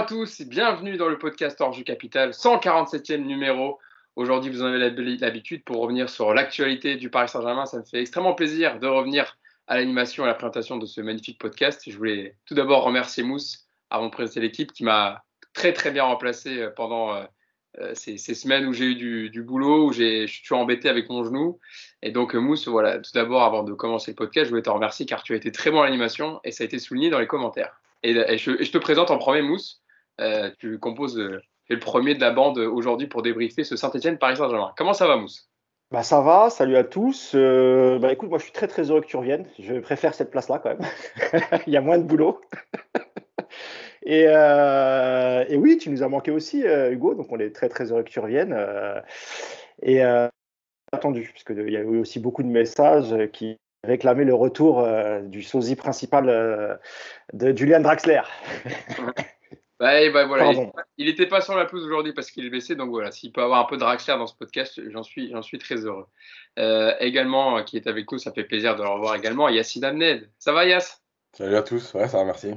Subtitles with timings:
[0.00, 3.78] à tous, bienvenue dans le podcast Orju Capital, 147e numéro.
[4.16, 4.78] Aujourd'hui, vous en avez
[5.18, 7.66] l'habitude pour revenir sur l'actualité du Paris Saint-Germain.
[7.66, 11.02] Ça me fait extrêmement plaisir de revenir à l'animation et à la présentation de ce
[11.02, 11.82] magnifique podcast.
[11.86, 16.04] Je voulais tout d'abord remercier Mousse avant de présenter l'équipe qui m'a très très bien
[16.04, 17.24] remplacé euh, pendant euh,
[17.80, 21.60] euh, ces, semaines où j'ai eu du, boulot, où je suis embêté avec mon genou.
[22.00, 25.04] Et donc, Mousse, voilà, tout d'abord, avant de commencer le podcast, je voulais te remercier
[25.04, 27.26] car tu as été très bon à l'animation et ça a été souligné dans les
[27.26, 27.82] commentaires.
[28.02, 29.79] Et, je, te présente en premier, Mousse.
[30.20, 34.36] Euh, tu composes euh, le premier de la bande aujourd'hui pour débriefer ce Saint-Etienne Paris
[34.36, 34.72] Saint-Germain.
[34.76, 35.48] Comment ça va, Mousse?
[35.90, 37.32] Bah ça va, salut à tous.
[37.34, 39.46] Euh, bah écoute, moi je suis très très heureux que tu reviennes.
[39.58, 40.88] Je préfère cette place-là quand même.
[41.66, 42.40] Il y a moins de boulot.
[44.04, 47.14] et, et, oui, tu nous as manqué aussi, Hugo.
[47.14, 48.56] Donc on est très très heureux que tu reviennes.
[49.82, 50.00] et
[50.92, 54.86] attendu, parce qu'il y a eu aussi beaucoup de messages qui réclamaient le retour
[55.22, 56.78] du sosie principal
[57.32, 58.22] de Julian Draxler.
[59.80, 60.52] Bah, bah, voilà,
[60.98, 63.40] il n'était pas sur la pelouse aujourd'hui parce qu'il est blessé, donc voilà, s'il peut
[63.42, 66.06] avoir un peu de Draxler dans ce podcast, j'en suis, suis très heureux.
[66.58, 69.84] Euh, également, euh, qui est avec nous, ça fait plaisir de le revoir également, Yacine
[69.84, 70.28] Amned.
[70.38, 72.52] Ça va Yass Salut à tous, ouais, ça va, merci.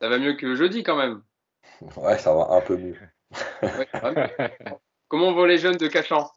[0.00, 1.20] Ça va mieux que jeudi quand même
[1.96, 2.96] Ouais, ça va un peu mieux.
[5.08, 6.30] Comment vont les jeunes de Cachan?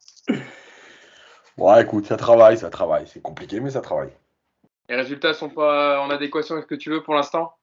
[1.58, 3.06] Ouais, écoute, ça travaille, ça travaille.
[3.06, 4.14] C'est compliqué, mais ça travaille.
[4.89, 7.53] Les résultats sont pas en adéquation avec ce que tu veux pour l'instant?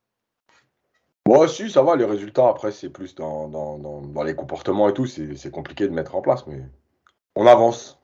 [1.29, 1.95] Moi aussi, ça va.
[1.95, 5.05] Les résultats, après, c'est plus dans, dans, les comportements et tout.
[5.05, 6.63] C'est compliqué de mettre en place, mais
[7.37, 8.01] on avance.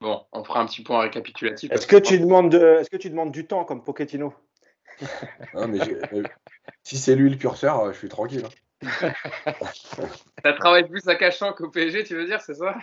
[0.00, 1.70] Bon, on fera un petit point récapitulatif.
[1.70, 4.34] Est-ce que, tu demandes est-ce que tu demandes du temps comme Pochettino?
[5.54, 5.78] Mais
[6.82, 8.44] Si c'est lui le curseur, je suis tranquille.
[8.82, 9.12] Hein.
[10.42, 12.74] T'as travaillé plus à Cachan qu'au PSG, tu veux dire, c'est ça?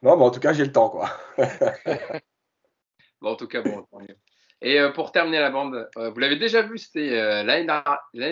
[0.00, 1.10] Non, mais en tout cas, j'ai le temps, quoi.
[3.20, 4.16] bon, en tout cas, bon, tant mieux.
[4.64, 7.66] Et euh, pour terminer la bande, euh, vous l'avez déjà vu, c'était euh, l'année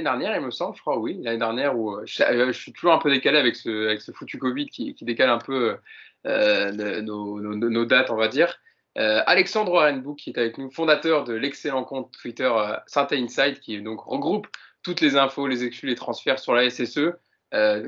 [0.02, 3.10] dernière, il me semble, je crois, oui, l'année dernière, où je, suis toujours un peu
[3.10, 5.76] décalé avec ce, foutu Covid qui, décale un peu
[6.24, 8.58] nos, dates, on va dire.
[8.96, 12.50] Alexandre Warrenbook, qui est avec nous, fondateur de l'excellent compte Twitter
[12.86, 14.46] Sainte Inside, qui regroupe
[14.82, 17.12] toutes les infos, les exclus, les transferts sur la SSE.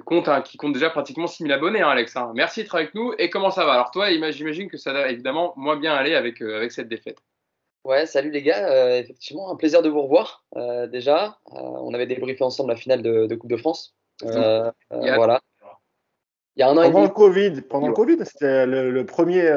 [0.05, 2.15] compte, qui compte déjà pratiquement 6000 abonnés, hein, Alex.
[2.15, 2.33] Hein.
[2.35, 3.15] Merci d'être avec nous.
[3.19, 3.73] Et comment ça va?
[3.73, 7.23] Alors toi, j'imagine que ça va évidemment moins bien aller avec cette défaite.
[7.85, 8.67] Ouais, salut les gars.
[8.71, 10.45] Euh, effectivement, un plaisir de vous revoir.
[10.57, 13.95] Euh, déjà, euh, on avait débriefé ensemble la finale de, Coupe de France.
[14.23, 15.41] voilà.
[16.57, 19.51] Il y a un an pendant Le COVID, pendant le Covid, c'était le, premier.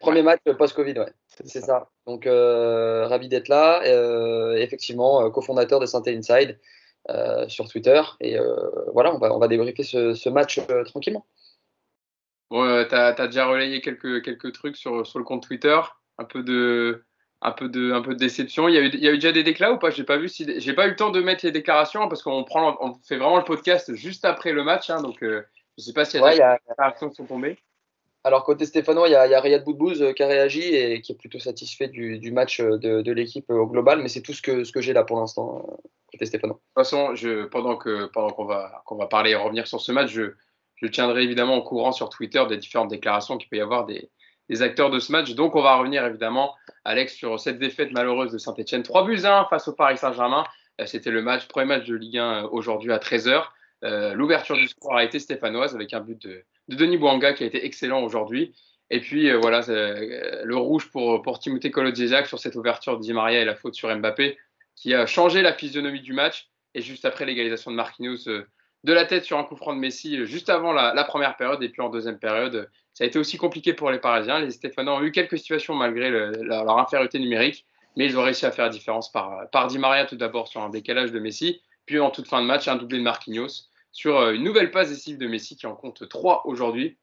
[0.00, 1.12] Premier match post-Covid, ouais.
[1.44, 1.90] C'est ça.
[2.06, 3.82] Donc, ravi d'être là.
[4.56, 6.58] effectivement, cofondateur de Santé Inside
[7.48, 8.00] sur Twitter.
[8.20, 8.38] Et
[8.94, 11.26] voilà, on va, on va débriefer ce, match tranquillement.
[12.50, 15.78] Ouais, tu as, déjà relayé quelques, quelques trucs sur, sur le compte Twitter.
[16.18, 17.04] Un peu de,
[17.42, 18.68] un peu de, un peu de déception.
[18.68, 19.90] Il y, a eu, il y a eu déjà des déclats ou pas?
[19.90, 22.44] J'ai pas vu si, j'ai pas eu le temps de mettre les déclarations parce qu'on
[22.44, 25.42] prend, on fait vraiment le podcast juste après le match, hein, donc euh,
[25.78, 27.58] je sais pas y a des déclarations qui sont tombées.
[28.24, 30.62] Alors côté Stéphanois, il y a, il y a Riyad Boudbouz euh, qui a réagi
[30.62, 34.08] et qui est plutôt satisfait du, du match euh, de, de l'équipe au global, mais
[34.08, 35.78] c'est tout ce que, ce que j'ai là pour l'instant
[36.10, 36.56] côté Stéphanois.
[36.56, 39.80] De toute façon, je, pendant que pendant qu'on va qu'on va parler et revenir sur
[39.80, 40.32] ce match, je,
[40.76, 44.10] je tiendrai évidemment au courant sur Twitter des différentes déclarations qu'il peut y avoir des,
[44.48, 45.34] des acteurs de ce match.
[45.34, 48.82] Donc, on va revenir évidemment, Alex, sur cette défaite malheureuse de Saint-Etienne.
[48.82, 50.44] 3 buts 1 face au Paris Saint-Germain.
[50.80, 53.44] Euh, c'était le match, premier match de Ligue 1 euh, aujourd'hui à 13h.
[53.84, 57.46] Euh, l'ouverture du score a été stéphanoise avec un but de, Denis Bouanga qui a
[57.46, 58.54] été excellent aujourd'hui.
[58.88, 63.40] Et puis voilà, le rouge pour, pour Timothée Kolodjejak sur cette ouverture de Di Maria
[63.40, 64.38] et la faute sur Mbappé
[64.76, 66.48] qui a changé la physionomie du match.
[66.72, 68.28] Et juste après l'égalisation de Marquinhos
[68.84, 71.68] de la tête sur un coup franc de Messi juste avant la, première période et
[71.68, 74.38] puis en deuxième période, ça a été aussi compliqué pour les Parisiens.
[74.38, 78.50] Les Stéphanois ont eu quelques situations malgré leur, infériorité numérique, mais ils ont réussi à
[78.50, 82.08] faire la différence par, Di Maria tout d'abord sur un décalage de Messi, puis en
[82.10, 85.26] toute fin de match, un doublé de Marquinhos sur euh, une nouvelle passe décisive de
[85.26, 86.96] Messi qui en compte 3 aujourd'hui.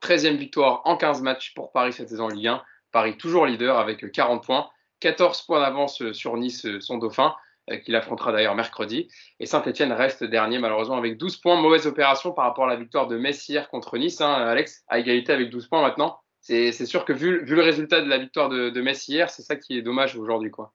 [0.00, 2.62] 13e victoire en 15 matchs pour Paris cette saison en Ligue 1.
[2.90, 4.70] Paris toujours leader avec 40 points,
[5.00, 7.34] 14 points d'avance sur Nice, son dauphin.
[7.70, 9.08] Euh, qu'il affrontera d'ailleurs mercredi.
[9.40, 11.60] Et Saint-Etienne reste dernier, malheureusement, avec 12 points.
[11.60, 15.32] Mauvaise opération par rapport à la victoire de Messier contre Nice, hein, Alex, à égalité
[15.32, 16.18] avec 12 points maintenant.
[16.40, 19.82] C'est sûr que vu, le résultat de la victoire de, de c'est ça qui est
[19.82, 20.50] dommage aujourd'hui.
[20.50, 20.72] quoi.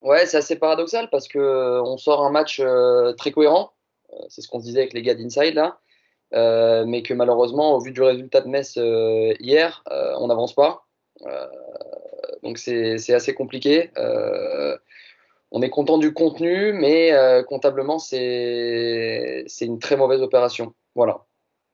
[0.00, 3.72] Ouais, c'est assez paradoxal parce que euh, on sort un match euh, très cohérent.
[4.28, 5.80] c'est ce qu'on disait avec les gars d'Inside là.
[6.84, 8.76] mais que malheureusement, au vu du résultat de Metz
[9.40, 10.84] hier, on n'avance pas.
[12.44, 13.90] donc c'est assez compliqué
[15.50, 20.74] on est content du contenu, mais euh, comptablement, c'est une très mauvaise opération.
[20.94, 21.24] Voilà.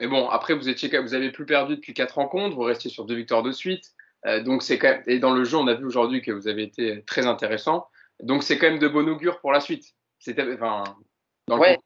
[0.01, 3.05] Mais bon, après, vous, étiez, vous avez plus perdu depuis quatre rencontres, vous restiez sur
[3.05, 3.93] deux victoires de suite.
[4.27, 6.49] Euh, donc c'est quand même, et dans le jeu, on a vu aujourd'hui que vous
[6.49, 7.87] avez été très intéressant.
[8.23, 9.95] Donc c'est quand même de bon augure pour la suite.
[10.19, 10.85] C'était, enfin,
[11.49, 11.79] dans ouais.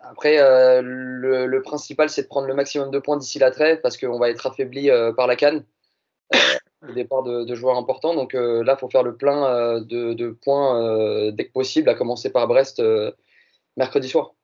[0.00, 3.96] Après, euh, le, principal, c'est de prendre le maximum de points d'ici la trêve parce
[3.96, 5.64] qu'on va être affaibli par la canne
[6.86, 8.14] au départ de, joueurs importants.
[8.14, 12.46] Donc là, il faut faire le plein de, points dès que possible, à commencer par
[12.46, 12.82] Brest
[13.76, 14.34] mercredi soir.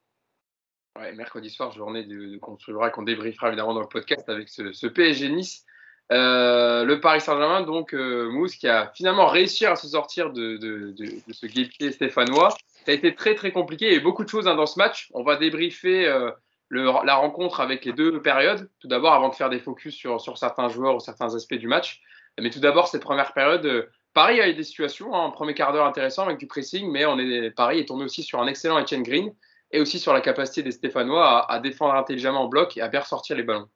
[0.98, 4.86] Ouais, mercredi soir, journée de, qu'on qu'on débriefera évidemment dans le podcast avec ce, ce
[4.86, 5.64] PSG Nice.
[6.12, 10.56] Euh, le Paris Saint-Germain, donc euh, Mousse, qui a finalement réussi à se sortir de,
[10.58, 12.50] de, de, de ce guépier stéphanois.
[12.84, 13.86] Ça a été très très compliqué.
[13.88, 15.10] Il y a beaucoup de choses hein, dans ce match.
[15.14, 16.30] On va débriefer euh,
[16.68, 18.70] le, la rencontre avec les deux périodes.
[18.78, 22.02] Tout d'abord, avant de faire des focus sur certains joueurs ou certains aspects du match.
[22.40, 25.54] Mais tout d'abord, cette première période, euh, Paris a eu des situations, hein, un premier
[25.54, 27.04] quart d'heure intéressant avec du pressing, mais
[27.50, 29.32] Paris est tombé aussi sur un excellent Etienne Green
[29.72, 33.00] et aussi sur la capacité des Stéphanois à, défendre intelligemment en bloc et à bien
[33.00, 33.68] ressortir les ballons.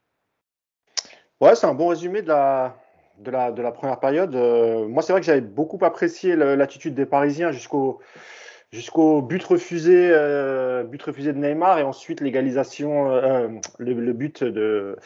[1.41, 4.35] Ouais, c'est un bon résumé de la première période.
[4.35, 8.01] Euh, moi, c'est vrai que j'avais beaucoup apprécié l'attitude des Parisiens jusqu'au
[8.73, 13.49] jusqu'au but refusé, euh, but refusé de Neymar et ensuite l'égalisation, euh,
[13.79, 14.97] le, but de,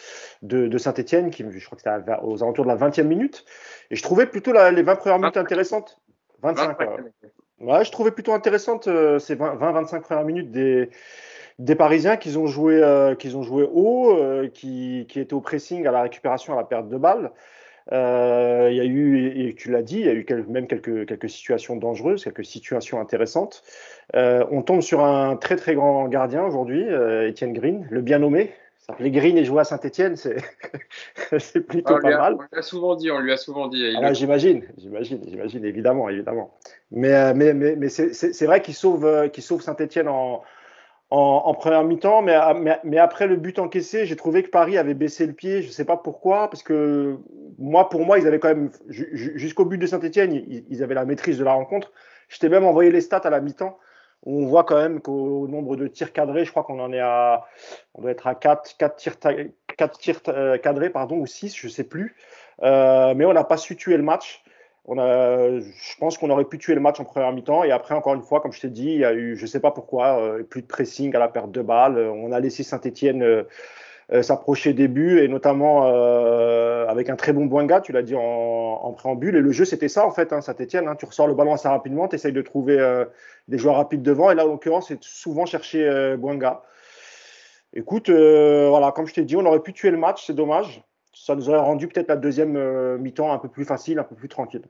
[0.43, 3.45] de, de Saint-Etienne, qui je crois que c'était aux alentours de la 20e minute.
[3.91, 6.01] Et je trouvais plutôt les 20 premières minutes intéressantes.
[6.43, 6.77] 25,
[7.61, 7.85] ouais.
[7.85, 10.91] je trouvais plutôt intéressantes ces 20-25 premières minutes des,
[11.59, 15.87] des Parisiens qui ont joué, euh, ont joué haut, euh, qui, qui, étaient au pressing,
[15.87, 17.31] à la récupération, à la perte de balles.
[17.91, 21.07] Euh, il y a eu, et tu l'as dit, il y a eu même quelques,
[21.07, 23.63] quelques situations dangereuses, quelques situations intéressantes.
[24.15, 26.85] on tombe sur un très très grand gardien aujourd'hui,
[27.27, 28.53] Étienne Green, le bien nommé.
[28.99, 30.17] Les Green et joué à Saint-Etienne,
[31.39, 32.35] c'est plutôt pas mal.
[32.35, 33.95] On lui a souvent dit, on lui a souvent dit.
[34.01, 36.53] Ah, j'imagine, j'imagine, j'imagine, évidemment, évidemment.
[36.91, 40.43] Mais, mais, mais, mais c'est vrai qu'il sauve, qu'il sauve Saint-Etienne en,
[41.15, 45.35] en, première mi-temps, mais, après le but encaissé, j'ai trouvé que Paris avait baissé le
[45.35, 45.61] pied.
[45.61, 47.19] Je ne sais pas pourquoi, parce que
[47.59, 51.39] moi, pour moi, ils avaient quand même, jusqu'au but de Saint-Etienne, ils, avaient la maîtrise
[51.39, 51.93] de la rencontre.
[52.29, 53.79] Je t'ai même envoyé les stats à la mi-temps.
[54.25, 57.45] On voit quand même qu'au nombre de tirs cadrés, je crois qu'on en est à,
[57.95, 59.19] on doit être à 4, 4 tirs,
[59.77, 62.17] 4 tirs euh, cadrés, pardon, ou 6, je ne sais plus.
[62.63, 64.43] Euh, mais on n'a pas su tuer le match.
[64.85, 67.63] On a, je pense qu'on aurait pu tuer le match en première mi-temps.
[67.63, 69.47] Et après, encore une fois, comme je t'ai dit, il y a eu, je ne
[69.47, 71.99] sais pas pourquoi, euh, plus de pressing à la perte de balles.
[71.99, 73.45] On a laissé Saint-Etienne euh,
[74.13, 75.85] euh, s'approcher des buts, et notamment
[76.89, 79.37] avec un très bon Boinga, tu l'as dit en, préambule.
[79.37, 80.89] Et le jeu, c'était ça, en fait, hein, Saint-Etienne.
[80.89, 80.97] Hein.
[80.97, 83.05] tu ressors le ballon assez rapidement, tu essayes de trouver
[83.49, 84.31] des joueurs rapides devant.
[84.31, 86.63] Et là, en l'occurrence, c'est souvent chercher Boinga.
[87.73, 90.83] Écoute, voilà, comme je t'ai dit, on aurait pu tuer le match, c'est dommage
[91.23, 94.17] ça nous aurait rendu peut-être la deuxième euh, mi-temps un peu plus facile, un peu
[94.17, 94.65] plus tranquille.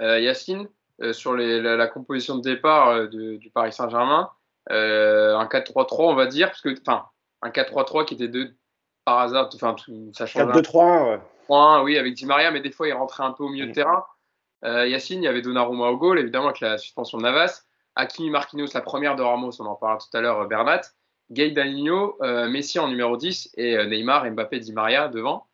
[0.00, 0.66] Euh, Yacine,
[1.02, 4.30] euh, sur la, composition de départ du Paris Saint-Germain,
[4.70, 7.04] un 4-3-3, on va dire, parce que, enfin,
[7.42, 8.54] un 4-3-3 qui était de,
[9.04, 9.76] par hasard, enfin,
[10.14, 10.50] ça change.
[10.52, 11.20] 4-2-3-1, ouais.
[11.44, 13.72] 3 oui, avec Di Maria, mais des fois, il rentrait un peu au milieu de
[13.72, 13.74] mm.
[13.74, 14.04] terrain.
[14.62, 17.62] Yacine, il y avait Donnarumma au goal, évidemment, avec la suspension de Navas.
[17.94, 20.80] Hakimi Marquinhos, la première de Ramos, on en parlera tout à l'heure, Bernat.
[21.30, 25.46] Gay Danilo, euh, Messi en numéro 10 et euh, Neymar, Mbappé, Di Maria devant.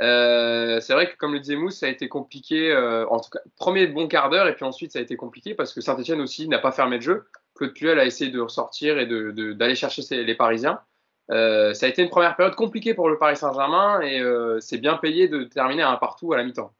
[0.00, 2.74] Euh, c'est vrai que comme le disait Mousse, ça a été compliqué,
[3.10, 5.74] en tout cas, premier bon quart d'heure, et puis ensuite ça a été compliqué parce
[5.74, 7.24] que Saint-Etienne aussi n'a pas fermé le jeu.
[7.56, 10.80] Claude Puel a essayé de ressortir et d'aller de, chercher les Parisiens.
[11.28, 14.22] ça a été une première période compliquée pour le Paris Saint-Germain et
[14.60, 16.72] c'est bien payé de terminer un partout à la mi-temps.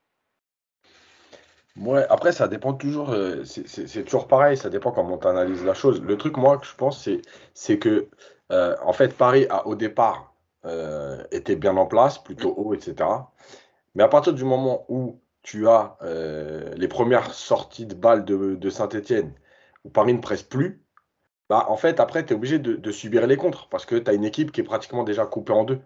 [1.80, 6.02] Ouais, après, ça dépend toujours, c'est toujours pareil, ça dépend comment tu analyses la chose.
[6.02, 7.08] Le truc, moi, que je pense,
[7.54, 8.08] c'est que
[8.52, 13.08] euh, en fait, Paris a au départ euh, été bien en place, plutôt haut, etc.
[13.94, 18.70] Mais à partir du moment où tu as euh, les premières sorties de balles de,
[18.70, 19.32] Saint-Etienne,
[19.84, 20.82] où Paris ne presse plus,
[21.48, 24.14] bah, en fait, après, tu es obligé de, subir les contres parce que tu as
[24.14, 25.80] une équipe qui est pratiquement déjà coupée en deux.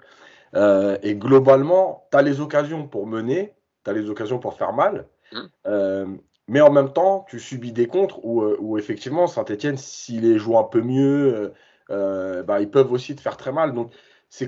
[1.02, 5.06] et globalement, tu as les occasions pour mener, tu as les occasions pour faire mal.
[5.32, 6.16] Mmh.
[6.48, 10.58] mais en même temps, tu subis des contres où, où effectivement, Saint-Etienne, s'il les joue
[10.58, 11.52] un peu mieux,
[11.90, 13.74] euh, bah, ils peuvent aussi te faire très mal.
[13.74, 13.92] Donc,
[14.30, 14.46] je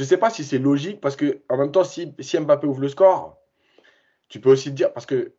[0.00, 2.88] ne sais pas si c'est logique parce que en même temps, si, Mbappé ouvre le
[2.88, 3.38] score,
[4.28, 5.34] tu peux aussi te dire parce que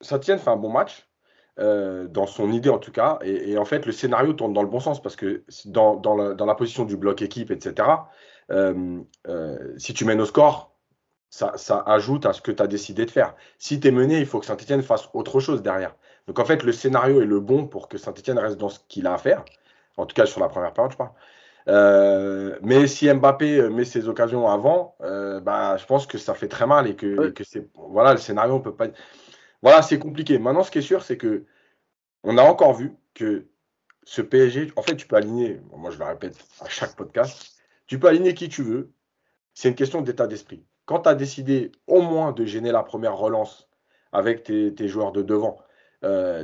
[0.00, 1.08] Saint-Etienne fait un bon match.
[1.58, 4.68] Euh, dans son idée en tout cas, et, en fait le scénario tourne dans le
[4.68, 7.88] bon sens parce que dans, la, position du bloc équipe, etc.,
[8.50, 9.00] euh,
[9.78, 10.75] si tu mènes au score,
[11.36, 13.34] ça, ça, ajoute à ce que tu as décidé de faire.
[13.58, 15.94] Si tu es mené, il faut que Saint-Etienne fasse autre chose derrière.
[16.26, 19.06] Donc en fait, le scénario est le bon pour que Saint-Etienne reste dans ce qu'il
[19.06, 19.44] a à faire.
[19.98, 21.10] En tout cas, sur la première période, je parle.
[21.68, 26.32] Euh, mais si Mbappé euh, met ses occasions avant, euh, bah, je pense que ça
[26.32, 28.86] fait très mal et que, c'est voilà le scénario on peut pas.
[29.60, 30.38] Voilà, c'est compliqué.
[30.38, 31.44] Maintenant, ce qui est sûr, c'est que
[32.22, 33.46] on a encore vu que
[34.04, 35.60] ce PSG, en fait, tu peux aligner.
[35.76, 37.58] Moi, je le répète à chaque podcast.
[37.86, 38.92] Tu peux aligner qui tu veux.
[39.52, 40.64] C'est une question d'état d'esprit.
[40.86, 43.68] Quand tu as décidé au moins de gêner la première relance
[44.12, 45.58] avec tes, tes joueurs de devant,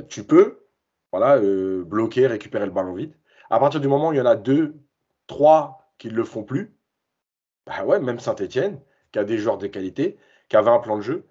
[0.09, 0.67] tu peux
[1.11, 1.39] voilà,
[1.85, 3.15] bloquer, récupérer le ballon vite.
[3.49, 4.75] À partir du moment où il y en a deux,
[5.27, 6.75] trois qui ne le font plus,
[7.65, 8.79] bah ouais, même Saint-Etienne,
[9.11, 10.17] qui a des joueurs de qualité,
[10.49, 11.25] qui avait un plan de jeu,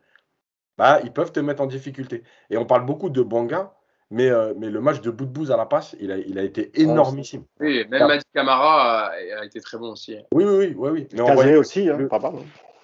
[0.78, 2.22] bah, ils peuvent te mettre en difficulté.
[2.50, 3.74] Et on parle beaucoup de Banga,
[4.10, 6.38] mais, euh, mais le match de bout de bout à la passe, il a, il
[6.38, 7.44] a été énormissime.
[7.60, 10.16] Oui, même Madi Camara a, été très bon aussi.
[10.32, 10.90] Oui, oui, oui.
[10.90, 12.34] oui, Mais on voyait aussi, hein, pas mal.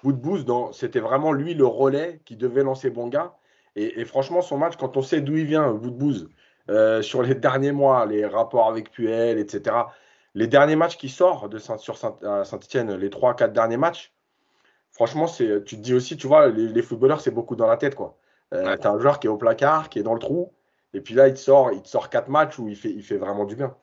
[0.03, 3.33] Bout, c'était vraiment lui le relais qui devait lancer Banga.
[3.75, 6.27] Et, franchement, son match, quand on sait d'où il vient, bout,
[6.69, 9.75] euh, sur les derniers mois, les rapports avec Puel, etc.,
[10.35, 14.13] les derniers matchs qui sortent de Saint, sur Saint-Etienne, les 3-4 derniers matchs,
[14.91, 17.95] franchement, c'est, tu te dis aussi, tu vois, les, footballeurs, c'est beaucoup dans la tête.
[17.95, 18.17] quoi.
[18.53, 20.51] Euh, tu as un joueur qui est au placard, qui est dans le trou,
[20.93, 23.03] et puis là, il te sort, il te sort 4 matchs où il fait, il
[23.03, 23.75] fait vraiment du bien.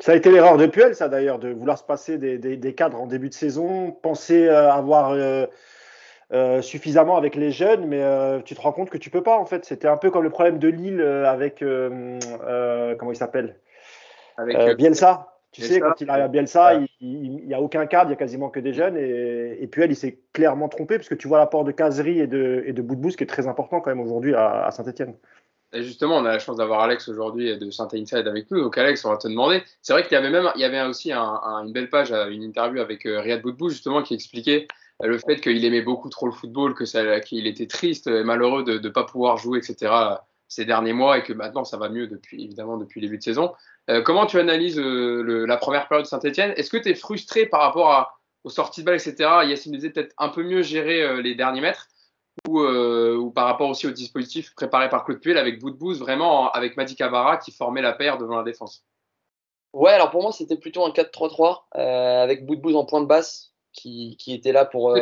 [0.00, 3.06] Ça a été l'erreur de Puel, ça d'ailleurs, de vouloir se passer des, cadres en
[3.06, 8.02] début de saison, penser euh, avoir euh, suffisamment avec les jeunes, mais
[8.44, 9.64] tu te rends compte que tu peux pas en fait.
[9.64, 13.56] C'était un peu comme le problème de Lille avec comment il s'appelle?
[14.36, 15.34] Avec, Bielsa.
[15.54, 18.16] Tu sais, quand il arrive à Bielsa, il n'y a aucun cadre, il n'y a
[18.16, 18.96] quasiment que des jeunes.
[18.96, 22.64] Et, elle, il s'est clairement trompé, parce que tu vois l'apport de Casery et de,
[22.66, 25.14] et de Boudbous qui est très important quand même aujourd'hui à, Saint-Etienne.
[25.74, 28.60] Justement, on a la chance d'avoir Alex aujourd'hui de Saint Inside avec nous.
[28.60, 29.62] Donc Alex, on va te demander.
[29.82, 32.80] C'est vrai qu'il y avait même, il y avait aussi une belle page, une interview
[32.80, 34.66] avec euh, Riyad Boudbous justement qui expliquait
[35.02, 38.22] euh, le fait qu'il aimait beaucoup trop le football, que ça, qu'il était triste et
[38.24, 39.92] malheureux de ne pas pouvoir jouer, etc.
[40.48, 43.22] ces derniers mois et que maintenant ça va mieux depuis évidemment depuis le début de
[43.22, 43.52] saison.
[43.90, 46.54] Euh, comment tu analyses euh, la première période de Saint-Etienne?
[46.56, 49.16] Est-ce que tu es frustré par rapport aux sorties de balles, etc.
[49.44, 51.88] Yacine disait peut-être un peu mieux gérer euh, les derniers mètres
[52.48, 56.96] ou, par rapport aussi au dispositif préparé par Claude Puel avec bout, vraiment avec Madi
[56.96, 58.84] Cavara qui formait la paire devant la défense
[59.72, 61.64] Ouais, alors pour moi c'était plutôt un 4-3-3
[62.22, 64.96] avec bout de bout en point de basse qui, était là pour.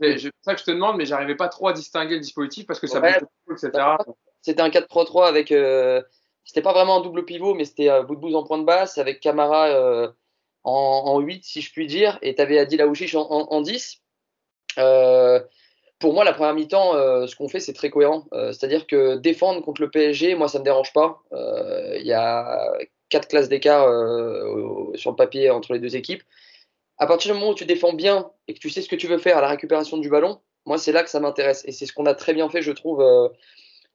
[0.00, 2.80] C'est ça que je te demande, mais j'arrivais pas trop à distinguer le dispositif parce
[2.80, 3.70] que ça ouais, etc.
[4.42, 5.52] C'était un 4-3-3 avec
[6.46, 9.20] c'était pas vraiment un double pivot, mais c'était euh, bout en point de basse avec
[9.20, 10.08] Camara euh,
[10.62, 14.00] en, 8, si je puis dire, et tu avais Adil Aouchiche en, en, 10.
[14.78, 15.40] Euh,
[15.98, 16.92] pour moi, la première mi-temps,
[17.26, 18.26] ce qu'on fait, c'est très cohérent.
[18.32, 21.22] C'est-à-dire que défendre contre le PSG, moi, ça ne me dérange pas.
[21.32, 22.72] Il y a
[23.08, 23.84] quatre classes d'écart
[24.94, 26.22] sur le papier entre les deux équipes.
[26.98, 29.06] À partir du moment où tu défends bien et que tu sais ce que tu
[29.06, 31.62] veux faire à la récupération du ballon, moi, c'est là que ça m'intéresse.
[31.66, 33.02] Et c'est ce qu'on a très bien fait, je trouve,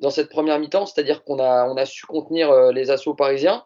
[0.02, 3.64] dans cette première mi-temps, c'est-à-dire qu'on a, a su contenir euh, les assauts parisiens.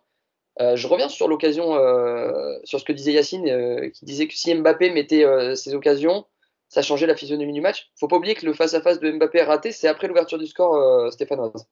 [0.61, 4.53] Euh, je reviens sur l'occasion, euh, sur ce que disait Yacine, qui disait que si
[4.53, 5.25] Mbappé mettait
[5.55, 6.25] ses occasions,
[6.67, 7.91] ça changeait la physionomie du match.
[7.99, 11.67] Faut pas oublier que le face-à-face de Mbappé raté, c'est après l'ouverture du score stéphanoise.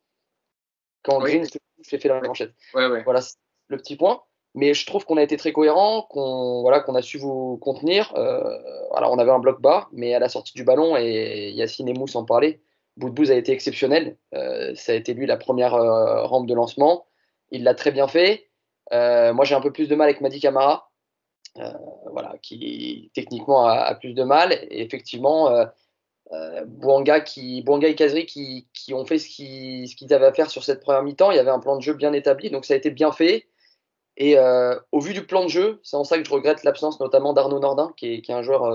[1.04, 2.54] Quand Green s'est fait la manchette.
[2.74, 3.20] Voilà
[3.68, 4.22] le petit point.
[4.56, 8.14] Mais je trouve qu'on a été très cohérent, qu'on voilà, qu'on a su vous contenir.
[8.16, 11.94] alors on avait un bloc bas, mais à la sortie du ballon, et Yacine et
[11.94, 12.62] Mousse en parlaient,
[12.98, 14.18] Boudbouz a été exceptionnel.
[14.34, 17.06] Euh, ça a été lui la première euh, rampe de lancement.
[17.52, 18.50] Il l'a très bien fait.
[18.92, 20.92] Euh, moi, j'ai un peu plus de mal avec Madi Camara,
[22.12, 24.54] voilà, qui techniquement a, plus de mal.
[24.70, 25.66] Et effectivement,
[26.66, 30.82] Bouanga, qui, et Kazri qui, qui, ont fait ce qu'ils, avaient à faire sur cette
[30.82, 31.32] première mi-temps.
[31.32, 33.48] Il y avait un plan de jeu bien établi, donc ça a été bien fait.
[34.18, 34.38] Et
[34.92, 37.60] au vu du plan de jeu, c'est en ça que je regrette l'absence notamment d'Arnaud
[37.60, 38.74] Nordin, qui est, qui est, un joueur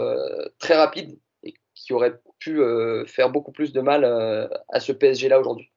[0.58, 4.92] très rapide et qui aurait pu euh, faire beaucoup plus de mal euh, à ce
[4.92, 5.70] PSG-là aujourd'hui.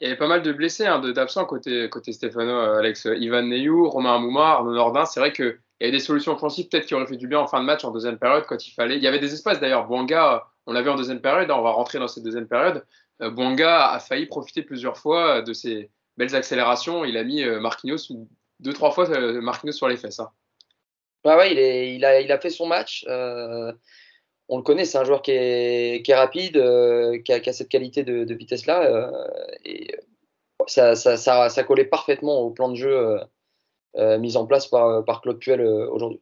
[0.00, 3.42] Il y avait pas mal de blessés, hein, d'absents côté, côté Stéphano, euh, Alex Ivan
[3.42, 5.06] Neyou, Romain Amouma, Arnaud Nordin.
[5.06, 5.32] C'est vrai
[5.76, 7.64] qu'il y avait des solutions offensives peut-être qui auraient fait du bien en fin de
[7.64, 8.96] match, en deuxième période, quand il fallait.
[8.96, 9.86] Il y avait des espaces d'ailleurs.
[9.86, 12.84] Bouanga, on l'avait en deuxième période, hein, on va rentrer dans cette deuxième période.
[13.20, 17.04] Bouanga a failli profiter plusieurs fois de ses belles accélérations.
[17.04, 18.12] Il a mis Marquinhos
[18.60, 19.08] deux, trois fois
[19.40, 20.20] Marquinhos sur les fesses.
[20.20, 20.30] Hein.
[21.24, 23.04] Bah ouais, il, il, a, il fait son match
[24.48, 28.32] on le connaît, c'est un joueur qui est, rapide, euh, qui, a, cette qualité de,
[28.32, 28.84] vitesse-là.
[28.84, 29.26] Euh,
[29.64, 29.94] et
[30.66, 33.20] ça, collait parfaitement au plan de jeu
[33.96, 36.20] euh, mis en place par, Claude Puel aujourd'hui.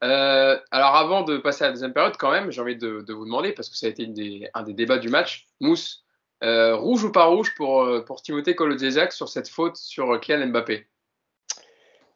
[0.00, 3.52] alors avant de passer à la deuxième période, quand même, j'ai envie de, vous demander,
[3.52, 6.04] parce que ça a été un des débats du match, Mousse,
[6.42, 10.86] rouge ou pas rouge pour, pour Timothée Kolodziejczak sur cette faute sur Kylian Mbappé?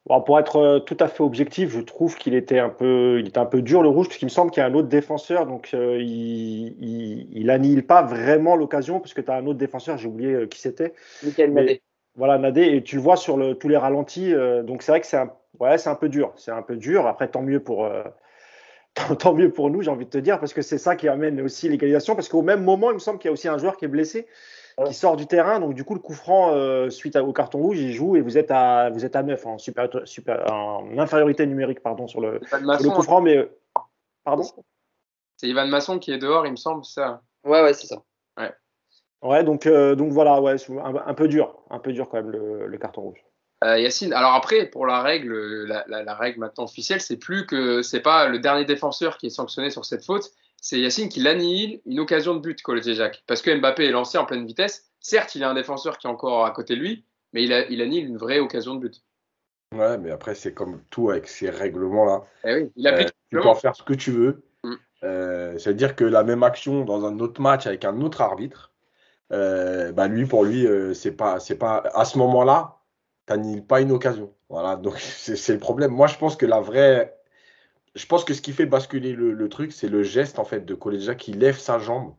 [0.07, 3.38] Pour être euh, tout à fait objectif, je trouve qu'il était un peu, il était
[3.38, 5.71] un peu dur le rouge, puisqu'il me semble qu'il y a un autre défenseur, donc
[5.73, 6.76] euh, il,
[7.33, 10.61] il, annihile pas vraiment l'occasion, puisque tu as un autre défenseur, j'ai oublié euh, qui
[10.61, 10.93] c'était.
[11.23, 11.78] Michael.
[12.16, 15.06] Voilà, Nadé, et tu le vois sur le, tous les ralentis, donc c'est vrai que
[15.06, 17.09] c'est un, ouais, c'est un peu dur, c'est un peu dur.
[17.09, 17.88] Après, tant mieux pour,
[19.18, 21.40] tant, mieux pour nous, j'ai envie de te dire, parce que c'est ça qui amène
[21.40, 23.76] aussi l'égalisation, parce qu'au même moment, il me semble qu'il y a aussi un joueur
[23.76, 24.28] qui est blessé
[24.87, 25.61] qui sort du terrain.
[25.61, 28.38] Donc, du coup, le coup franc, euh, suite au carton rouge, il joue et vous
[28.38, 32.40] êtes à, vous êtes à 9 en, super, super, en infériorité numérique pardon, sur le,
[32.52, 33.21] le coup franc.
[33.21, 33.49] Mais,
[34.25, 34.44] pardon?
[35.37, 37.23] C'est Ivan Masson qui est dehors, il me semble, ça.
[37.44, 38.02] Ouais, ouais, c'est ça.
[39.25, 39.43] Ouais.
[39.43, 40.57] Donc, euh, donc voilà, ouais,
[41.07, 43.25] un, peu dur, un peu dur quand même le, carton rouge.
[43.64, 48.00] Euh, Yacine, alors après, pour la règle, la, règle maintenant officielle, c'est plus que c'est
[48.00, 52.00] pas le dernier défenseur qui est sanctionné sur cette faute, c'est Yacine qui l'annihile une
[52.00, 53.25] occasion de but, Coletier Jacques.
[53.26, 54.90] Parce que Mbappé est lancé en pleine vitesse.
[55.00, 57.66] Certes, il a un défenseur qui est encore à côté de lui, mais il, a,
[57.69, 59.02] il annihile une vraie occasion de but.
[59.75, 62.25] Ouais, mais après, c'est comme tout avec ces règlements-là.
[62.45, 63.09] Eh oui, il applique.
[63.09, 64.45] Euh, tu peux en faire ce que tu veux.
[64.62, 64.75] Mm.
[65.02, 68.74] Euh, c'est-à-dire que la même action dans un autre match avec un autre arbitre,
[69.33, 72.78] euh, bah lui, pour lui, c'est pas, c'est pas à ce moment-là,
[73.26, 74.35] t'annihiles pas une occasion.
[74.49, 75.90] Voilà, donc c'est le problème.
[75.93, 77.16] Moi, je pense que la vraie.
[77.95, 80.75] Je pense que ce qui fait basculer le, truc, c'est le geste en fait de
[80.75, 82.14] Koleja qui lève sa jambe.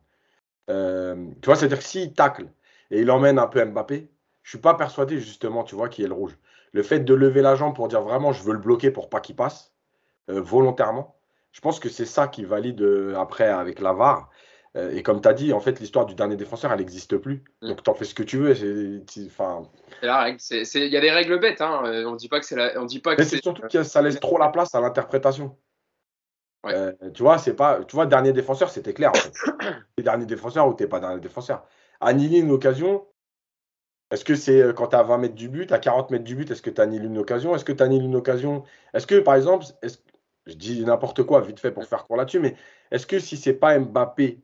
[0.70, 2.48] Euh, tu vois, c'est-à-dire que s'il tacle
[2.90, 4.10] et il emmène un peu Mbappé,
[4.42, 6.38] je suis pas persuadé justement, tu vois, qui est le rouge.
[6.72, 9.20] Le fait de lever la jambe pour dire vraiment je veux le bloquer pour pas
[9.20, 9.72] qu'il passe
[10.30, 11.16] euh, volontairement,
[11.52, 14.18] je pense que c'est ça qui valide euh, après avec la VAR.
[14.18, 14.30] Euh,
[14.76, 17.44] et comme tu as dit, en fait, l'histoire du dernier défenseur, elle n'existe plus.
[17.62, 17.68] Mm.
[17.68, 18.54] Donc, tu en fais ce que tu veux.
[18.54, 20.38] C'est la règle.
[20.50, 21.60] Il y a des règles bêtes.
[21.60, 21.82] Hein.
[21.86, 22.80] Euh, on ne dit pas que c'est la...
[22.80, 25.56] on dit pas que c'est surtout que ça laisse trop la place à l'interprétation.
[26.66, 27.84] Euh, tu vois, c'est pas.
[27.84, 29.10] Tu vois, dernier défenseur, c'était clair.
[29.10, 29.32] En fait.
[30.02, 31.64] dernier défenseur ou t'es pas dernier défenseur.
[32.00, 33.06] Annihiler une occasion.
[34.10, 36.50] Est-ce que c'est quand tu à 20 mètres du but, à 40 mètres du but,
[36.50, 37.54] est-ce que tu annihiles une occasion?
[37.56, 38.62] Est-ce que tu annihiles une occasion?
[38.94, 39.64] Est-ce que, par exemple,
[40.46, 42.56] je dis n'importe quoi vite fait pour faire court là-dessus, mais
[42.90, 44.40] est-ce que si c'est pas Mbappé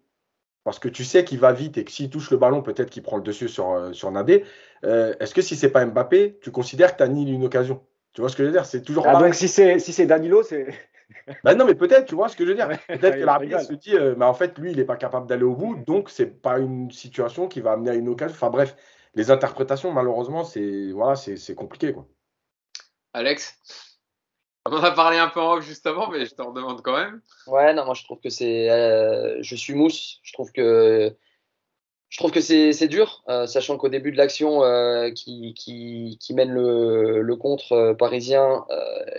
[0.64, 3.02] parce que tu sais qu'il va vite et que s'il touche le ballon, peut-être qu'il
[3.02, 4.44] prend le dessus sur, euh, sur Nadé.
[4.84, 7.82] Euh, est-ce que si c'est pas Mbappé, tu considères que tu annihiles une occasion?
[8.12, 8.66] Tu vois ce que je veux dire?
[8.66, 10.66] C'est toujours ah, Donc si c'est si Danilo, c'est.
[11.44, 12.68] Ben non, mais peut-être, tu vois ce que je veux dire.
[12.88, 15.42] Peut-être que l'arbitre se dit, euh, mais en fait, lui, il n'est pas capable d'aller
[15.42, 18.34] au bout, donc c'est pas une situation qui va amener à une occasion.
[18.34, 18.74] Enfin bref,
[19.14, 21.92] les interprétations, malheureusement, c'est voilà, c'est compliqué.
[21.92, 22.08] Quoi.
[23.12, 23.91] Alex?
[24.66, 27.20] On en a parlé un peu en off justement, mais je te redemande quand même.
[27.46, 28.70] Ouais, non, moi je trouve que c'est.
[28.70, 30.20] Euh, je suis mousse.
[30.22, 31.14] Je trouve que.
[32.08, 36.34] Je trouve que c'est dur, euh, sachant qu'au début de l'action euh, qui, qui, qui,
[36.34, 38.66] mène le, le contre parisien,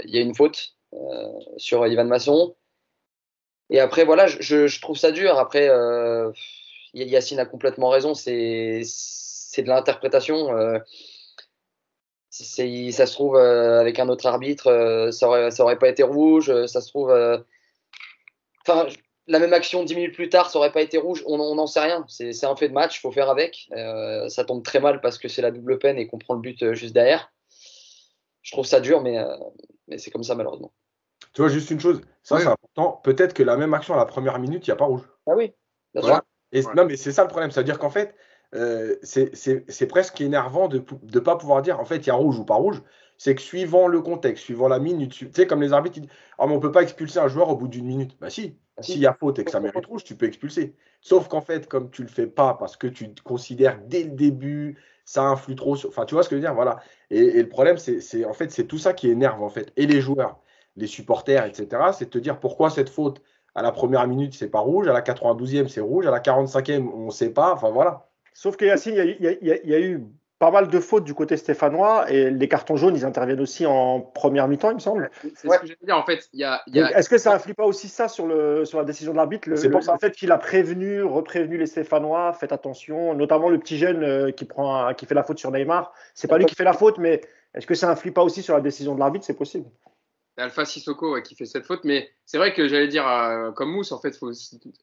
[0.04, 0.76] il y a une faute
[1.58, 2.56] sur Ivan Masson.
[3.72, 5.40] Et après, voilà, je, je trouve ça dur.
[5.40, 5.72] Après,
[6.94, 10.50] Yacine a complètement raison, c'est de l'interprétation
[12.34, 16.04] ça se trouve, euh, avec un autre arbitre, euh, ça, aurait, ça aurait pas été
[16.04, 16.50] rouge.
[16.50, 17.12] Euh, ça se trouve.
[18.66, 18.88] Enfin,
[19.28, 21.24] la même action dix minutes plus tard, ça aurait pas été rouge.
[21.28, 22.06] On n'en sait rien.
[22.08, 23.70] C'est un fait de match, il faut faire avec.
[24.30, 26.74] ça tombe très mal parce que c'est la double peine et qu'on prend le but
[26.74, 27.32] juste derrière.
[28.42, 29.18] Je trouve ça dur, mais,
[29.88, 30.74] mais c'est comme ça malheureusement.
[31.34, 33.00] Tu vois, juste une chose, ça c'est important.
[33.04, 35.08] Peut-être que la même action à la première minute, il n'y a pas rouge.
[35.26, 35.54] Ah oui,
[36.52, 37.52] Et, Non, mais c'est ça le problème.
[37.52, 38.16] C'est-à-dire qu'en fait,
[38.54, 42.38] euh, c'est presque énervant de ne pas pouvoir dire en fait il y a rouge
[42.40, 42.82] ou pas rouge.
[43.18, 46.12] C'est que suivant le contexte, suivant la minute, tu sais, comme les arbitres, ils disent
[46.40, 48.18] oh, mais on ne peut pas expulser un joueur au bout d'une minute.
[48.20, 50.76] Bah si, bah, s'il y a faute et que ça mérite rouge, tu peux expulser.
[51.00, 54.78] Sauf qu'en fait, comme tu le fais pas parce que tu considères dès le début,
[55.06, 55.90] ça influe trop sur.
[55.90, 56.80] Enfin, tu vois ce que je veux dire Voilà.
[57.10, 59.72] Et, le problème, c'est en fait, c'est tout ça qui énerve en fait.
[59.78, 60.40] Et les joueurs,
[60.76, 61.92] les supporters, etc.
[61.94, 63.22] C'est de te dire pourquoi cette faute
[63.56, 66.90] à la première minute, c'est pas rouge, à la 92e, c'est rouge, à la 45e,
[66.92, 67.54] on ne sait pas.
[67.54, 68.10] Enfin voilà.
[68.34, 70.04] Sauf qu'il il y, a eu
[70.40, 74.02] pas mal de fautes du côté stéphanois et les cartons jaunes, ils interviennent aussi en
[74.02, 75.10] première mi-temps, il me semble.
[75.22, 75.98] C'est ce que j'allais dire.
[75.98, 76.62] En fait, il y a.
[76.98, 79.56] Est-ce que ça influe pas aussi ça sur, le, sur la décision de l'arbitre le,
[79.56, 84.32] le, fait qu'il a prévenu, reprévenu les Stéphanois, faites attention, notamment le petit jeune euh,
[84.32, 85.94] qui, prend, qui fait la faute sur Neymar.
[86.14, 87.22] C'est pas lui qui fait la faute, mais
[87.54, 89.26] est-ce que ça influe pas aussi sur la décision de l'arbitre?
[89.26, 89.70] C'est possible.
[90.38, 93.92] Alpha Sissoko qui fait cette faute, mais c'est vrai que j'allais dire, euh, comme Mousse,
[93.92, 94.32] en fait, il faut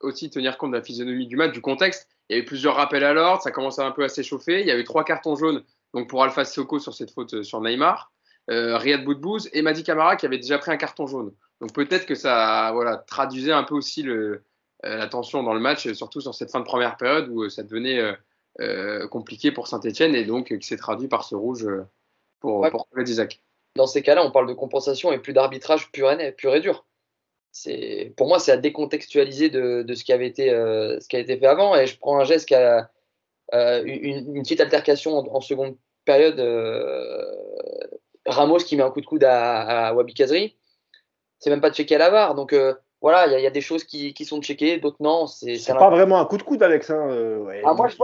[0.00, 2.08] aussi, tenir compte de la physionomie du match, du contexte.
[2.28, 4.60] Il y a eu plusieurs rappels à l'ordre, ça commençait un peu à s'échauffer.
[4.60, 7.42] Il y a eu trois cartons jaunes donc pour Alpha Sissoko sur cette faute euh,
[7.42, 8.12] sur Neymar,
[8.48, 11.32] euh, Riyad Boudbouz et Madi Camara qui avait déjà pris un carton jaune.
[11.60, 14.44] Donc peut-être que ça voilà, traduisait un peu aussi le,
[14.84, 18.16] la tension dans le match, surtout sur cette fin de première période où ça devenait
[19.10, 21.68] compliqué pour Saint-Etienne et donc qui s'est traduit par ce rouge
[22.38, 22.70] pour, ouais.
[22.70, 23.42] pour Isaac
[23.76, 26.84] dans ces cas-là, on parle de compensation et plus d'arbitrage pur et, pur et dur.
[27.52, 31.20] C'est, pour moi, c'est à décontextualiser de, ce, qui avait été, euh, ce qui a
[31.20, 31.74] été fait avant.
[31.76, 32.90] Et je prends un geste qui a
[33.54, 36.38] euh, une, petite altercation en, seconde période.
[36.38, 37.24] Euh,
[38.26, 40.56] Ramos qui met un coup de coude à, à Wabi Kazri.
[41.38, 42.34] C'est même pas checké à la VAR.
[42.34, 42.54] Donc
[43.00, 45.26] voilà, il y, a des choses qui, sont checkées, d'autres non.
[45.26, 46.90] C'est, pas vraiment un coup de coude, Alex.
[46.90, 47.08] Hein,
[47.64, 47.96] ah, moi, je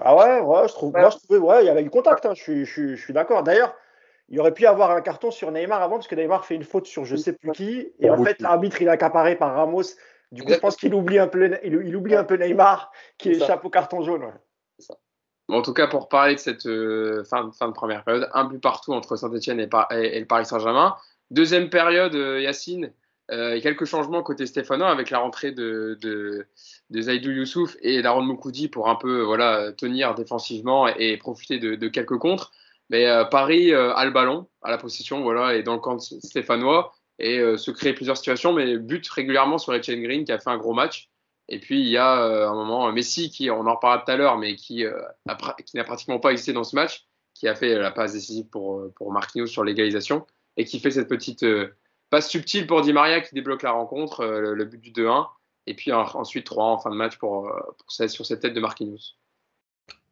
[0.00, 0.92] Ah ouais, ouais, je trouve.
[0.92, 2.24] Moi, je trouvais, ouais, il y avait du contact.
[2.24, 3.42] Hein, je, je, suis d'accord.
[3.42, 3.76] D'ailleurs,
[4.32, 6.86] il aurait pu avoir un carton sur Neymar avant parce que Neymar fait une faute
[6.86, 9.82] sur je sais plus qui et en fait l'arbitre il est accaparé par Ramos.
[10.32, 13.64] Du coup, je pense qu'il oublie un peu il, oublie un peu Neymar qui échappe
[13.64, 14.32] au carton jaune.
[15.48, 18.94] en tout cas, pour parler de cette euh, fin, de première période, un but partout
[18.94, 20.96] entre Saint-Etienne et, le Paris Saint-Germain.
[21.30, 22.92] Deuxième période, euh, Yacine,
[23.30, 26.46] euh, quelques changements côté Stéphano avec la rentrée de, de,
[27.00, 32.18] Zaidou Youssouf et d'Aaron Moukoudi pour un peu voilà, tenir défensivement et, profiter de, quelques
[32.18, 32.52] contres.
[32.90, 37.38] Mais Paris a le ballon, à la possession, voilà, et dans le camp stéphanois, et
[37.56, 40.74] se crée plusieurs situations, mais bute régulièrement sur Etienne Green qui a fait un gros
[40.74, 41.08] match.
[41.48, 44.36] Et puis il y a un moment Messi qui, on en reparlera tout à l'heure,
[44.36, 44.84] mais qui,
[45.66, 48.82] qui n'a pratiquement pas existé dans ce match, qui a fait la passe décisive pour,
[48.94, 51.46] pour Marquinhos sur l'égalisation, et qui fait cette petite
[52.12, 55.26] passe subtile pour Di Maria qui débloque la rencontre, le, but du 2-1.
[55.66, 59.16] Et puis ensuite 3 en fin de match pour, pour, sur cette tête de Marquinhos.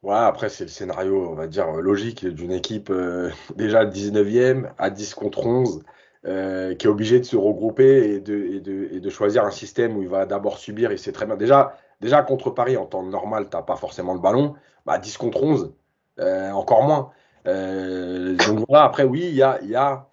[0.02, 4.88] Ouais, après, c'est le scénario, on va dire, logique d'une équipe euh, déjà 19e à
[4.88, 5.82] 10 contre 11,
[6.24, 10.02] euh, qui est obligée de se regrouper et de, de, de, choisir un système où
[10.02, 10.90] il va d'abord subir.
[10.90, 11.36] Et c'est très bien.
[11.36, 14.54] Déjà, déjà, contre Paris, en temps normal, tu n'as pas forcément le ballon.
[14.86, 15.74] Bah, 10 contre 11,
[16.20, 17.10] euh, encore moins.
[17.44, 20.08] donc voilà, après, oui, il y a, y a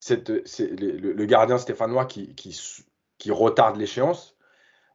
[0.00, 2.58] cette, le, le, gardien stéphanois qui, qui,
[3.18, 4.36] qui retarde l'échéance.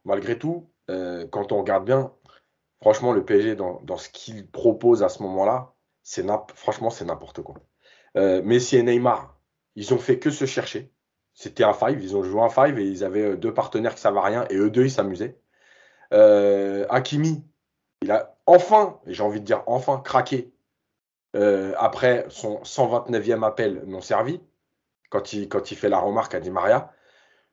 [0.04, 2.12] Malgré tout, quand on regarde bien,
[2.82, 7.56] franchement, le PSG, dans, ce qu'il propose à ce moment-là, c'est franchement, c'est n'importe quoi.
[8.16, 9.38] Euh, Messi et Neymar,
[9.76, 10.92] ils ont fait que se chercher.
[11.32, 14.00] C'était un five, ils ont joué un five et ils avaient euh, deux partenaires qui
[14.00, 15.38] savaient rien et eux deux, ils s'amusaient.
[16.12, 17.44] Euh, Hakimi,
[18.02, 20.52] il a enfin, et j'ai envie de dire enfin, craqué
[21.78, 24.42] après son 129e appel non servi,
[25.08, 26.92] quand il, quand il fait la remarque à Di Maria.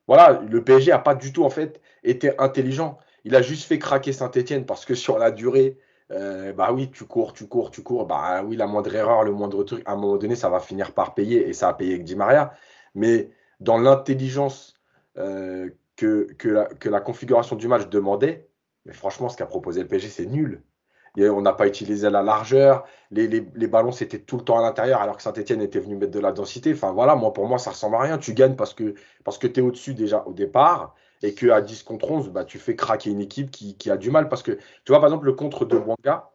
[0.07, 2.97] Voilà, le PSG n'a pas du tout en fait été intelligent.
[3.25, 5.77] Il a juste fait craquer Saint-Etienne parce que sur la durée,
[6.11, 8.05] euh, bah oui, tu cours, tu cours, tu cours.
[8.05, 10.93] Bah oui, la moindre erreur, le moindre truc, à un moment donné, ça va finir
[10.93, 12.53] par payer et ça a payé avec Di Maria.
[12.95, 14.75] Mais dans l'intelligence
[15.17, 18.49] euh, que, que, la, configuration du match demandait,
[18.85, 20.63] mais franchement, ce qu'a proposé le PSG, c'est nul.
[21.17, 25.17] on n'a pas utilisé la largeur, les, ballons c'était tout le temps à l'intérieur alors
[25.17, 26.73] que Saint-Etienne était venu mettre de la densité.
[26.73, 28.17] Enfin voilà, moi pour moi ça ressemble à rien.
[28.17, 31.83] Tu gagnes parce que, parce que tu es au-dessus déjà au départ et qu'à 10
[31.83, 34.29] contre 11, bah, tu fais craquer une équipe qui, a du mal.
[34.29, 36.31] Parce que, tu vois, par exemple, le contre de Banga,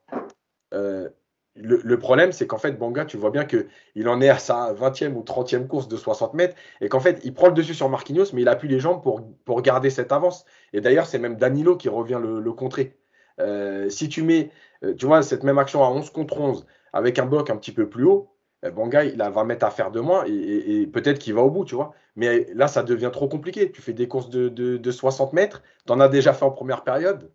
[0.74, 1.08] euh,
[1.56, 5.14] le, problème, c'est qu'en fait, Banga, tu vois bien qu'il en est à sa 20e
[5.14, 8.32] ou 30e course de 60 mètres et qu'en fait, il prend le dessus sur Marquinhos,
[8.32, 10.44] mais il appuie les jambes pour, pour garder cette avance.
[10.72, 12.96] Et d'ailleurs, c'est même Danilo qui revient le, contrer.
[13.40, 14.50] Euh, si tu mets,
[14.82, 17.72] euh, tu vois, cette même action à 11 contre 11 avec un bloc un petit
[17.72, 18.33] peu plus haut,
[18.64, 21.42] eh, bon gars, il a 20 mètres à faire de moins et, peut-être qu'il va
[21.42, 21.94] au bout, tu vois.
[22.16, 23.70] Mais là, ça devient trop compliqué.
[23.70, 27.30] Tu fais des courses de, 60 mètres, tu en as déjà fait en première période.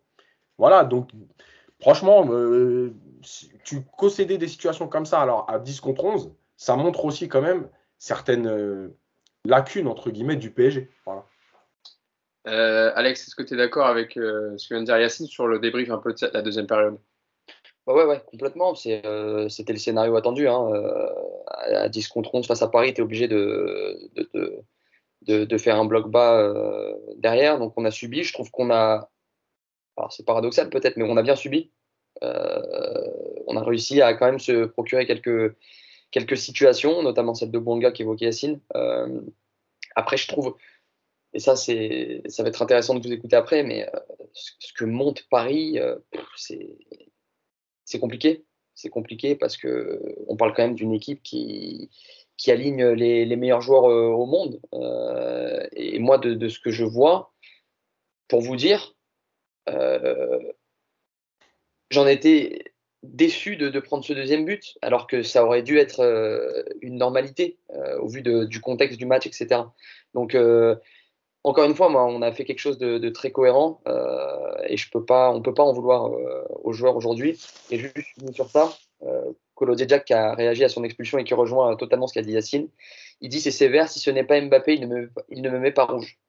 [0.57, 1.11] Voilà, donc
[1.79, 2.93] franchement, euh,
[3.63, 7.41] tu concédais des situations comme ça, alors à 10 contre 11, ça montre aussi quand
[7.41, 8.97] même certaines euh,
[9.45, 10.89] lacunes, entre guillemets, du PSG.
[12.47, 15.47] Euh, Alex, est-ce que tu es d'accord avec ce que vient de dire Yacine sur
[15.47, 16.97] le débrief un peu de la deuxième période?
[17.93, 18.73] Ouais, ouais, complètement.
[18.87, 20.47] Euh, c'était le scénario attendu.
[20.47, 20.69] Hein.
[20.73, 21.09] Euh,
[21.47, 23.97] à 10 contre 11 face à Paris, tu es obligé de,
[25.21, 27.59] de, de, faire un bloc bas euh, derrière.
[27.59, 28.23] Donc on a subi.
[28.23, 29.09] Je trouve qu'on a.
[29.97, 31.71] Alors c'est paradoxal peut-être, mais on a bien subi.
[32.21, 35.55] on a réussi à quand même se procurer quelques,
[36.11, 38.59] quelques situations, notamment celle de Bonga qu'évoquait Yacine.
[39.95, 40.55] après, je trouve.
[41.33, 43.87] Et ça, c'est, ça va être intéressant de vous écouter après, mais
[44.33, 45.79] ce que monte Paris,
[46.37, 46.77] c'est
[47.89, 48.45] c'est compliqué.
[48.75, 51.89] C'est compliqué parce que on parle quand même d'une équipe qui,
[52.37, 54.61] qui aligne les, meilleurs joueurs euh, au monde.
[54.73, 57.33] Euh, et moi, de, ce que je vois,
[58.27, 58.95] pour vous dire,
[59.67, 60.39] euh,
[61.89, 62.63] j'en étais
[63.01, 67.57] déçu de, prendre ce deuxième but, alors que ça aurait dû être une normalité
[67.99, 69.61] au vu du contexte du match, etc.
[70.13, 70.35] Donc,
[71.49, 74.89] encore une fois, moi, on a fait quelque chose de, très cohérent euh, et je
[74.91, 77.39] peux pas, on peut pas en vouloir euh, aux joueurs aujourd'hui.
[77.71, 77.95] Et juste
[78.33, 78.69] sur ça,
[79.03, 82.33] euh, Colo qui a réagi à son expulsion et qui rejoint totalement ce qu'a dit
[82.33, 82.69] Yacine.
[83.21, 85.59] Il dit c'est sévère, si ce n'est pas Mbappé, il ne me, il ne me
[85.59, 86.19] met pas rouge.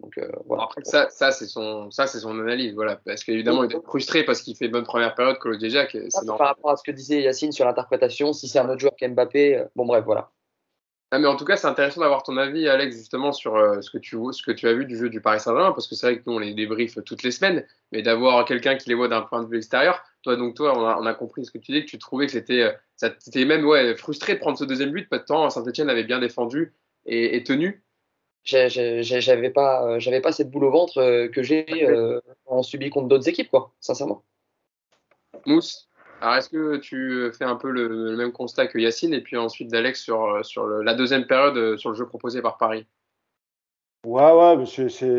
[0.00, 0.64] Donc, euh, voilà.
[0.64, 3.00] Après, ça, ça c'est son, ça, c'est son analyse, voilà.
[3.04, 5.96] Parce qu'évidemment, il est frustré parce qu'il fait une bonne première période, Colo Jack.
[6.26, 9.64] Par rapport à ce que disait Yacine sur l'interprétation, si c'est un autre joueur qu'Mbappé,
[9.74, 10.30] bon bref, voilà.
[11.10, 13.90] Ah, mais en tout cas, c'est intéressant d'avoir ton avis, Alex, justement, sur euh, ce,
[13.90, 16.06] que tu, ce que tu as vu du jeu du Paris Saint-Germain, parce que c'est
[16.06, 19.08] vrai que nous, on les débriefe toutes les semaines, mais d'avoir quelqu'un qui les voit
[19.08, 21.82] d'un point de vue extérieur, toi, donc, toi, on a, compris ce que tu dis,
[21.86, 24.90] que tu trouvais que c'était, euh, ça t'était même ouais, frustré de prendre ce deuxième
[24.90, 26.74] but, pas de temps, Saint-Etienne avait bien défendu
[27.06, 27.82] et, tenu.
[28.44, 31.64] J'avais pas, euh, j'avais pas cette boule au ventre que j'ai
[32.44, 34.24] en subi contre d'autres équipes, quoi, sincèrement.
[35.46, 35.87] Mousse
[36.20, 39.70] alors, est-ce que tu fais un peu le, même constat que Yacine et puis ensuite
[39.70, 42.86] d'Alex sur, sur la deuxième période euh, sur le jeu proposé par Paris?
[44.04, 44.64] Ouais, ouais,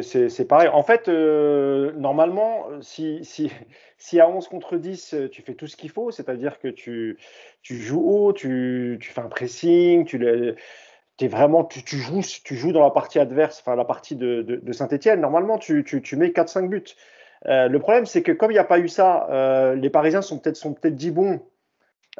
[0.01, 0.69] c'est pareil.
[0.69, 3.51] En fait, euh, normalement, si, si,
[3.97, 7.17] si, à 11 contre 10, tu fais tout ce qu'il faut, c'est-à-dire que tu,
[7.61, 12.55] tu joues haut, tu, tu, fais un pressing, tu, es vraiment, tu, tu, joues, tu
[12.55, 16.29] joues dans la partie adverse, enfin la partie de, de, Saint-Etienne, normalement, tu, tu mets
[16.29, 16.95] 4-5 buts.
[17.47, 20.21] Euh, le problème, c'est que comme il n'y a pas eu ça, euh, les Parisiens
[20.21, 21.41] sont peut-être sont peut-être dit bon.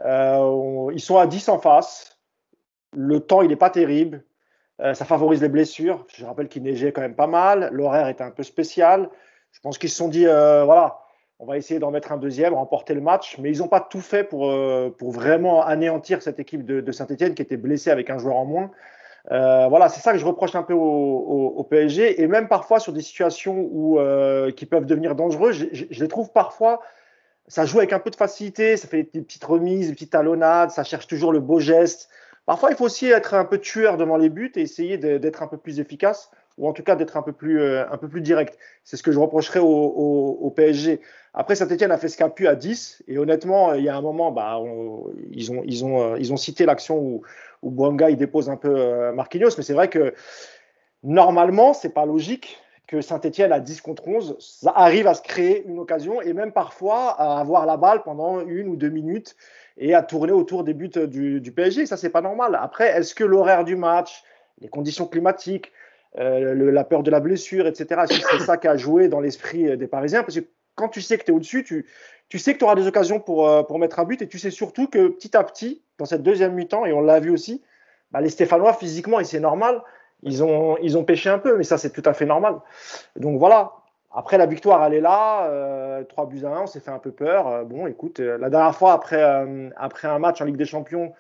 [0.02, 2.20] ils sont à 10 en face.
[2.96, 4.24] Le temps, il n'est pas terrible.
[4.80, 6.06] ça favorise les blessures.
[6.16, 7.70] Je rappelle qu'il neigeait quand même pas mal.
[7.72, 9.10] L'horaire était un peu spécial.
[9.52, 11.00] Je pense qu'ils se sont dit, voilà,
[11.40, 13.38] on va essayer d'en mettre un deuxième, remporter le match.
[13.40, 14.52] Mais ils n'ont pas tout fait pour,
[14.98, 18.46] pour vraiment anéantir cette équipe de, de Saint-Etienne qui était blessée avec un joueur en
[18.46, 18.72] moins.
[19.32, 22.22] Euh, voilà, c'est ça que je reproche un peu au, PSG.
[22.22, 26.32] Et même parfois sur des situations où, euh, qui peuvent devenir dangereuses, je, les trouve
[26.32, 26.82] parfois,
[27.48, 30.72] ça joue avec un peu de facilité, ça fait des petites remises, des petites talonnades,
[30.72, 32.10] ça cherche toujours le beau geste.
[32.46, 35.48] Parfois, il faut aussi être un peu tueur devant les buts et essayer d'être un
[35.48, 38.22] peu plus efficace ou en tout cas d'être un peu plus euh, un peu plus
[38.22, 38.60] direct.
[38.84, 41.00] C'est ce que je reprocherais au, PSG.
[41.34, 44.02] Après, Saint-Etienne a fait ce qu'a pu à 10 et honnêtement, il y a un
[44.02, 44.60] moment, bah,
[45.32, 47.22] ils ont ils ont ils ont cité l'action où
[47.63, 50.13] où Bonga il dépose un peu euh, Marquinhos, mais c'est vrai que
[51.04, 55.63] normalement, c'est pas logique que Saint-Etienne à 10 contre 11 ça arrive à se créer
[55.67, 59.36] une occasion et même parfois à avoir la balle pendant une ou deux minutes
[59.78, 61.86] et à tourner autour des buts du, du PSG.
[61.86, 62.58] Ça, c'est pas normal.
[62.60, 64.24] Après, est-ce que l'horaire du match,
[64.60, 65.72] les conditions climatiques,
[66.17, 69.88] euh, la peur de la blessure, etc., c'est ça qui a joué dans l'esprit des
[69.88, 70.45] Parisiens Parce que
[70.76, 71.63] quand tu sais que tu es au-dessus,
[72.30, 74.39] tu, sais que tu auras des occasions pour, euh, pour mettre un but et tu
[74.39, 77.62] sais surtout que petit à petit, dans cette deuxième mi-temps, et on l'a vu aussi,
[78.12, 79.82] bah, les Stéphanois, physiquement, et c'est normal,
[80.24, 82.56] ils ont, pêché un peu, mais ça, c'est tout à fait normal.
[83.15, 83.74] Donc voilà.
[84.12, 85.45] Après, la victoire, elle est là.
[85.50, 87.48] Euh, 3 buts à 1, on s'est fait un peu peur.
[87.48, 91.13] Euh, bon, écoute, euh, la dernière fois, après un match en Ligue des Champions,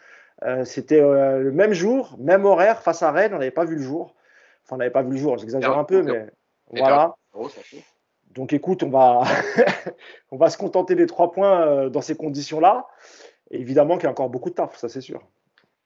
[0.63, 4.15] c'était le même jour, même horaire, face à Rennes, on n'avait pas vu le jour.
[4.69, 6.27] Enfin, on n'avait pas vu le jour, j'exagère un peu, mais
[6.67, 7.15] voilà.
[8.35, 9.23] Donc écoute, on va,
[10.31, 12.85] on va se contenter des trois points euh, dans ces conditions-là.
[13.49, 15.23] Évidemment qu'il y a encore beaucoup de taf, ça c'est sûr.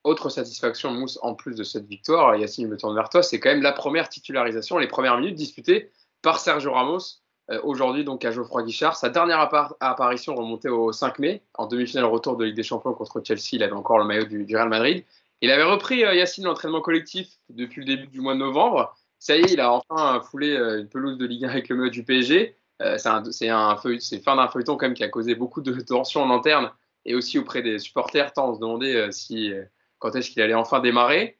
[0.03, 3.39] Autre satisfaction, Mousse, en plus de cette victoire, Yacine, je me tourne vers toi, c'est
[3.39, 5.89] quand même la première titularisation, les premières minutes disputées
[6.21, 8.97] par Sergio Ramos, euh, aujourd'hui donc à Geoffroy Guichard.
[8.97, 9.39] Sa dernière
[9.79, 13.63] apparition remontait au 5 mai, en demi-finale retour de Ligue des Champions contre Chelsea, il
[13.63, 15.05] avait encore le maillot du, Real Madrid.
[15.43, 19.37] Il avait repris, euh, Yacine, l'entraînement collectif depuis le début du mois de novembre ça
[19.37, 21.89] y est, il a enfin foulé euh, une pelouse de Ligue 1 avec le maillot
[21.89, 22.57] du PSG.
[22.81, 23.07] Euh, c'est
[23.49, 26.71] un, fin d'un feuilleton quand même qui a causé beaucoup de tensions en interne
[27.05, 28.33] et aussi auprès des supporters.
[28.33, 29.53] Tant on se demandait si,
[29.99, 31.37] quand est-ce qu'il allait enfin démarrer.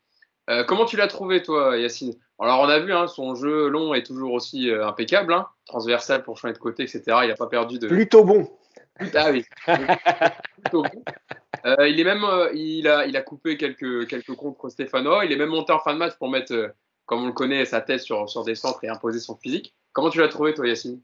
[0.68, 2.14] comment tu l'as trouvé, toi, Yacine?
[2.40, 6.38] Alors, on a vu, hein, son jeu long est toujours aussi impeccable, hein, transversal pour
[6.38, 7.02] changer de côté, etc.
[7.24, 7.88] Il n'a pas perdu de.
[7.88, 8.50] Plutôt bon.
[9.16, 9.44] Ah oui.
[10.62, 11.04] Plutôt bon.
[11.80, 15.22] il est même, il a, il a coupé quelques quelques contre Stéphano.
[15.24, 16.74] Il est même monté en fin de match pour mettre
[17.06, 19.76] comme on le connaît, sa tête sur, sur des centres et imposer son physique.
[19.92, 21.02] Comment tu l'as trouvé, toi, Yacine?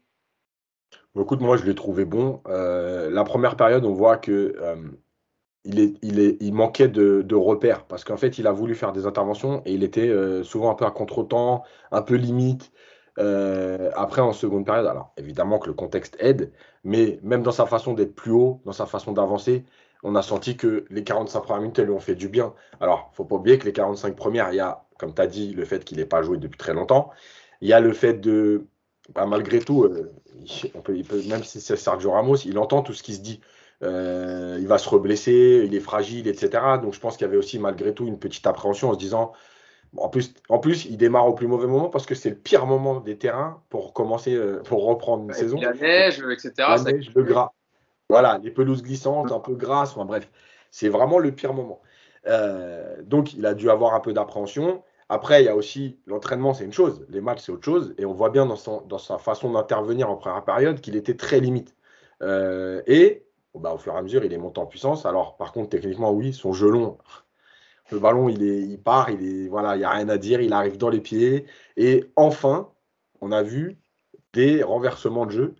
[1.18, 2.40] Écoute, moi, je l'ai trouvé bon.
[2.46, 4.76] Euh, la première période, on voit que euh,
[5.64, 8.74] il, est, il, est, il, manquait de, de repères parce qu'en fait, il a voulu
[8.74, 12.72] faire des interventions et il était euh, souvent un peu à contre-temps, un peu limite.
[13.16, 16.52] Après, en seconde période, alors évidemment que le contexte aide,
[16.84, 19.64] mais même dans sa façon d'être plus haut, dans sa façon d'avancer,
[20.02, 22.54] on a senti que les 45 premières minutes, elles lui ont fait du bien.
[22.80, 25.54] Alors, faut pas oublier que les 45 premières, il y a comme tu as dit,
[25.54, 27.10] le fait qu'il n'ait pas joué depuis très longtemps.
[27.62, 28.66] Il y a le fait de,
[29.14, 30.12] bah, malgré tout, euh,
[31.26, 33.40] même si c'est Sergio Ramos, il entend tout ce qui se dit.
[33.82, 36.50] Euh, il va se reblesser, il est fragile, etc.
[36.82, 39.32] Donc je pense qu'il y avait aussi malgré tout une petite appréhension en se disant,
[39.96, 42.66] en plus, en plus, il démarre au plus mauvais moment parce que c'est le pire
[42.66, 45.60] moment des terrains pour commencer, euh, pour reprendre une saison.
[45.60, 46.52] La neige, etc.
[46.58, 47.52] La neige, le gras.
[48.08, 50.28] Voilà, les pelouses glissantes, un peu grasses, enfin bref,
[50.70, 51.80] c'est vraiment le pire moment.
[53.04, 54.82] donc il a dû avoir un peu d'appréhension.
[55.10, 57.94] Après, il y a aussi l'entraînement, c'est une chose, les matchs, c'est autre chose.
[57.98, 61.16] Et on voit bien dans, son, dans sa façon d'intervenir en première période qu'il était
[61.16, 61.74] très limite.
[62.22, 63.24] Euh, et
[63.56, 65.06] bah, au fur et à mesure, il est monté en puissance.
[65.06, 66.96] Alors, par contre, techniquement, oui, son jeu long,
[67.92, 70.40] le ballon, il, est, il part, il est, voilà, il n'y a rien à dire,
[70.40, 71.46] il arrive dans les pieds.
[71.76, 72.70] Et enfin,
[73.20, 73.78] on a vu
[74.32, 75.54] des renversements de jeu.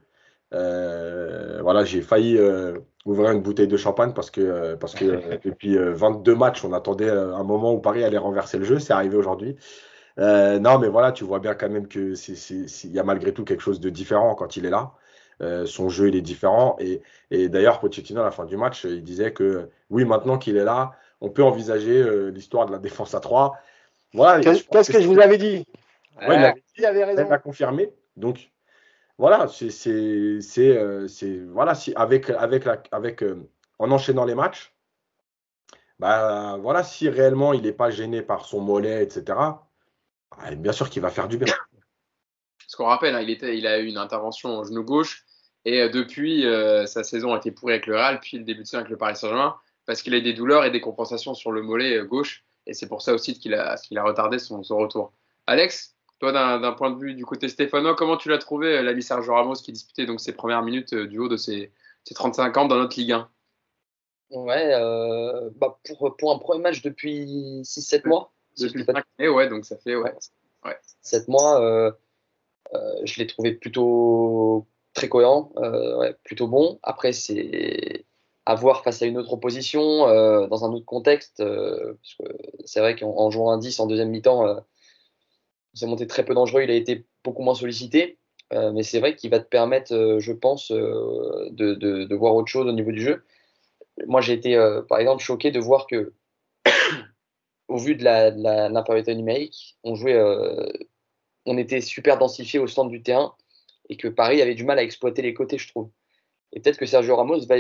[0.52, 5.38] Euh, voilà, j'ai failli euh, ouvrir une bouteille de champagne parce que, euh, parce que
[5.44, 8.78] depuis 22 matchs, on attendait un moment où Paris allait renverser le jeu.
[8.78, 9.56] C'est arrivé aujourd'hui.
[10.18, 12.14] non, mais voilà, tu vois bien quand même que
[12.84, 14.92] il y a malgré tout quelque chose de différent quand il est là.
[15.66, 16.76] son jeu, il est différent.
[16.80, 20.56] Et, et d'ailleurs, Pochettino, à la fin du match, il disait que oui, maintenant qu'il
[20.56, 23.56] est là, on peut envisager l'histoire de la défense à 3.
[24.14, 24.40] Voilà.
[24.40, 25.66] Qu'est-ce que, je vous avais dit?
[26.20, 27.24] Ouais, il, avait, il avait raison.
[27.26, 27.92] Il a confirmé.
[28.16, 28.50] Donc,
[29.20, 33.46] voilà, c'est euh, voilà si avec avec la avec euh,
[33.78, 34.72] en enchaînant les matchs,
[35.98, 39.22] bah voilà si réellement il n'est pas gêné par son mollet, etc.
[40.30, 41.52] Bah, bien sûr qu'il va faire du bien.
[42.66, 45.26] Ce qu'on rappelle, hein, il était il a eu une intervention au genou gauche
[45.66, 46.44] et euh, depuis
[46.86, 48.96] sa saison a été pourrie avec le Real, puis le début de saison avec le
[48.96, 49.54] Paris Saint-Germain
[49.90, 53.02] parce qu'il a des douleurs et des compensations sur le mollet gauche et c'est pour
[53.02, 55.12] ça aussi qu'il a qu'il a retardé son, son retour.
[55.48, 59.02] Alex, toi, d'un point de vue du côté Stéphano, comment tu l'as trouvé, euh, l'ami
[59.02, 61.72] Sergio Ramos, qui disputait donc ses premières minutes euh, du haut de ses,
[62.14, 63.28] 35 ans dans notre Ligue 1
[64.30, 64.70] Ouais,
[65.56, 68.32] bah pour, pour un premier match depuis 6-7 mois.
[68.60, 70.14] Depuis 5 ouais, donc ça fait ouais.
[70.64, 70.78] ouais.
[71.02, 71.92] 7 mois,
[73.02, 76.78] je l'ai trouvé plutôt très cohérent, ouais, plutôt bon.
[76.84, 78.04] Après, c'est
[78.46, 80.06] à voir face à une autre opposition,
[80.46, 81.42] dans un autre contexte.
[82.64, 84.62] c'est vrai qu'en jouant un 10 en deuxième mi-temps,
[85.74, 88.18] s'est monté très peu dangereux, il a été beaucoup moins sollicité.
[88.52, 92.48] Euh, mais c'est vrai qu'il va te permettre, euh, je pense, euh, de, voir autre
[92.48, 93.24] chose au niveau du jeu.
[94.06, 94.56] Moi, j'ai été,
[94.88, 96.14] par exemple, choqué de voir que,
[97.68, 100.18] au vu de l'infériorité la, numérique, on jouait,
[101.44, 103.34] on était super densifié au centre du terrain
[103.90, 105.90] et que Paris avait du mal à exploiter les côtés, je trouve.
[106.52, 107.54] Et peut-être que Sergio Ramos va,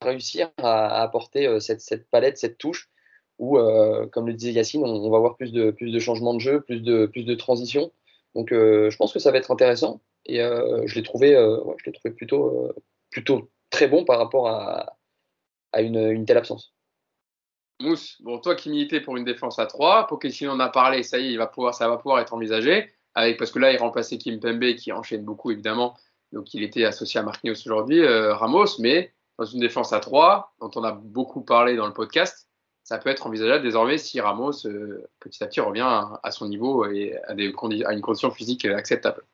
[0.00, 2.88] réussir à, apporter cette, cette, palette, cette touche,
[3.38, 3.58] où,
[4.12, 6.80] comme le disait Yacine, on, va avoir plus de, plus de changements de jeu, plus
[6.80, 7.92] de, transitions.
[8.36, 11.58] Donc euh, je pense que ça va être intéressant et euh, je l'ai trouvé, euh,
[11.82, 12.70] je trouvé plutôt,
[13.70, 14.92] très bon par rapport à,
[15.78, 16.74] une, telle absence.
[17.80, 21.18] Mousse, bon, toi qui militais pour une défense à 3, Pochettino en a parlé, ça
[21.18, 24.16] y est, va pouvoir, ça va pouvoir être envisagé, avec, parce que là, il remplaçait
[24.18, 25.94] Kim Pembe qui enchaîne beaucoup, évidemment,
[26.32, 30.70] donc il était associé à Marquinhos aujourd'hui, Ramos, mais dans une défense à 3, dont
[30.76, 32.48] on a beaucoup parlé dans le podcast,
[32.86, 35.86] ça peut être envisageable désormais si Ramos, euh, petit à petit, revient
[36.22, 39.24] à, son niveau et à, une condition physique acceptable.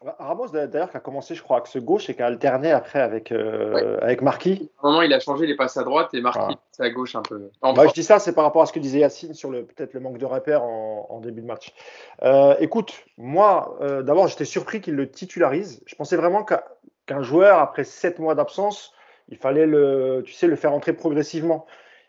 [0.00, 3.32] Ramos, d'ailleurs, qui a commencé, je crois, ce gauche et qui a alterné après avec,
[3.32, 4.70] euh, avec Marquis.
[4.82, 6.60] À un moment, il a changé, il est passé à droite et Marquis, ah.
[6.70, 7.50] c'est à gauche un peu.
[7.62, 10.00] Bah, je dis ça, c'est par rapport à ce que disait Yacine sur peut-être le
[10.00, 11.74] manque de repères en, début de match.
[12.22, 15.82] Euh, écoute, moi, d'abord, j'étais surpris qu'il le titularise.
[15.86, 18.92] Je pensais vraiment qu'un joueur, après sept mois d'absence,
[19.28, 21.66] il fallait le, tu sais, le faire entrer progressivement.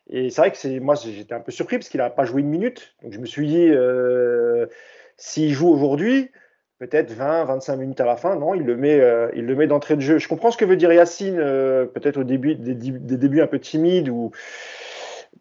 [0.09, 2.41] Et c'est vrai que c'est, moi, j'étais un peu surpris parce qu'il n'a pas joué
[2.41, 2.95] une minute.
[3.03, 4.65] Donc je me suis dit, euh,
[5.17, 6.31] s'il joue aujourd'hui,
[6.79, 8.35] peut-être 20, 25 minutes à la fin.
[8.35, 10.17] Non, il le met, euh, il le met d'entrée de jeu.
[10.17, 13.59] Je comprends ce que veut dire Yacine, euh, peut-être au début, des, débuts un peu
[13.59, 14.11] timides.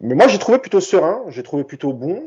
[0.01, 2.21] Mais moi, j'ai trouvé plutôt serein, j'ai trouvé plutôt bon.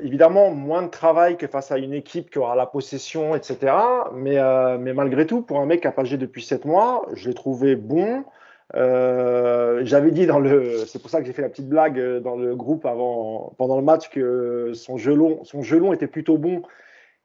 [0.00, 3.72] évidemment, moins de travail que face à une équipe qui aura la possession, etc.
[4.14, 4.36] Mais,
[4.94, 8.24] malgré tout, pour un mec qui a pas depuis 7 mois, je l'ai trouvé bon.
[8.74, 12.20] Euh, j'avais dit dans le, c'est pour ça que j'ai fait la petite blague euh,
[12.20, 16.62] dans le groupe avant, pendant le match que son gelon, son gelon était plutôt bon.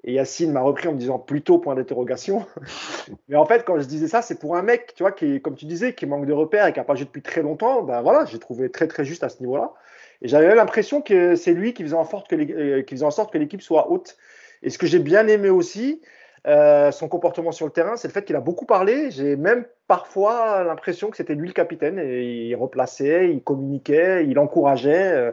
[0.05, 2.45] Et Yacine m'a repris en me disant plutôt point d'interrogation.
[3.29, 5.55] Mais en fait, quand je disais ça, c'est pour un mec, tu vois, qui, comme
[5.55, 7.83] tu disais, qui manque de repères et qui n'a pas joué depuis très longtemps.
[7.83, 9.73] Ben voilà, j'ai trouvé très très juste à ce niveau-là.
[10.21, 13.11] Et j'avais l'impression que c'est lui qui faisait en sorte que, euh, qui faisait en
[13.11, 14.17] sorte que l'équipe soit haute.
[14.61, 16.01] Et ce que j'ai bien aimé aussi,
[16.47, 19.09] euh, son comportement sur le terrain, c'est le fait qu'il a beaucoup parlé.
[19.09, 24.37] J'ai même parfois l'impression que c'était lui le capitaine et il replaçait, il communiquait, il
[24.37, 25.13] encourageait.
[25.13, 25.31] Euh.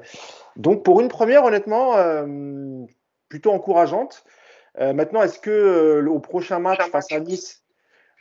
[0.56, 1.94] Donc pour une première, honnêtement,
[3.28, 4.24] plutôt encourageante.
[4.78, 7.61] Maintenant, est-ce que au prochain match face à Nice,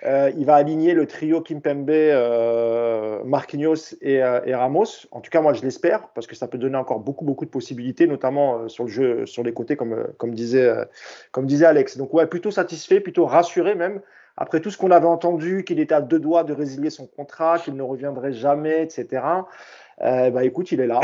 [0.06, 5.08] euh, il va aligner le trio Kimpembe, euh, Marquinhos euh, et, Ramos?
[5.12, 7.50] En tout cas, moi, je l'espère parce que ça peut donner encore beaucoup, beaucoup de
[7.50, 10.74] possibilités, notamment sur le jeu, sur les côtés, comme, comme, disait,
[11.32, 11.98] comme disait Alex.
[11.98, 14.02] Donc, ouais, plutôt satisfait, plutôt rassuré même.
[14.42, 17.60] Après tout ce qu'on avait entendu, qu'il était à deux doigts de résilier son contrat,
[17.60, 19.22] qu'il ne reviendrait jamais, etc.
[20.00, 21.02] bah écoute, il est là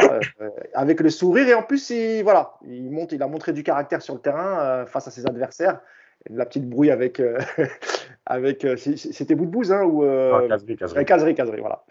[0.73, 4.01] avec le sourire et en plus, il, voilà, il monte, il a montré du caractère
[4.01, 5.81] sur le terrain face à ses adversaires
[6.29, 7.39] la petite brouille avec, euh,
[8.25, 11.59] avec euh, c'était bout de bouse hein, ou euh, caserie, caserie.
[11.59, 11.83] voilà.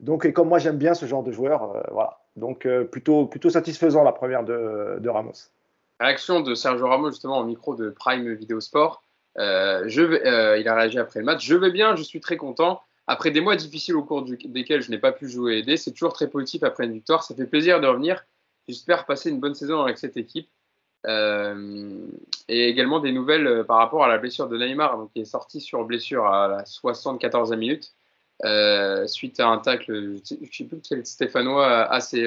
[0.00, 2.18] Donc et comme moi j'aime bien ce genre de joueur, voilà.
[2.36, 5.50] Donc plutôt plutôt satisfaisant la première de, de, Ramos.
[5.98, 9.02] Réaction de Sergio Ramos justement au micro de Prime Video Sport.
[9.36, 11.44] Je vais, il a réagi après le match.
[11.44, 12.80] Je vais bien, je suis très content.
[13.06, 15.92] Après des mois difficiles au cours desquels je n'ai pas pu jouer et aider, c'est
[15.92, 17.22] toujours très positif après une victoire.
[17.22, 18.24] Ça fait plaisir de revenir.
[18.68, 20.48] J'espère passer une bonne saison avec cette équipe.
[21.06, 22.06] Euh,
[22.48, 25.24] et également des nouvelles euh, par rapport à la blessure de Neymar, donc, qui est
[25.24, 27.94] sorti sur blessure à la 74e minute,
[28.44, 32.26] euh, suite à un tacle, je ne sais plus quel Stéphanois assez.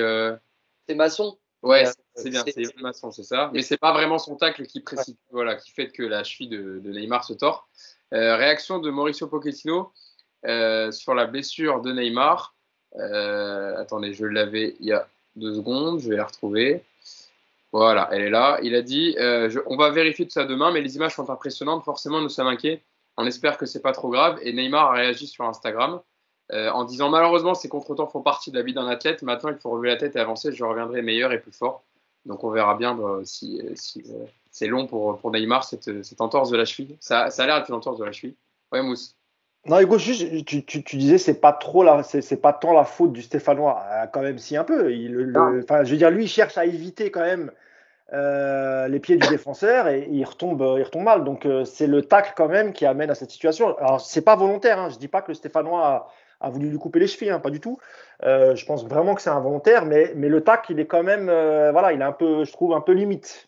[0.88, 3.52] C'est Masson Ouais, c'est bien, c'est Masson, c'est ça.
[3.54, 6.82] Mais c'est pas vraiment son tacle qui précipite, voilà, qui fait que la cheville de,
[6.84, 7.70] Neymar se tord.
[8.12, 9.92] réaction de Mauricio Pochettino
[10.44, 12.56] sur la blessure de Neymar.
[13.78, 16.84] attendez, je l'avais il y a deux secondes, je vais la retrouver.
[17.72, 18.60] Voilà, elle est là.
[18.64, 21.84] Il a dit euh, on va vérifier tout ça demain, mais les images sont impressionnantes.
[21.84, 22.84] Forcément, nous sommes inquiets.
[23.18, 24.40] On espère que c'est pas trop grave.
[24.44, 26.00] Et Neymar a réagi sur Instagram euh,
[26.52, 29.22] en disant malheureusement, ces contretemps font partie de la vie d'un athlète.
[29.22, 30.52] Maintenant, il faut relever la tête et avancer.
[30.52, 31.84] Je reviendrai meilleur et plus fort.
[32.26, 33.62] Donc, on verra bien bah, si,
[34.52, 35.90] c'est long pour, pour Neymar cette,
[36.20, 36.98] entorse de la cheville.
[37.00, 38.36] Ça, ça a l'air d'être une entorse de la cheville.
[38.72, 39.16] Ouais, Mousse.
[39.66, 42.84] Non, Hugo, juste, tu, tu, tu disais c'est pas trop la, c'est, pas tant la
[42.84, 44.92] faute du Stéphanois, euh, quand même si un peu.
[44.92, 47.52] Il, le, enfin, je veux dire, lui, il cherche à éviter quand même
[48.14, 51.24] euh, les pieds du défenseur et il retombe, il retombe mal.
[51.24, 53.78] Donc euh, c'est le tacle quand même qui amène à cette situation.
[53.78, 54.80] Alors c'est pas volontaire.
[54.80, 54.90] Hein.
[54.90, 56.12] Je dis pas que le Stéphanois
[56.42, 57.78] a voulu lui couper les chevilles, hein, pas du tout.
[58.24, 61.30] Euh, je pense vraiment que c'est involontaire, mais, mais le tac, il est quand même,
[61.30, 63.48] euh, voilà, il est un peu, je trouve, un peu limite.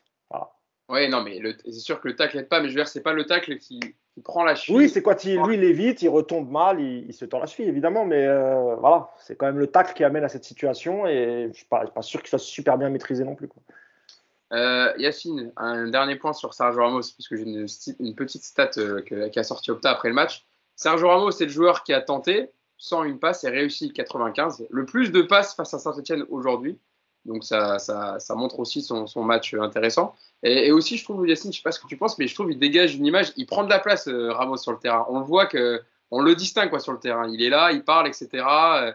[0.89, 3.01] Oui, non, mais c'est sûr que le tacle n'aide pas, mais je veux dire, c'est
[3.01, 3.79] pas le tacle qui,
[4.23, 4.77] prend la cheville.
[4.77, 7.69] Oui, c'est quoi il, lui, il évite, il retombe mal, il, se tord la cheville,
[7.69, 11.43] évidemment, mais euh, voilà, c'est quand même le tacle qui amène à cette situation et
[11.43, 13.47] je ne suis pas, sûr qu'il soit super bien maîtrisé non plus.
[13.47, 13.63] Quoi.
[14.97, 17.65] Yacine, un dernier point sur Sergio Ramos, puisque j'ai une,
[17.99, 18.71] une, petite stat
[19.31, 20.45] qui a sorti Opta après le match.
[20.75, 22.51] Sergio Ramos, c'est le joueur qui a tenté,
[22.83, 24.67] sans une passe et réussi 95.
[24.69, 26.77] Le plus de passes face à Saint-Etienne aujourd'hui.
[27.23, 30.13] Donc ça, ça, ça, montre aussi son, son match intéressant.
[30.43, 32.49] Et, aussi, je trouve, Yacine, je sais pas ce que tu penses, mais je trouve
[32.49, 33.31] qu'il dégage une image.
[33.37, 35.05] Il prend de la place, euh, Ramos, sur le terrain.
[35.07, 35.81] On le voit que,
[36.11, 37.25] on le distingue quoi, sur le terrain.
[37.29, 38.27] Il est là, il parle, etc.
[38.33, 38.91] Euh,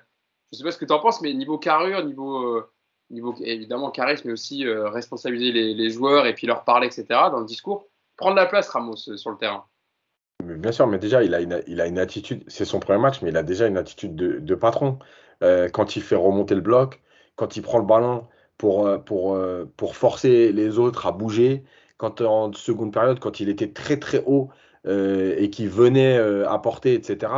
[0.53, 2.71] je sais pas ce que tu en penses, mais niveau carrure, niveau, euh,
[3.09, 7.07] niveau évidemment charisme, mais aussi responsabiliser les, les, joueurs et puis leur parler, etc.
[7.09, 7.87] dans le discours.
[8.19, 9.65] Prendre la place, Ramos, sur le terrain.
[10.45, 11.41] Bien sûr, mais déjà, il a
[11.87, 14.99] une, attitude, c'est son premier match, mais il a déjà une attitude de, patron.
[15.43, 17.03] Euh, quand il fait remonter le bloc,
[17.37, 18.27] quand il prend le ballon
[18.57, 21.65] pour, euh, pour, euh, pour forcer les autres à bouger,
[21.97, 24.51] quand en seconde période, quand il était très très haut
[24.87, 26.17] et qu'il venait
[26.47, 27.33] apporter, etc.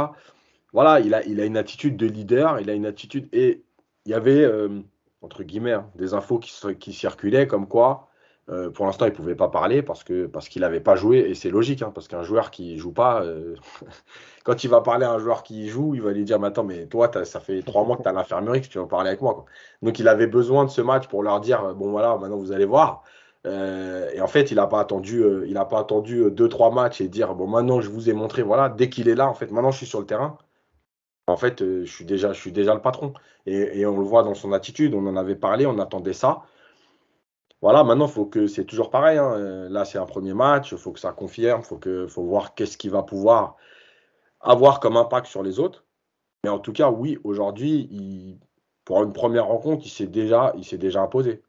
[0.73, 3.29] Voilà, il a, il a une attitude de leader, il a une attitude.
[3.33, 3.65] Et
[4.05, 4.47] il y avait,
[5.23, 8.10] entre guillemets, hein, des infos qui circulaient comme quoi
[8.51, 11.19] euh, pour l'instant, il ne pouvait pas parler parce qu'il parce qu'il n'avait pas joué,
[11.19, 13.55] et c'est logique, hein, parce qu'un joueur qui joue pas, euh,
[14.45, 16.65] quand il va parler à un joueur qui joue, il va lui dire mais Attends,
[16.65, 19.21] mais toi, ça fait trois mois que tu as l'infirmerie, que tu vas parler avec
[19.21, 19.45] moi.
[19.83, 22.65] Donc, il avait besoin de ce match pour leur dire Bon, voilà, maintenant vous allez
[22.65, 23.05] voir.
[23.47, 27.01] Euh, et en fait, il n'a pas attendu, il a pas attendu deux, trois matchs
[27.01, 29.51] et dire Bon, maintenant, je vous ai montré, voilà, dès qu'il est là, en fait,
[29.53, 30.39] maintenant, je suis sur le terrain.
[31.29, 33.13] En fait, je, suis déjà, je suis déjà le patron.
[33.47, 36.43] Et on le voit dans son attitude, on en avait parlé, on attendait ça.
[37.63, 39.19] Voilà, maintenant, faut que c'est toujours pareil.
[39.19, 39.35] Hein.
[39.35, 42.55] Euh, là, c'est un premier match, il faut que ça confirme, il faut, faut voir
[42.55, 43.57] qu'est-ce qu'il va pouvoir
[44.41, 45.85] avoir comme impact sur les autres.
[46.43, 48.39] Mais en tout cas, oui, aujourd'hui,
[48.87, 51.43] pour une première rencontre, il s'est déjà, déjà imposé.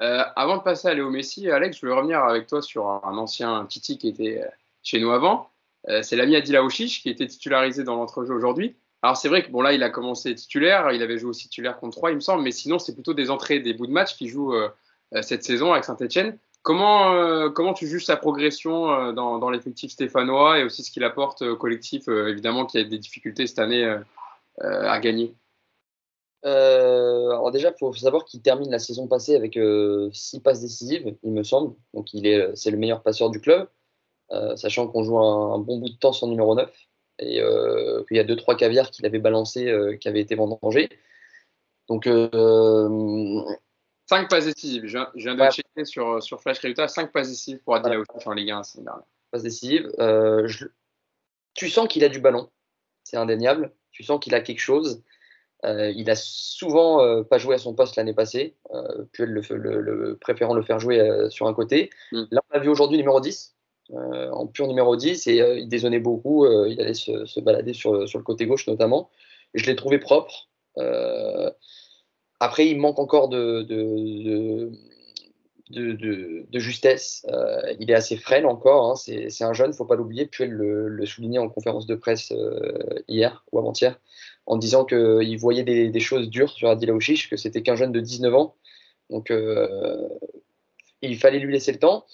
[0.00, 3.18] Euh, avant de passer à Léo Messi, Alex, je voulais revenir avec toi sur un
[3.18, 4.48] ancien Titi qui était euh,
[4.82, 5.50] chez nous avant.
[6.02, 8.74] c'est l'ami Adila Ouchiche qui était titularisé dans l'entrejeu aujourd'hui.
[9.02, 11.78] Alors c'est vrai que bon là il a commencé titulaire, il avait joué aussi titulaire
[11.78, 14.16] contre 3 il me semble, mais sinon c'est plutôt des entrées, des bouts de match
[14.16, 14.54] qui jouent
[15.22, 16.38] cette saison avec Saint-Etienne.
[16.62, 21.04] Comment, euh, comment tu juges sa progression euh, dans, l'effectif stéphanois et aussi ce qu'il
[21.04, 23.84] apporte au collectif, évidemment, qui a des difficultés cette année
[24.60, 25.34] à gagner?
[26.42, 29.58] Alors déjà, il faut savoir qu'il termine la saison passée avec
[30.12, 31.74] 6 passes décisives, il me semble.
[31.92, 33.68] Donc il est, c'est le meilleur passeur du club,
[34.56, 36.70] sachant qu'on joue un, bon bout de temps sans numéro 9
[37.20, 37.42] et
[38.08, 40.88] qu'il y a 2-3 caviars qu'il avait balancé qui avaient été vendangés.
[41.88, 42.06] Donc
[44.06, 44.86] 5 passes décisives.
[44.86, 47.96] Je, viens de checker sur, sur Flash Résultat 5 passes décisives pour Adila
[48.26, 48.62] en Ligue 1
[49.30, 49.90] Passes décisives.
[49.98, 50.48] Euh,
[51.54, 52.50] tu sens qu'il a du ballon,
[53.04, 53.72] c'est indéniable.
[53.92, 55.02] Tu sens qu'il a quelque chose.
[55.64, 58.54] Euh, il a souvent euh, pas joué à son poste l'année passée,
[59.12, 61.00] puis le, le, préférant le faire jouer
[61.30, 61.90] sur un côté.
[62.12, 62.24] Mm.
[62.30, 63.54] Là, on a vu aujourd'hui numéro 10,
[63.90, 66.46] en pur numéro 10, et il dézonnait beaucoup.
[66.66, 69.10] il allait se, se balader sur, sur, le côté gauche notamment.
[69.54, 70.48] je l'ai trouvé propre.
[72.40, 74.70] Après, il manque encore de, de,
[75.70, 77.26] de, justesse.
[77.30, 78.90] Euh, il est assez frêle encore.
[78.90, 78.94] Hein.
[78.96, 80.26] C'est un jeune, il ne faut pas l'oublier.
[80.26, 83.98] Puis le, le soulignait en conférence de presse euh, hier ou avant-hier
[84.46, 88.00] en disant qu'il voyait des, choses dures sur Adil Aouchiche, que c'était qu'un jeune de
[88.00, 88.56] 19 ans.
[89.08, 90.08] Donc, euh,
[91.00, 92.04] il fallait lui laisser le temps.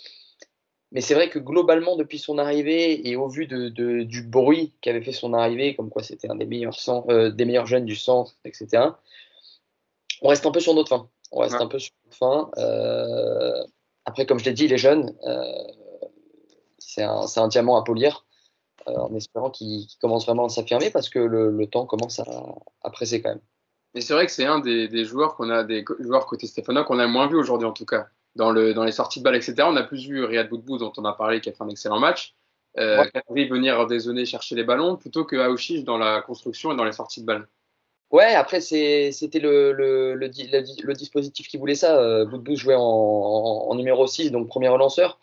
[0.92, 5.02] Mais c'est vrai que globalement, depuis son arrivée et au vu de, du bruit qu'avait
[5.02, 6.76] fait son arrivée, comme quoi c'était un des meilleurs,
[7.08, 8.82] des meilleurs jeunes du centre, etc.,
[10.22, 11.08] on reste un peu sur notre fin.
[11.32, 12.50] On reste un peu sur notre fin.
[12.58, 13.62] Euh,
[14.04, 15.14] après, comme je l'ai dit, il est jeune.
[15.26, 15.44] Euh,
[16.78, 18.26] c'est un, diamant à polir.
[18.88, 23.20] Euh, en espérant qu'il commence vraiment à s'affirmer parce que le, temps commence à, presser
[23.22, 23.40] quand même.
[23.94, 26.98] Et c'est vrai que c'est un des, joueurs qu'on a, des joueurs côté Stéphanois qu'on
[26.98, 28.08] a moins vu aujourd'hui en tout cas.
[28.36, 29.54] Dans, le, dans les sorties de balles, etc.
[29.62, 31.98] On a plus vu Riyad Boudbou dont on a parlé, qui a fait un excellent
[31.98, 32.36] match.
[32.78, 36.92] Euh, venir dézonner chercher les ballons plutôt que Aouchiche dans la construction et dans les
[36.92, 37.48] sorties de balles.
[38.10, 40.28] Ouais, après, c'était le,
[40.94, 41.96] dispositif qui voulait ça.
[42.00, 45.20] Euh, Boudbou jouait en, numéro 6, donc premier relanceur.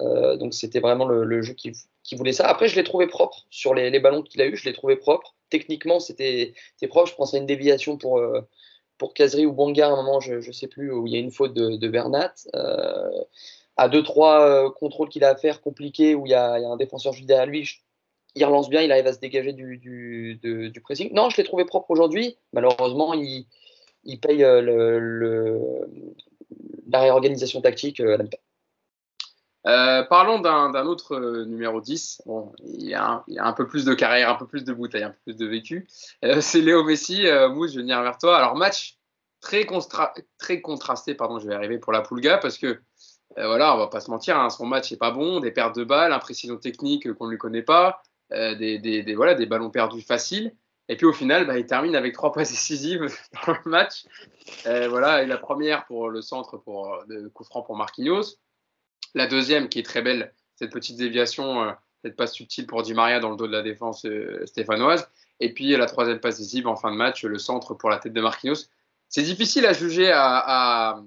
[0.00, 1.72] Euh, donc c'était vraiment le, jeu qui,
[2.16, 2.46] voulait ça.
[2.48, 4.56] Après, je l'ai trouvé propre sur les, ballons qu'il a eu.
[4.56, 5.34] Je l'ai trouvé propre.
[5.50, 6.54] Techniquement, c'était
[6.88, 7.10] propre.
[7.10, 8.40] Je pense à une déviation pour, euh,
[9.14, 11.30] Kazri ou Banga à un moment, je ne sais plus, où il y a une
[11.30, 12.34] faute de, Bernat.
[12.54, 13.10] Euh,
[13.76, 16.76] à deux, trois euh, contrôles qu'il a à faire compliqués, où il y a un
[16.76, 17.80] défenseur juste derrière lui,
[18.34, 21.12] il relance bien, il arrive à se dégager du, du, pressing.
[21.12, 22.36] Non, je l'ai trouvé propre aujourd'hui.
[22.52, 23.46] Malheureusement, il,
[24.04, 25.60] il paye euh, le,
[26.88, 28.18] la réorganisation tactique euh,
[29.66, 32.22] Euh, parlons d'un autre numéro 10.
[32.24, 35.02] Bon, il a, un, a, un, peu plus de carrière, un peu plus de bouteille,
[35.02, 35.86] un peu plus de vécu.
[36.40, 37.26] C'est Léo Messi.
[37.50, 38.38] Mousse, je vais venir vers toi.
[38.38, 38.96] Alors, match
[39.40, 39.66] très,
[40.38, 42.80] très contrasté, pardon, je vais arriver pour la Poulga parce que,
[43.36, 45.40] voilà, on va pas se mentir, hein, son match n'est pas bon.
[45.40, 49.46] Des pertes de balles, imprécision technique qu'on ne lui connaît pas, des, des, voilà, des
[49.46, 50.52] ballons perdus faciles.
[50.88, 53.06] Et puis au final, bah, il termine avec trois passes décisives
[53.46, 54.04] dans le match.
[54.64, 58.36] voilà, et la première pour le centre pour le coup franc pour Marquinhos.
[59.14, 61.72] La deuxième, qui est très belle, cette petite déviation, euh,
[62.04, 65.08] cette passe subtile pour Di Maria dans le dos de la défense euh, stéphanoise.
[65.40, 68.12] Et puis la troisième passe décisive en fin de match, le centre pour la tête
[68.12, 68.66] de Marquinhos.
[69.08, 71.02] C'est difficile à juger, à,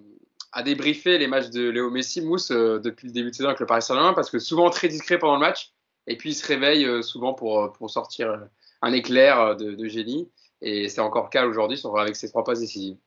[0.65, 3.65] débriefer les matchs de Léo Messi, Mousse, euh, depuis le début de saison avec le
[3.65, 5.72] Paris Saint-Germain, parce que souvent très discret pendant le match,
[6.07, 8.39] et puis il se réveille souvent pour, pour sortir
[8.81, 10.29] un éclair de, génie.
[10.61, 12.97] Et c'est encore le cas aujourd'hui avec ses trois passes décisives.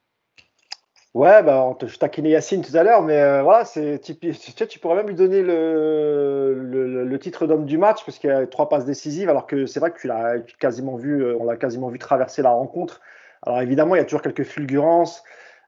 [1.17, 5.15] Ouais, bah, je taquinais Yacine tout à l'heure, mais euh, voilà, tu, pourrais même lui
[5.15, 9.47] donner le, le, titre d'homme du match parce qu'il y a trois passes décisives, alors
[9.47, 13.01] que c'est vrai que tu quasiment vu, euh, on l'a quasiment vu traverser la rencontre.
[13.43, 15.25] Alors évidemment, il y a toujours quelques fulgurances,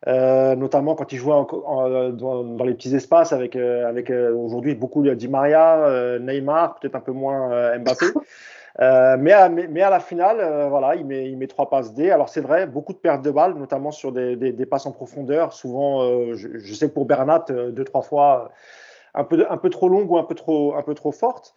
[0.07, 6.19] euh, notamment quand il jouait dans, les petits espaces avec, avec aujourd'hui beaucoup Di Maria,
[6.21, 8.07] Neymar, peut-être un peu moins Mbappé.
[8.81, 11.95] Euh, mais, à, mais, à, la finale, euh, voilà, il met, il met trois passes
[11.95, 12.11] D.
[12.11, 15.53] Alors c'est vrai, beaucoup de pertes de balles, notamment sur des, des, passes en profondeur.
[15.53, 18.53] Souvent, euh, je, sais que pour Bernat, deux, trois fois,
[19.15, 21.55] un peu, un peu trop longue ou un peu trop, un peu trop forte.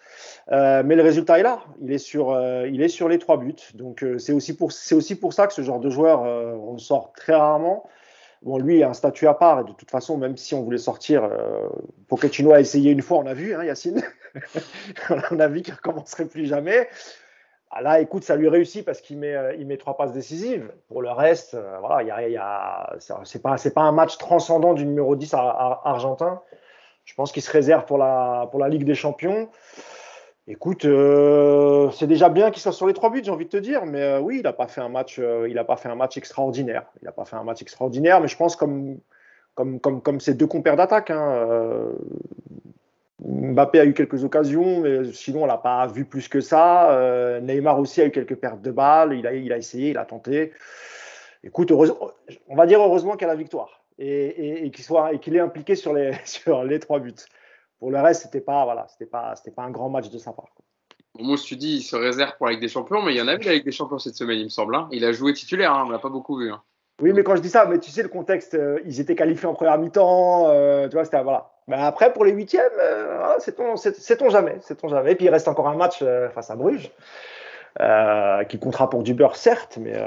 [0.49, 1.59] mais le résultat est là.
[1.81, 2.35] Il est sur,
[2.65, 3.55] il est sur les trois buts.
[3.75, 7.11] Donc c'est aussi, pour, aussi pour ça que ce genre de joueur, on le sort
[7.13, 7.83] très rarement.
[8.41, 10.79] Bon, lui, a un statut à part, et de toute façon, même si on voulait
[10.79, 11.69] sortir, euh,
[12.07, 14.01] Pochettino a essayé une fois, on a vu, hein, Yacine
[15.31, 16.89] On a vu qu'il ne recommencerait plus jamais.
[17.69, 20.73] Ah, là, écoute, ça lui réussit parce qu'il met, euh, met trois passes décisives.
[20.87, 22.97] Pour le reste, euh, voilà, y a,
[23.43, 26.41] pas, un match transcendant du numéro 10 argentin.
[27.05, 29.49] Je pense qu'il se réserve pour la Ligue des Champions.
[30.47, 33.57] Écoute, euh, c'est déjà bien qu'il soit sur les trois buts, j'ai envie de te
[33.57, 35.95] dire, mais euh, oui, il n'a pas fait un match, euh, il pas fait un
[35.95, 36.85] match extraordinaire.
[37.01, 38.97] Il n'a pas fait un match extraordinaire, mais je pense comme
[39.53, 41.11] comme comme comme deux compères d'attaque.
[41.11, 41.91] Hein,
[43.19, 47.39] Mbappé a eu quelques occasions, mais sinon on l'a pas vu plus que ça.
[47.41, 49.13] Neymar aussi a eu quelques pertes de balles.
[49.13, 50.53] Il a il a essayé, il a tenté.
[51.43, 55.75] Écoute, on va dire heureusement qu'il a la victoire et, et et qu'il est impliqué
[55.75, 57.13] sur les sur les trois buts.
[57.81, 60.33] Pour le reste, c'était pas, voilà, c'était pas, c'était pas un grand match de sa
[60.33, 60.53] part.
[61.17, 63.21] Moi, je te dis, il se réserve pour la Ligue des Champions, mais il y
[63.21, 64.75] en a vu la Ligue des Champions cette semaine, il me semble.
[64.75, 64.87] Hein.
[64.91, 66.51] Il a joué titulaire, hein, on l'a pas beaucoup vu.
[66.51, 66.61] Hein.
[67.01, 69.47] Oui, mais quand je dis ça, mais tu sais le contexte, euh, ils étaient qualifiés
[69.47, 71.49] en première mi-temps, euh, tu vois, c'était voilà.
[71.67, 73.95] Mais après, pour les huitièmes, euh, c'est ton, c'est,
[74.29, 75.11] jamais, jamais.
[75.11, 76.03] Et puis il reste encore un match
[76.35, 76.91] face à Bruges.
[78.47, 79.99] qui comptera pour du beurre, certes, mais,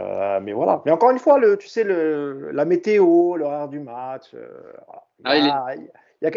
[0.43, 0.81] mais voilà.
[0.87, 4.31] Mais encore une fois, le, tu sais, le, la météo, l'horaire du match,
[5.25, 5.75] ah,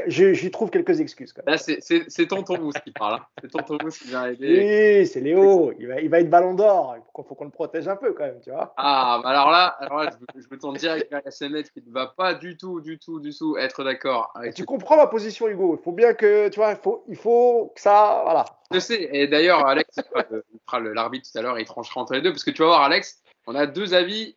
[0.08, 1.34] J'y trouve quelques excuses.
[1.58, 3.16] c'est Tonton Mousse qui parle.
[3.16, 3.26] Hein.
[3.42, 5.00] C'est Tonton Mousse qui vient aider.
[5.00, 5.74] Oui, c'est Léo.
[5.80, 6.96] Il va, il va être ballon d'or.
[6.98, 8.74] Il faut qu'on le protège un peu quand même, tu vois.
[8.78, 11.92] Ah, bah alors là, alors là je, je me tourne direct vers SMS qui ne
[11.92, 14.34] va pas du tout, du tout, du tout être d'accord.
[14.56, 15.78] Tu comprends ma position, Hugo.
[15.80, 18.46] Il faut bien que, tu vois, il faut, il faut que ça, voilà.
[18.72, 19.10] Je sais.
[19.12, 22.32] Et d'ailleurs, Alex il fera l'arbitre tout à l'heure et il tranchera entre les deux
[22.32, 24.36] parce que tu vas voir, Alex, on a deux avis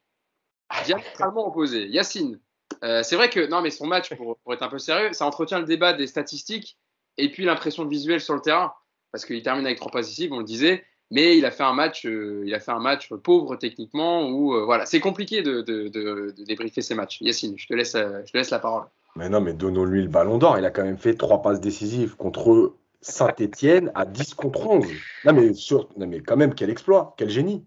[0.84, 1.86] diamétralement opposés.
[1.88, 2.38] Yacine,
[2.82, 5.58] euh, c'est vrai que, non, mais son match, pour, être un peu sérieux, ça entretient
[5.58, 6.78] le débat des statistiques
[7.18, 8.72] et puis l'impression visuelle sur le terrain.
[9.12, 11.72] Parce qu'il termine avec trois passes ici, on le disait, mais il a fait un
[11.72, 14.28] match, euh, il a fait un match pauvre techniquement.
[14.28, 17.20] Où, euh, voilà, c'est compliqué de, de, débriefer ces matchs.
[17.20, 18.84] Yacine, je te laisse, je te laisse la parole.
[19.16, 20.58] Mais non, mais donnons-lui le ballon d'or.
[20.58, 24.86] Il a quand même fait trois passes décisives contre Saint-Etienne à 10 contre 11.
[25.24, 25.88] Non mais, sur...
[25.96, 27.64] non, mais quand même, quel exploit, quel génie.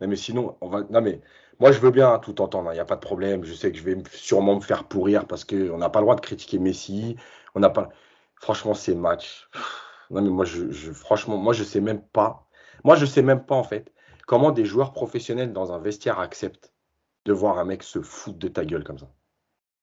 [0.00, 0.82] Non, mais sinon, on va.
[0.90, 1.20] Non, mais
[1.58, 3.44] moi, je veux bien tout entendre, il hein, n'y a pas de problème.
[3.44, 6.16] Je sais que je vais sûrement me faire pourrir parce qu'on n'a pas le droit
[6.16, 7.16] de critiquer Messi.
[7.54, 7.88] On n'a pas.
[8.40, 9.48] Franchement, ces matchs.
[10.10, 12.46] Non, mais moi, je, franchement, moi, je sais même pas.
[12.84, 13.92] Moi, je sais même pas, en fait,
[14.26, 16.72] comment des joueurs professionnels dans un vestiaire acceptent
[17.24, 19.10] de voir un mec se foutre de ta gueule comme ça.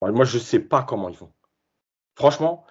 [0.00, 1.32] Moi, je sais pas comment ils font.
[2.14, 2.64] Franchement,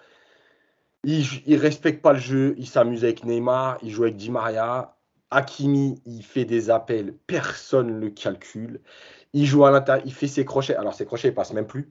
[1.04, 2.54] ils, ne respectent pas le jeu.
[2.58, 3.78] Ils s'amusent avec Neymar.
[3.82, 4.93] Ils jouent avec Di Maria.
[5.34, 8.80] Hakimi, il fait des appels, personne ne le calcule.
[9.32, 10.76] Il joue à l'intérieur, il fait ses crochets.
[10.76, 11.90] Alors, ses crochets, ne passent même plus.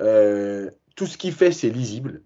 [0.00, 2.22] Euh, tout ce qu'il fait, c'est lisible.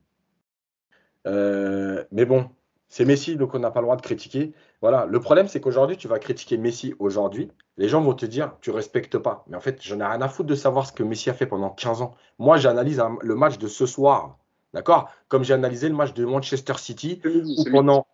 [1.27, 2.51] Euh, mais bon,
[2.89, 4.53] c'est Messi, donc on n'a pas le droit de critiquer.
[4.81, 5.07] Voilà.
[5.07, 7.51] Le problème, c'est qu'aujourd'hui, tu vas critiquer Messi aujourd'hui.
[7.77, 9.45] Les gens vont te dire, tu respectes pas.
[9.49, 11.47] Mais en fait, je n'ai rien à foutre de savoir ce que Messi a fait
[11.47, 12.15] pendant 15 ans.
[12.39, 14.39] Moi, j'analyse le match de ce soir.
[14.75, 15.11] D'accord?
[15.29, 17.23] Comme j'ai analysé le match de Manchester City,
[17.71, 18.07] pendant.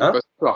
[0.00, 0.12] Hein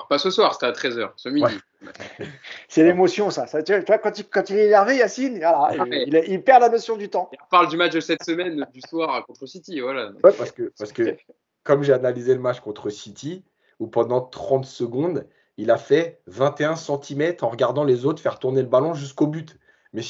[0.09, 1.55] pas ce soir, c'était à 13h, ce midi.
[2.69, 3.47] C'est l'émotion, ça.
[3.47, 3.63] ça.
[3.63, 7.09] Tu vois, quand, il, quand il est énervé, Yacine, ah, il, perd la notion du
[7.09, 7.31] temps.
[7.33, 9.81] On parle du match de cette semaine, du soir contre City.
[9.81, 10.11] Voilà.
[10.23, 11.17] parce que, parce que
[11.63, 13.45] comme j'ai analysé le match contre City,
[13.79, 18.63] où pendant 30 secondes, il a fait 21 cm en regardant les autres faire tourner
[18.63, 19.59] le ballon jusqu'au but.
[19.93, 20.03] Mais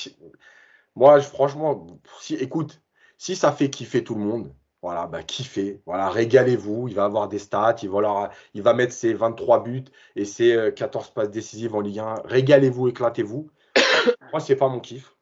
[0.95, 1.87] moi, franchement,
[2.21, 2.81] si, écoute,
[3.19, 4.53] si ça fait kiffer tout le monde,
[4.87, 6.87] voilà, bah, kiffez, voilà, régalez-vous.
[6.87, 9.85] Il va avoir des stats, il va, il va mettre ses 23 buts
[10.15, 12.23] et ses 14 euh, passes décisives en Ligue 1.
[12.25, 13.51] Régalez-vous, éclatez-vous.
[14.33, 15.17] moi, c'est pas mon kiff.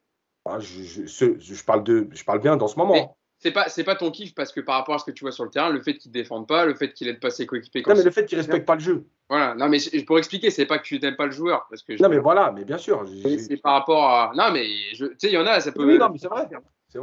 [0.59, 4.11] je, je, parle de, je parle bien dans ce moment c'est pas c'est pas ton
[4.11, 5.95] kiff parce que par rapport à ce que tu vois sur le terrain, le fait
[5.99, 7.83] qu'il défende pas, le fait qu'il aide pas ses coéquipiers.
[7.87, 9.07] Non mais le fait qu'il respecte pas le jeu.
[9.29, 9.55] Voilà.
[9.55, 12.01] Non mais pour expliquer, c'est pas que tu n'aimes pas le joueur parce que.
[12.03, 13.05] Non mais voilà, mais bien sûr.
[13.23, 14.33] C'est par rapport à.
[14.35, 15.85] Non mais tu sais, il y en a, ça peut.
[15.85, 16.49] Oui, non mais c'est vrai.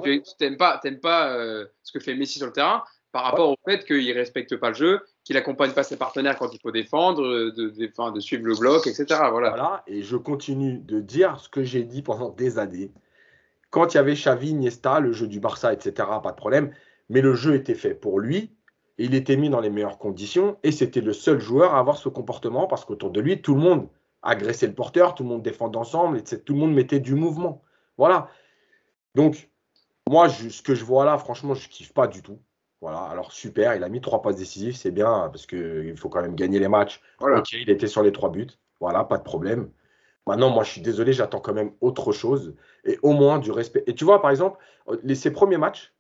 [0.04, 3.50] Tu t'aimes pas, t'aimes pas euh, ce que fait Messi sur le terrain par rapport
[3.50, 6.72] au fait qu'il respecte pas le jeu, qu'il accompagne pas ses partenaires quand il faut
[6.72, 9.06] défendre, de, de, de suivre le bloc, etc.
[9.30, 9.50] Voilà.
[9.50, 9.84] Voilà.
[9.86, 12.90] Et je continue de dire ce que j'ai dit pendant des années.
[13.70, 16.08] Quand il y avait Xavi, Iniesta, le jeu du Barça, etc.
[16.24, 16.72] Pas de problème
[17.12, 18.56] mais le jeu était fait pour lui.
[18.98, 22.08] Il était mis dans les meilleures conditions et c'était le seul joueur à avoir ce
[22.08, 23.90] comportement parce qu'autour de lui, tout le monde
[24.22, 27.64] agressait le porteur, tout le monde défendait ensemble, et tout le monde mettait du mouvement.
[27.98, 28.30] Voilà.
[29.16, 29.50] Donc,
[30.12, 32.38] moi, ce que je vois là, franchement, je kiffe pas du tout.
[32.82, 36.22] Voilà, alors super, il a mis trois passes décisives, c'est bien parce qu'il faut quand
[36.22, 37.02] même gagner les matchs.
[37.22, 38.50] Ok, il était sur les trois buts,
[38.82, 39.70] voilà, pas de problème.
[40.28, 43.84] Maintenant, moi, je suis désolé, j'attends quand même autre chose et au moins du respect.
[43.88, 44.60] Et tu vois, par exemple,
[45.04, 45.94] les, ses premiers matchs,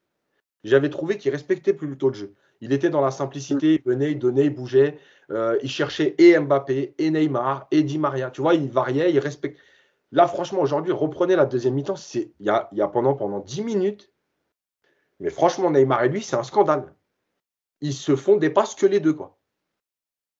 [0.65, 2.33] j'avais trouvé qu'il respectait plus le taux de jeu.
[2.59, 4.99] Il était dans la simplicité, il venait, il donnait, il bougeait,
[5.29, 8.29] euh, il cherchait et Mbappé, et Neymar, et Di Maria.
[8.29, 9.57] Tu vois, il variait, il respectait.
[10.11, 11.95] Là, franchement, aujourd'hui, reprenez la deuxième mi-temps.
[12.15, 14.11] Il y a, y a pendant, pendant 10 minutes.
[15.19, 16.93] Mais franchement, Neymar et lui, c'est un scandale.
[17.79, 19.37] Ils se font des passes que les deux, quoi.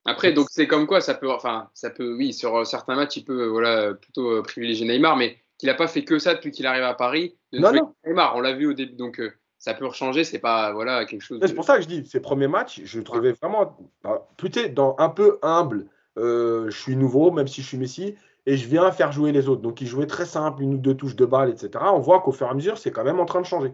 [0.06, 3.24] Après, donc c'est comme quoi ça peut, enfin, ça peut, oui, sur certains matchs, il
[3.24, 6.66] peut, voilà, plutôt euh, privilégier Neymar, mais qu'il n'a pas fait que ça depuis qu'il
[6.66, 7.38] arrive à Paris.
[7.54, 7.94] non, non.
[8.06, 11.22] Neymar, on l'a vu au début, donc euh, ça peut changer, c'est pas voilà quelque
[11.22, 11.40] chose.
[11.46, 14.96] C'est pour ça que je dis, ces premiers matchs, je trouvais vraiment bah, plutôt dans
[14.98, 15.88] un peu humble.
[16.18, 18.16] Euh, je suis nouveau, même si je suis Messi,
[18.46, 19.62] et je viens faire jouer les autres.
[19.62, 21.84] Donc ils jouaient très simple, une ou deux touches de balle, etc.
[21.94, 23.74] On voit qu'au fur et à mesure, c'est quand même en train de changer.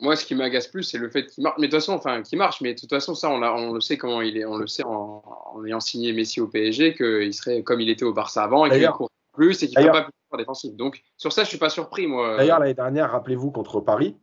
[0.00, 1.56] Moi, ce qui m'agace plus, c'est le fait qu'il marche.
[1.58, 2.60] Mais de toute façon, enfin, qu'il marche.
[2.60, 4.44] Mais de toute façon, ça, on, on le sait comment il est.
[4.44, 5.22] On le sait en,
[5.64, 8.88] ayant signé Messi au PSG qu'il serait comme il était au Barça avant et qu'il
[8.88, 10.74] court plus et qu'il ne fait pas plus de défensif.
[10.74, 12.36] Donc sur ça, je suis pas surpris, moi.
[12.36, 14.16] D'ailleurs, l'année dernière, rappelez-vous contre Paris,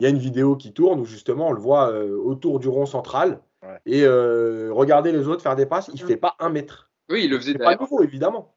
[0.00, 2.68] il y a une vidéo qui tourne où justement on le voit euh, autour du
[2.68, 3.40] rond central.
[3.84, 6.90] Et euh, regardez les autres faire des passes, il ne fait pas un mètre.
[7.10, 8.54] Oui, il le faisait pas nouveau, évidemment.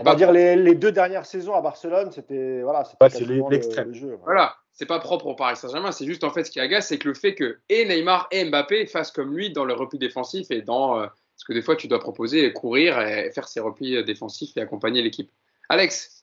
[0.00, 3.92] On va dire les, les, deux dernières saisons à Barcelone, c'était voilà, c'est l'extrême.
[4.22, 6.98] Voilà, c'est pas propre au Paris Saint-Germain, c'est juste en fait ce qui agace, c'est
[6.98, 10.50] que le fait que et Neymar et Mbappé fassent comme lui dans le repli défensif
[10.50, 14.02] et dans euh, ce que des fois tu dois proposer, courir et faire ses replis
[14.04, 15.30] défensifs et accompagner l'équipe.
[15.68, 16.22] Alex,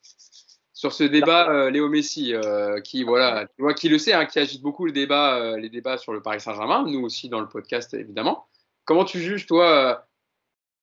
[0.76, 4.26] sur ce débat euh, Léo Messi, euh, qui voilà, tu vois, qui le sait, hein,
[4.26, 7.40] qui agite beaucoup le débat, euh, les débats sur le Paris Saint-Germain, nous aussi dans
[7.40, 8.46] le podcast évidemment.
[8.84, 10.06] Comment tu juges toi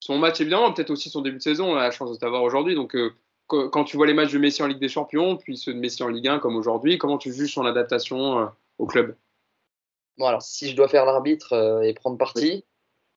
[0.03, 2.43] son match évidemment, peut-être aussi son début de saison, on a la chance de t'avoir
[2.43, 2.75] aujourd'hui.
[2.75, 2.97] Donc
[3.47, 6.03] quand tu vois les matchs de Messi en Ligue des Champions, puis ceux de Messi
[6.03, 9.15] en Ligue 1 comme aujourd'hui, comment tu juges son adaptation au club?
[10.19, 12.65] Bon alors si je dois faire l'arbitre et prendre parti,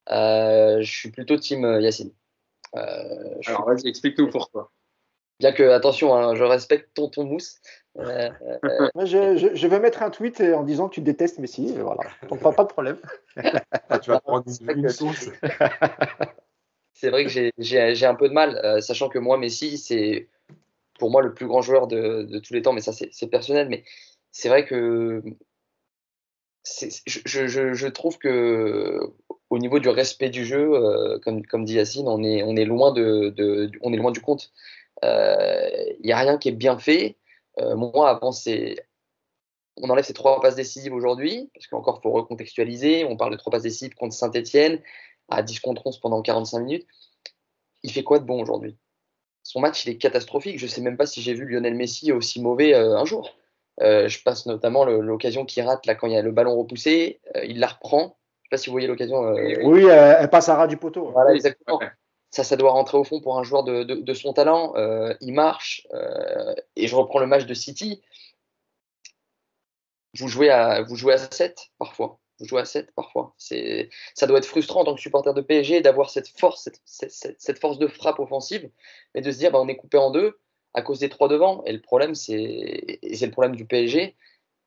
[0.08, 2.12] je suis plutôt team Yacine.
[2.74, 4.72] alors vas-y, explique-nous pourquoi.
[5.40, 7.60] Bien que, attention, hein, je respecte Tonton Mousse.
[7.98, 8.30] Euh,
[8.64, 11.74] euh, je, vais mettre un tweet en disant que tu détestes Messi.
[11.78, 12.04] Voilà.
[12.30, 12.98] Donc, pas, pas de problème.
[13.90, 15.30] Ah, tu vas prendre une, source.
[16.96, 20.28] C'est vrai que j'ai un peu de mal, euh, sachant que moi, Messi, c'est
[20.98, 23.70] pour moi le plus grand joueur de, tous les temps, mais ça, c'est personnel.
[23.70, 23.84] Mais
[24.32, 25.22] c'est vrai que
[26.66, 29.00] je, je, trouve que
[29.50, 32.92] au niveau du respect du jeu, comme, comme dit Yacine, on est, on est, loin,
[32.92, 34.52] de, de, on est loin du compte
[35.04, 37.18] il euh, n'y a rien qui est bien fait.
[37.60, 38.88] Euh, moi, avant, c'est
[39.78, 43.04] on enlève ces trois passes décisives aujourd'hui, parce qu'encore, il faut recontextualiser.
[43.06, 44.82] On parle de trois passes décisives contre Saint-Etienne,
[45.30, 46.88] à 10 contre 11 pendant 45 minutes.
[47.84, 48.78] Il fait quoi de bon aujourd'hui?
[49.44, 50.60] Son match, il est catastrophique.
[50.60, 53.36] Je ne sais même pas si j'ai vu Lionel Messi aussi mauvais euh, un jour.
[53.80, 57.20] je passe notamment l'occasion qu'il rate là, quand il y a le ballon repoussé.
[57.44, 58.00] il la reprend.
[58.00, 59.20] Je ne sais pas si vous voyez l'occasion.
[59.64, 61.12] oui, elle passe à ras du poteau.
[61.12, 61.80] Voilà, exactement
[62.36, 64.74] ça, ça doit rentrer au fond pour un joueur de, son talent.
[64.76, 65.88] Euh, il marche.
[65.94, 68.02] Euh, et je reprends le match de City.
[70.20, 72.20] Vous jouez à, vous jouez à 7 parfois.
[72.40, 73.34] Vous jouez à 7 parfois.
[73.38, 77.60] C'est, ça doit être frustrant en tant que supporter de PSG d'avoir cette force, cette,
[77.60, 78.70] force de frappe offensive,
[79.14, 80.38] mais de se dire bah, on est coupé en deux
[80.74, 81.64] à cause des trois devant.
[81.64, 84.16] Et le problème, c'est, c'est le problème du PSG,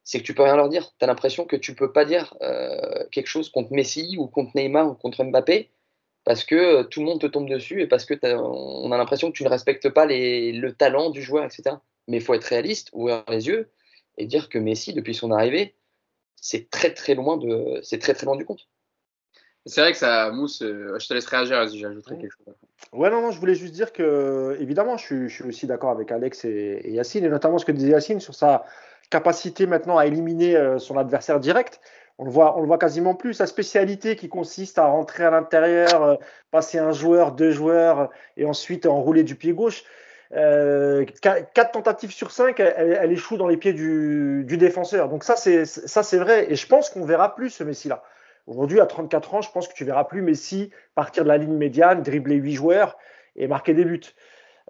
[0.05, 0.95] c'est que tu peux rien leur dire.
[0.99, 4.53] Tu as l'impression que tu peux pas dire euh, quelque chose contre Messi ou contre
[4.55, 5.71] Neymar ou contre Mbappé
[6.25, 9.31] parce que euh, tout le monde te tombe dessus et parce que on a l'impression
[9.31, 11.77] que tu ne respectes pas le talent du joueur, etc.
[12.07, 13.71] Mais il faut être réaliste, ouvrir les yeux
[14.17, 15.75] et dire que Messi, depuis son arrivée,
[16.41, 18.69] c'est très très loin de, c'est très très loin du compte.
[19.67, 20.61] C'est vrai que ça mousse.
[20.61, 22.55] je te laisse réagir, vas-y, j'ajouterai quelque chose.
[22.93, 26.47] Ouais, non, non, je voulais juste dire que, évidemment, je suis, aussi d'accord avec Alex
[26.47, 28.65] et, et, Yacine, et notamment ce que disait Yacine sur sa
[29.11, 31.81] capacité maintenant à éliminer son adversaire direct.
[32.19, 33.35] On le, voit, on le voit quasiment plus.
[33.35, 36.19] Sa spécialité qui consiste à rentrer à l'intérieur,
[36.51, 39.85] passer un joueur, deux joueurs, et ensuite enrouler du pied gauche.
[40.37, 45.09] Euh, quatre tentatives sur cinq, elle, échoue dans les pieds du, défenseur.
[45.09, 46.51] Donc ça, c'est vrai.
[46.51, 48.03] Et je pense qu'on verra plus ce Messi-là.
[48.47, 51.57] Aujourd'hui, à 34 ans, je pense que tu verras plus Messi partir de la ligne
[51.57, 52.97] médiane, dribbler huit joueurs
[53.37, 54.01] et marquer des buts.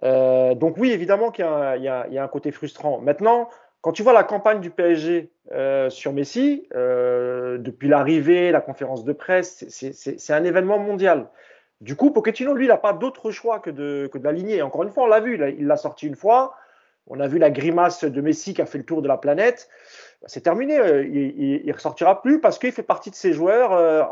[0.03, 2.99] Euh, donc oui, évidemment qu'il y, a un côté frustrant.
[2.99, 3.49] Maintenant,
[3.81, 9.13] quand tu vois la campagne du PSG euh, sur Messi, depuis l'arrivée, la conférence de
[9.13, 11.29] presse, c'est un événement mondial.
[11.81, 14.61] Du coup, Pochettino, lui, il n'a pas d'autre choix que de, que de l'aligner.
[14.61, 16.55] Encore une fois, on l'a vu, il l'a sorti une fois.
[17.07, 19.69] On a vu la grimace de Messi qui a fait le tour de la planète.
[20.25, 20.77] C'est terminé.
[20.77, 23.73] Euh, il ne ressortira plus parce qu'il fait partie de ces joueurs.
[23.73, 24.03] Euh,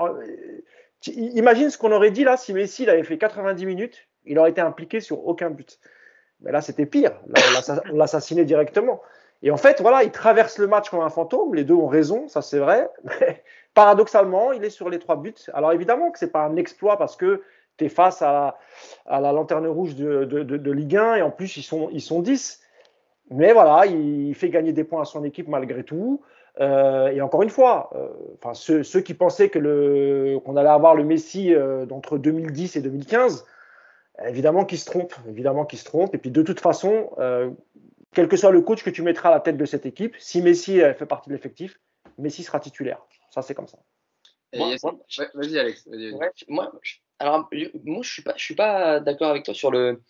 [1.05, 4.49] imagine ce qu'on aurait dit là si Messi il avait fait 90 minutes, il aurait
[4.49, 5.79] été impliqué sur aucun but.
[6.41, 7.11] Mais là, c'était pire.
[7.91, 9.01] on l'assassinait directement.
[9.43, 11.53] Et en fait, voilà, il traverse le match comme un fantôme.
[11.53, 12.89] Les deux ont raison, ça c'est vrai.
[13.03, 13.43] Mais
[13.73, 15.35] paradoxalement, il est sur les trois buts.
[15.53, 17.43] Alors évidemment que ce n'est pas un exploit parce que
[17.77, 18.57] tu es face à,
[19.05, 22.61] la lanterne rouge de, Ligue 1 et en plus ils sont, ils sont 10.
[23.29, 26.21] Mais voilà, il fait gagner des points à son équipe malgré tout.
[26.59, 28.09] Euh, et encore une fois, euh,
[28.41, 33.45] enfin ceux, qui pensaient que qu'on allait avoir le Messi euh, d'entre 2010 et 2015,
[34.25, 36.15] évidemment qu'ils se trompent, évidemment qu'ils se trompent.
[36.15, 37.11] Et puis de toute façon,
[38.13, 40.41] quel que soit le coach que tu mettras à la tête de cette équipe, si
[40.41, 41.79] Messi fait partie de l'effectif,
[42.17, 43.05] Messi sera titulaire.
[43.29, 43.77] Ça c'est comme ça.
[44.53, 45.87] Vas-y Alex.
[46.47, 46.71] moi,
[47.19, 47.49] alors,
[47.83, 50.01] moi, je suis pas, je suis pas d'accord avec toi sur le.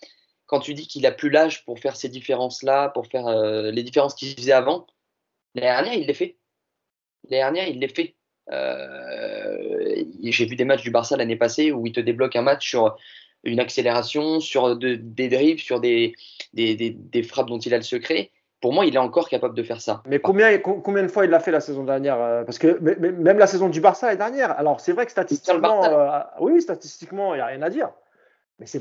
[0.46, 3.84] Quand tu dis qu'il a plus l'âge pour faire ces différences-là, pour faire euh, les
[3.84, 4.88] différences qu'il faisait avant,
[5.56, 6.38] l'année dernière, il les fait.
[7.30, 8.16] L'année dernière, il les fait.
[8.52, 12.70] Euh, j'ai vu des matchs du Barça l'année passée où il te débloque un match
[12.70, 12.96] sur
[13.44, 16.16] une accélération, sur des drives, sur des,
[16.54, 18.32] des frappes dont il a le secret
[18.62, 20.02] pour moi, il est encore capable de faire ça.
[20.08, 23.38] Mais combien, combien de fois il l'a fait la saison dernière euh, Parce que même
[23.38, 24.52] la saison du Barça est dernière.
[24.58, 27.92] Alors, c'est vrai que statistiquement, euh, oui, statistiquement, il n'y a rien à dire.
[28.60, 28.80] Mais c'est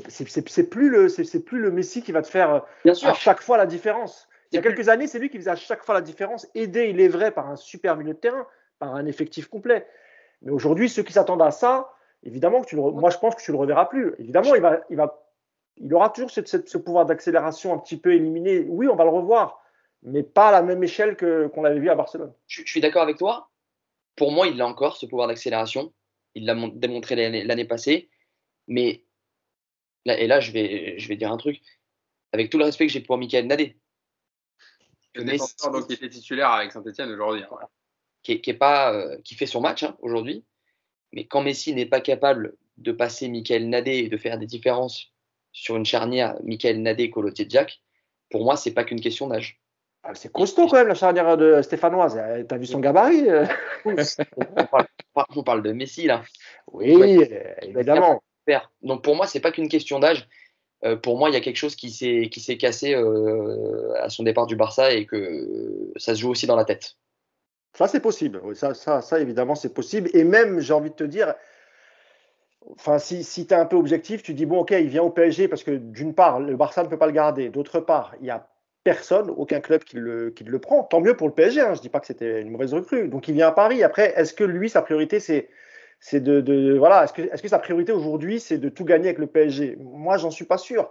[0.69, 4.27] plus, le, plus le Messi qui va te faire euh, à chaque fois la différence.
[4.51, 6.87] Il y a quelques années, c'est lui qui faisait à chaque fois la différence, aidé,
[6.89, 8.47] il est vrai, par un super milieu de terrain,
[8.79, 9.85] par un effectif complet.
[10.41, 11.91] Mais aujourd'hui, ceux qui s'attendent à ça,
[12.23, 14.15] évidemment que tu le, moi je pense que tu le reverras plus.
[14.17, 15.23] Évidemment, il va, il va,
[15.75, 18.65] il aura toujours ce pouvoir d'accélération un petit peu éliminé.
[18.69, 19.61] Oui, on va le revoir
[20.03, 22.33] mais pas à la même échelle que, qu'on avait vu à Barcelone.
[22.47, 23.49] Je, suis d'accord avec toi.
[24.15, 25.93] Pour moi, il a encore, ce pouvoir d'accélération.
[26.35, 28.09] Il l'a démontré l'année, passée.
[28.67, 29.03] Mais,
[30.05, 31.61] là, et là, je vais, je vais dire un truc.
[32.31, 33.77] Avec tout le respect que j'ai pour Michael Nadé.
[35.15, 37.43] Le défenseur donc, qui était titulaire avec Saint-Etienne aujourd'hui.
[37.43, 37.67] Hein.
[38.21, 40.45] Qui, est, pas, euh, qui fait son match hein, aujourd'hui.
[41.13, 45.13] Mais quand Messi n'est pas capable de passer Michael Nadé et de faire des différences
[45.53, 47.81] sur une charnière Michael Nadé Colotier Jack,
[48.29, 49.61] pour moi, c'est pas qu'une question d'âge.
[50.09, 52.17] Ah, c'est costaud quand même la charnière de Stéphanoise.
[52.47, 53.45] T'as vu son gabarit euh
[55.35, 56.23] on, parle, de Messi là.
[56.71, 57.19] Oui,
[57.61, 58.23] évidemment.
[58.81, 60.29] Donc pour moi, c'est pas qu'une question d'âge.
[60.85, 64.09] Euh, pour moi, il y a quelque chose qui s'est qui s'est cassé euh, à
[64.09, 66.95] son départ du Barça et que ça se joue aussi dans la tête.
[67.73, 68.41] Ça c'est possible.
[68.55, 70.09] Ça, ça, ça évidemment c'est possible.
[70.13, 71.35] Et même, j'ai envie de te dire,
[72.71, 75.09] Enfin, si, si tu es un peu objectif, tu dis bon, ok, il vient au
[75.09, 77.49] PSG parce que d'une part, le Barça ne peut pas le garder.
[77.49, 78.47] D'autre part, il y a
[78.87, 80.81] personne, aucun club qui le, prend.
[80.81, 81.73] Tant mieux pour le PSG, hein.
[81.73, 83.09] je ne dis pas que c'était une mauvaise recrue.
[83.09, 83.83] Donc il vient à Paris.
[83.83, 85.49] Après, est-ce que lui, sa priorité, c'est
[86.21, 89.27] de, voilà, est-ce que, est que sa priorité aujourd'hui, c'est de tout gagner avec le
[89.27, 90.89] PSG Moi, j'en suis pas sûr.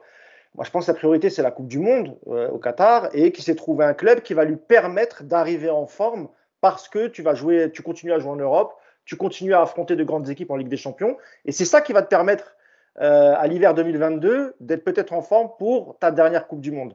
[0.55, 3.32] Moi, je pense que sa priorité, c'est la Coupe du Monde euh, au Qatar et
[3.32, 6.28] qu'il s'est trouvé un club qui va lui permettre d'arriver en forme
[6.61, 8.74] parce que tu vas jouer, tu continues à jouer en Europe,
[9.07, 11.16] tu continues à affronter de grandes équipes en Ligue des Champions
[11.47, 12.57] et c'est ça qui va te permettre
[13.01, 16.94] euh, à l'hiver 2022 d'être peut-être en forme pour ta dernière Coupe du Monde.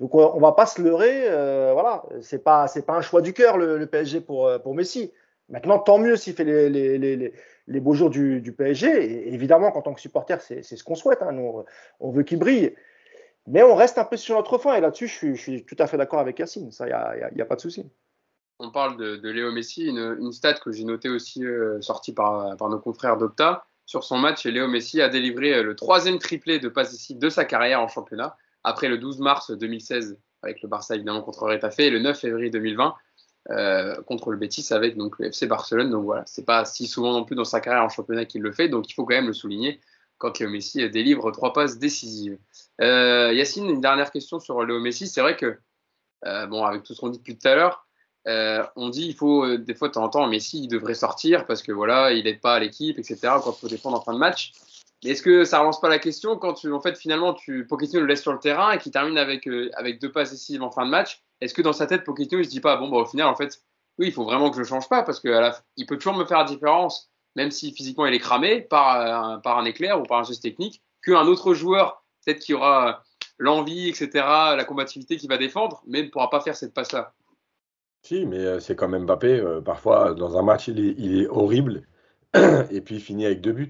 [0.00, 3.20] Donc on, ne va pas se leurrer, euh, voilà, c'est pas c'est pas un choix
[3.20, 5.12] du cœur le, PSG pour euh, pour Messi.
[5.50, 7.34] Maintenant, tant mieux s'il fait les, les, les,
[7.66, 8.86] les, beaux jours du, du PSG.
[8.86, 11.22] Et évidemment, qu'en tant que supporter, c'est ce qu'on souhaite.
[11.22, 11.36] Hein.
[11.98, 12.72] On veut qu'il brille.
[13.48, 14.76] Mais on reste un peu sur notre fin.
[14.76, 16.70] Et là-dessus, je suis, je suis, tout à fait d'accord avec Yacine.
[16.70, 16.90] Ça, il
[17.34, 17.84] n'y a, a, pas de souci.
[18.60, 19.86] On parle de, de Léo Messi.
[19.88, 23.64] Une, stat que j'ai notée aussi, euh, sortie par, par nos confrères d'Opta.
[23.86, 27.44] Sur son match, Léo Messi a délivré le troisième triplé de passe ici de sa
[27.44, 31.90] carrière en championnat après le 12 mars 2016 avec le Barça évidemment contre Retafe et
[31.90, 32.94] le 9 février 2020
[33.50, 35.90] euh, contre le Betis avec donc le FC Barcelone.
[35.90, 38.52] Donc voilà, c'est pas si souvent non plus dans sa carrière en championnat qu'il le
[38.52, 39.80] fait, donc il faut quand même le souligner
[40.18, 42.38] quand Léo Messi délivre trois passes décisives.
[42.82, 45.06] Euh, Yacine, une dernière question sur Léo Messi.
[45.06, 45.58] C'est vrai que,
[46.26, 47.86] euh, bon, avec tout ce qu'on dit depuis tout à l'heure,
[48.28, 51.62] euh, on dit il faut euh, des fois de temps Messi il devrait sortir parce
[51.62, 54.52] que voilà il n'aide pas l'équipe etc quand il faut défendre en fin de match
[55.02, 58.06] est-ce que ça relance pas la question quand tu, en fait finalement tu Pochettino le
[58.06, 60.84] laisse sur le terrain et qu'il termine avec euh, avec deux passes décisives en fin
[60.84, 63.06] de match est-ce que dans sa tête Pochettino il se dit pas bon bah au
[63.06, 63.62] final en fait
[63.98, 66.38] oui il faut vraiment que je change pas parce que il peut toujours me faire
[66.38, 70.24] la différence même si physiquement il est cramé par par un éclair ou par un
[70.24, 73.02] geste technique qu'un autre joueur peut-être qui aura
[73.38, 77.14] l'envie etc la combativité qui va défendre mais ne pourra pas faire cette passe là
[78.02, 79.40] si, mais euh, c'est quand même Mbappé.
[79.40, 81.82] Euh, parfois, dans un match, il est, il est horrible
[82.70, 83.68] et puis il finit avec deux buts.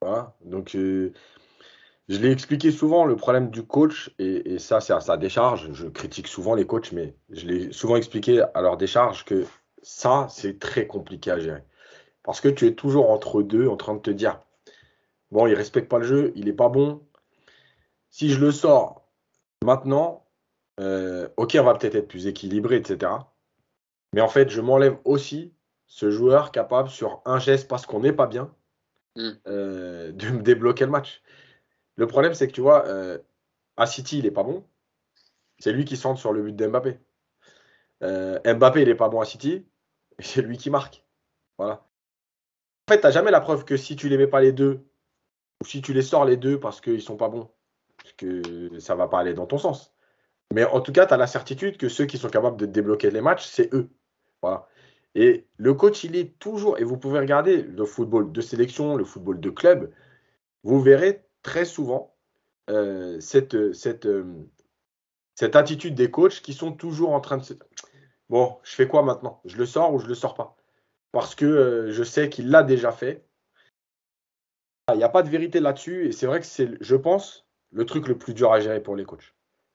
[0.00, 0.36] Voilà.
[0.44, 1.12] Donc, euh,
[2.08, 5.72] je l'ai expliqué souvent, le problème du coach, et, ça, c'est à sa décharge.
[5.72, 9.44] Je critique souvent les coachs, mais je l'ai souvent expliqué à leur décharge que
[9.82, 11.62] ça, c'est très compliqué à gérer.
[12.22, 14.40] Parce que tu es toujours entre deux en train de te dire
[15.30, 17.02] bon, il respecte pas le jeu, il est pas bon.
[18.10, 19.06] Si je le sors
[19.64, 20.26] maintenant,
[20.78, 23.12] ok, on va peut-être être plus équilibré, etc.
[24.14, 25.52] Mais en fait, je m'enlève aussi
[25.86, 28.50] ce joueur capable sur un geste parce qu'on n'est pas bien
[29.18, 29.30] mm.
[29.46, 31.22] euh, de me débloquer le match.
[31.96, 33.18] Le problème, c'est que tu vois, euh,
[33.76, 34.64] à City, il n'est pas bon.
[35.58, 36.98] C'est lui qui centre sur le but d'Mbappé.
[38.02, 39.66] Euh, Mbappé, il n'est pas bon à City.
[40.20, 41.04] C'est lui qui marque.
[41.58, 41.84] Voilà.
[42.86, 44.86] En fait, tu n'as jamais la preuve que si tu les mets pas les deux,
[45.60, 47.50] ou si tu les sors les deux parce qu'ils sont pas bons,
[48.16, 49.92] que ça va pas aller dans ton sens.
[50.54, 53.10] Mais en tout cas, tu as la certitude que ceux qui sont capables de débloquer
[53.10, 53.90] les matchs, c'est eux.
[54.42, 54.66] Voilà.
[55.14, 59.04] Et le coach, il est toujours, et vous pouvez regarder le football de sélection, le
[59.04, 59.90] football de club,
[60.62, 62.14] vous verrez très souvent
[62.70, 64.44] euh, euh,
[65.34, 67.54] cette attitude des coachs qui sont toujours en train de se...
[68.28, 69.40] Bon, je fais quoi maintenant?
[69.44, 70.56] Je le sors ou je le sors pas?
[71.12, 73.24] Parce que euh, je sais qu'il l'a déjà fait.
[74.92, 77.84] Il n'y a pas de vérité là-dessus, et c'est vrai que c'est, je pense, le
[77.84, 79.34] truc le plus dur à gérer pour les coachs.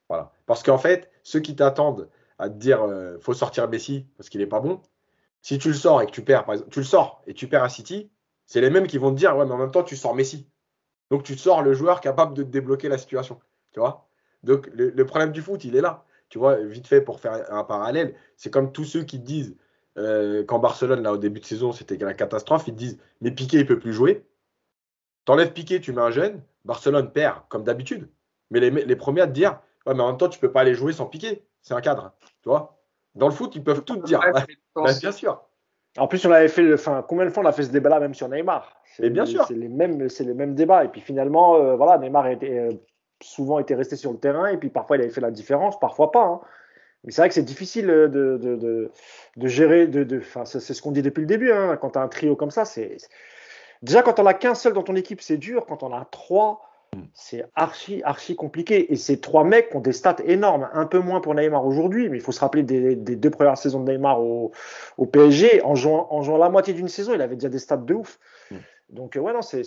[0.10, 0.32] Voilà.
[0.46, 2.10] Parce qu'en fait, ceux qui t'attendent
[2.40, 4.82] à te dire euh, faut sortir Messi parce qu'il n'est pas bon,
[5.44, 7.48] si tu le sors et que tu perds, par exemple, tu le sors et tu
[7.48, 8.10] perds à City,
[8.46, 10.48] c'est les mêmes qui vont te dire ouais, mais en même temps, tu sors Messi.
[11.12, 13.40] Donc tu sors le joueur capable de débloquer la situation.
[13.74, 14.08] Tu vois
[14.42, 16.06] Donc le, problème du foot, il est là.
[16.30, 19.56] Tu vois, vite fait pour faire un parallèle, c'est comme tous ceux qui disent
[19.98, 23.60] euh, quand Barcelone, là, au début de saison, c'était la catastrophe, ils disent mais Piqué,
[23.60, 24.26] il peut plus jouer.
[25.26, 28.10] T'enlèves Piqué, tu mets un jeune, Barcelone perd comme d'habitude.
[28.50, 30.74] Mais les, premiers à te dire Ouais, mais en même temps, tu peux pas aller
[30.74, 31.46] jouer sans piquer.
[31.62, 32.14] C'est un cadre.
[32.42, 32.83] Tu vois
[33.16, 34.22] Dans le foot, ils peuvent tout dire.
[34.76, 35.44] bien sûr.
[35.98, 38.16] En plus, on avait fait, enfin, combien de fois on a fait ce débat-là même
[38.16, 38.82] sur Neymar?
[39.00, 39.46] Et bien sûr.
[39.48, 40.84] C'est les mêmes, c'est les mêmes débats.
[40.84, 42.72] Et puis finalement, euh, voilà, Neymar a euh,
[43.22, 46.12] souvent été resté sur le terrain et puis parfois il avait fait la différence, parfois
[46.12, 46.24] pas.
[46.24, 46.42] Hein.
[47.04, 48.92] Mais c'est vrai que c'est difficile de, de, de,
[49.38, 49.88] de gérer.
[49.88, 51.52] De, c'est ce qu'on dit depuis le début.
[51.52, 51.78] Hein.
[51.78, 52.98] Quand tu as un trio comme ça, c'est
[53.84, 55.66] déjà quand on a qu'un seul dans ton équipe, c'est dur.
[55.68, 56.62] Quand on a trois,
[57.14, 58.92] c'est archi, archi compliqué.
[58.92, 60.70] Et ces trois mecs ont des stats énormes.
[60.74, 63.84] Un peu moins pour Neymar aujourd'hui, mais il faut se rappeler des, deux premières saisons
[63.84, 64.52] de Neymar au,
[65.12, 65.64] PSG.
[65.64, 68.20] En jouant, en jouant la moitié d'une saison, il avait déjà des stats de ouf.
[68.52, 68.58] Mm.
[68.90, 69.64] Donc, euh, ouais, non, c'est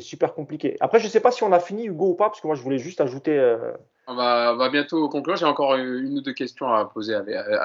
[0.00, 0.76] super compliqué.
[0.80, 2.62] Après, je sais pas si on a fini, Hugo, ou pas, parce que moi, je
[2.62, 3.38] voulais juste ajouter.
[3.38, 3.72] Euh,
[4.06, 5.36] on, va, va, bientôt conclure.
[5.36, 7.22] J'ai encore une ou deux questions à poser à,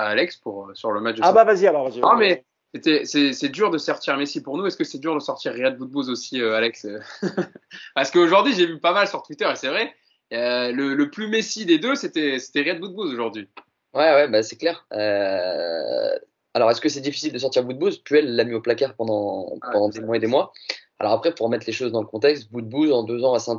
[0.08, 1.90] Alex pour, sur le match de Ah, bah, vas-y, alors.
[2.04, 2.44] ah, mais
[2.74, 4.66] c'est dur de sortir Messi pour nous.
[4.66, 6.88] Est-ce que c'est dur de sortir Riyad Boudbouz aussi, euh, Alex
[7.96, 9.94] Parce qu'aujourd'hui, j'ai vu pas mal sur Twitter et c'est vrai,
[10.34, 13.50] euh, le, plus Messi des deux, c'était Riyad Boudbouz aujourd'hui.
[13.94, 14.86] Ouais, ouais, bah, c'est clair.
[14.94, 16.18] Euh,
[16.54, 18.00] alors, est-ce que c'est difficile de sortir Boudbouz?
[18.00, 20.54] Puel l'a mis au placard pendant, ah, pendant des mois et des mois.
[21.00, 23.58] Alors après, pour remettre les choses dans le contexte, Boudbouz en deux ans à saint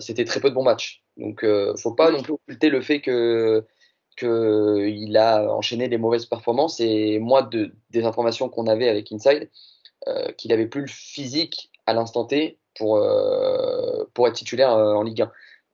[0.00, 1.02] c'était très peu de bons matchs.
[1.18, 1.44] Donc,
[1.76, 3.66] faut pas non plus occulter le fait que
[4.18, 9.50] qu'il a enchaîné des mauvaises performances et moi, de, des informations qu'on avait avec Inside,
[10.06, 15.02] euh, qu'il avait plus le physique à l'instant T pour, euh, être titulaire euh, en
[15.02, 15.26] Ligue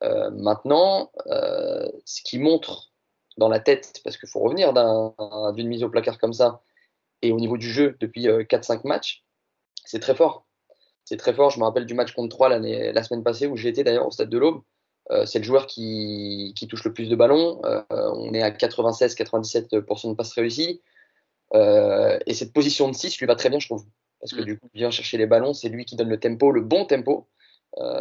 [0.02, 0.30] 1.
[0.30, 1.10] maintenant,
[2.04, 2.92] ce qui montre
[3.36, 4.72] dans la tête, parce qu'il faut revenir
[5.54, 6.60] d'une mise au placard comme ça,
[7.22, 9.24] et au niveau du jeu depuis 4-5 matchs,
[9.84, 10.46] c'est très fort.
[11.04, 11.50] C'est très fort.
[11.50, 14.28] Je me rappelle du match contre 3 la semaine passée où été d'ailleurs au stade
[14.28, 14.62] de l'Aube.
[15.10, 17.60] Euh, c'est le joueur qui, touche le plus de ballons.
[17.64, 20.80] Euh, on est à 96-97% de passes réussies.
[21.54, 23.84] Euh, et cette position de 6 lui va très bien, je trouve.
[24.20, 24.44] Parce que mm.
[24.44, 26.84] du coup, il vient chercher les ballons, c'est lui qui donne le tempo, le bon
[26.86, 27.28] tempo.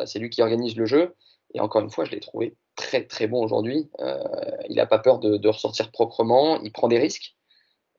[0.05, 1.15] c'est lui qui organise le jeu.
[1.55, 3.89] Et encore une fois, je l'ai trouvé très très bon aujourd'hui.
[4.69, 7.35] il n'a pas peur de, ressortir proprement, il prend des risques.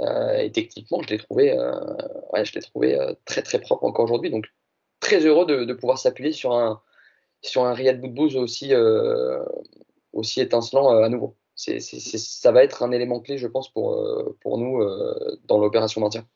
[0.01, 1.53] et techniquement, je l'ai trouvé,
[2.33, 4.31] ouais, je l'ai trouvé très très propre encore aujourd'hui.
[4.31, 4.47] Donc
[5.01, 6.81] très heureux de pouvoir s'appuyer sur un,
[7.47, 9.45] sur un Riyad Boudbouz aussi, euh,
[10.13, 11.37] aussi étincelant euh, à nouveau.
[11.57, 14.85] Ça va être un élément clé, je pense, pour, euh, pour nous
[15.45, 16.27] dans l'opération maintien.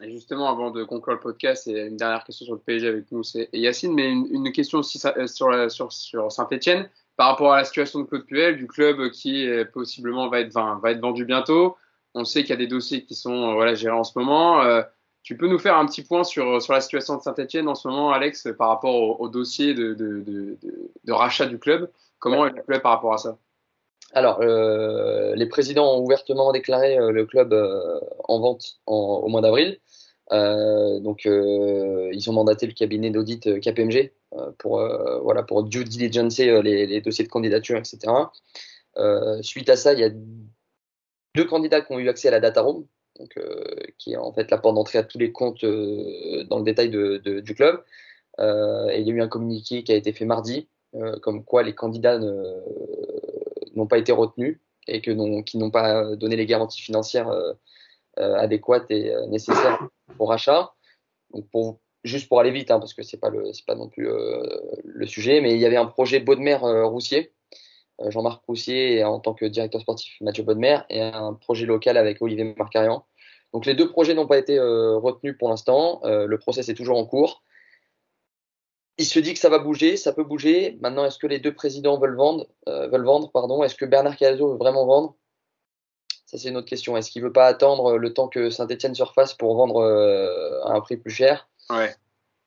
[0.00, 3.50] justement, avant de conclure le podcast, une dernière question sur le PSG avec nous, c'est
[3.52, 5.12] Yacine, mais une, question aussi sur,
[5.70, 10.28] sur, sur Saint-Etienne par rapport à la situation de Claude Puel, du club qui possiblement
[10.30, 10.56] va être,
[10.86, 11.76] être vendu bientôt.
[12.14, 14.62] On sait qu'il y a des dossiers qui sont voilà, gérés en ce moment.
[15.22, 17.86] Tu peux nous faire un petit point sur, sur la situation de Saint-Etienne en ce
[17.88, 21.90] moment, Alex, par rapport au, dossier de, de, rachat du club
[22.22, 23.36] Comment est le club par rapport à ça?
[24.12, 29.40] Alors, euh, les présidents ont ouvertement déclaré euh, le club euh, en vente au mois
[29.40, 29.80] d'avril.
[30.30, 34.12] donc, ils ont mandaté le cabinet d'audit KPMG
[34.58, 34.80] pour,
[35.22, 37.98] voilà, pour due diligence les, dossiers de candidature, etc.
[39.42, 40.10] suite à ça, il y a
[41.34, 42.86] deux candidats qui ont eu accès à la data room,
[43.22, 43.38] donc,
[43.98, 47.54] qui est en fait la porte d'entrée à tous les comptes dans le détail du
[47.54, 47.82] club.
[48.38, 50.68] et il y a eu un communiqué qui a été fait mardi,
[51.22, 54.58] comme quoi les candidats n'ont pas été retenus
[54.88, 57.52] et que qui n'ont pas donné les garanties financières euh,
[58.18, 60.72] euh, adéquates et euh, nécessaires au rachat.
[62.04, 63.30] Juste pour aller vite, hein, parce que c'est pas
[63.66, 64.08] pas non plus
[64.84, 67.32] le sujet, mais il y avait un projet Baudemer Roussier,
[68.08, 72.54] Jean-Marc Roussier en tant que directeur sportif Mathieu Baudemer, et un projet local avec Olivier
[72.58, 73.06] Marcarian.
[73.52, 76.00] Donc les deux projets n'ont pas été retenus pour l'instant.
[76.04, 77.42] le process est toujours en cours
[78.98, 80.78] il se dit que ça va bouger, ça peut bouger.
[80.80, 83.62] Maintenant, est-ce que les deux présidents veulent vendre, euh, veulent vendre pardon?
[83.62, 85.16] Est-ce que Bernard Cazot veut vraiment vendre?
[86.26, 86.96] Ça, c'est une autre question.
[86.96, 90.72] Est-ce qu'il veut pas attendre le temps que Saint-Etienne se refasse pour vendre euh, à
[90.74, 91.48] un prix plus cher?
[91.70, 91.94] Ouais.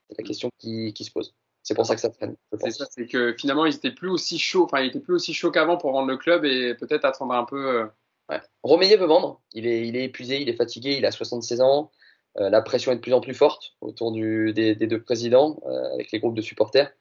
[0.10, 1.36] C'est la question qui, se pose.
[1.64, 2.36] C'est pour ça que ça traîne.
[2.60, 5.34] C'est ça, c'est que finalement, ils étaient plus aussi chauds, enfin, ils étaient plus aussi
[5.34, 7.90] chauds qu'avant pour vendre le club et peut-être attendre un peu.
[8.32, 8.98] Euh, ouais.
[8.98, 9.42] Veut vendre.
[9.54, 11.92] Il est, il est épuisé, il est fatigué, il a 76 ans.
[12.40, 16.12] Euh, la pression est de plus en plus forte autour des, deux présidents, euh, avec
[16.12, 16.92] les groupes de supporters.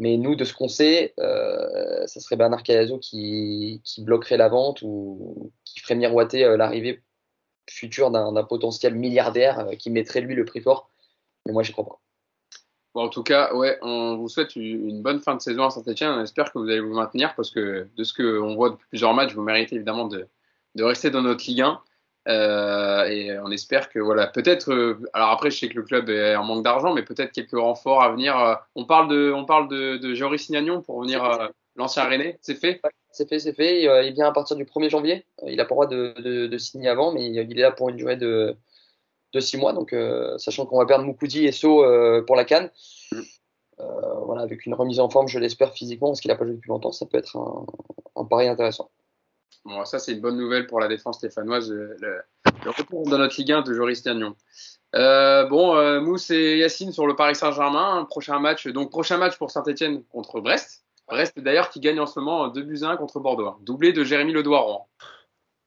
[0.00, 4.82] Mais nous, de ce qu'on sait, euh, ça serait Bernard Cayazo qui, bloquerait la vente
[4.82, 7.02] ou qui ferait miroiter l'arrivée
[7.70, 10.90] future d'un potentiel milliardaire qui mettrait lui le prix fort.
[11.46, 12.00] Mais moi, j'y crois pas.
[12.94, 16.10] En tout cas, ouais, on vous souhaite une bonne fin de saison à Saint-Etienne.
[16.10, 19.14] On espère que vous allez vous maintenir parce que de ce qu'on voit depuis plusieurs
[19.14, 20.28] matchs, vous méritez évidemment de,
[20.76, 21.80] de rester dans notre Ligue 1.
[22.26, 24.72] Euh, et on espère que voilà, peut-être.
[24.72, 27.58] Euh, alors après, je sais que le club est en manque d'argent, mais peut-être quelques
[27.58, 28.38] renforts à venir.
[28.38, 32.38] Euh, on parle de, on parle de, de Joris Signagnon pour venir l'ancien René.
[32.40, 32.80] C'est fait?
[33.10, 33.82] C'est fait, c'est fait.
[34.06, 35.26] Il vient à partir du 1er janvier.
[35.46, 37.90] Il a pas le droit de, de, de, signer avant, mais il est là pour
[37.90, 38.56] une durée de,
[39.34, 39.72] de 6 mois.
[39.72, 39.94] Donc,
[40.38, 41.84] sachant qu'on va perdre Moukoudi et So
[42.26, 42.70] pour la Cannes.
[43.12, 43.20] Mm.
[44.24, 46.68] voilà, avec une remise en forme, je l'espère physiquement, parce qu'il n'a pas joué depuis
[46.68, 47.66] longtemps, ça peut être un,
[48.16, 48.90] un pari intéressant.
[49.64, 51.96] Bon, ça, c'est une bonne nouvelle pour la défense stéphanoise, le,
[52.64, 54.34] le retour dans notre Ligue 1 de Joris Dagnon.
[54.94, 58.68] Euh, bon, euh, Mousse et Yacine sur le Paris Saint-Germain, prochain match.
[58.68, 60.84] Donc, prochain match pour Saint-Etienne contre Brest.
[61.08, 63.56] Brest, d'ailleurs, qui gagne en ce moment 2 buts 1 contre Bordeaux.
[63.62, 64.88] Doublé de Jérémy Ledoiran.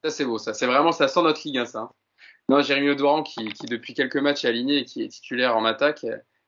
[0.03, 0.53] Ça, c'est beau, ça.
[0.53, 1.91] C'est vraiment, ça sent notre Ligue 1, ça.
[2.49, 5.65] Non, Jérémy Ledoiran, qui, qui, depuis quelques matchs est aligné et qui est titulaire en
[5.65, 6.05] attaque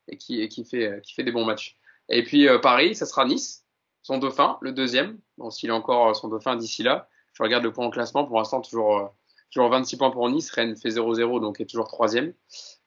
[0.07, 1.77] et qui, qui, fait, qui fait des bons matchs.
[2.09, 3.65] Et puis, euh, Paris, ça sera Nice,
[4.01, 5.19] son dauphin, le deuxième.
[5.37, 7.07] Bon, s'il a encore son dauphin d'ici là.
[7.33, 8.25] Je regarde le point en classement.
[8.25, 9.05] Pour l'instant, toujours, euh,
[9.51, 10.49] toujours 26 points pour Nice.
[10.51, 12.33] Rennes fait 0-0, donc est toujours troisième.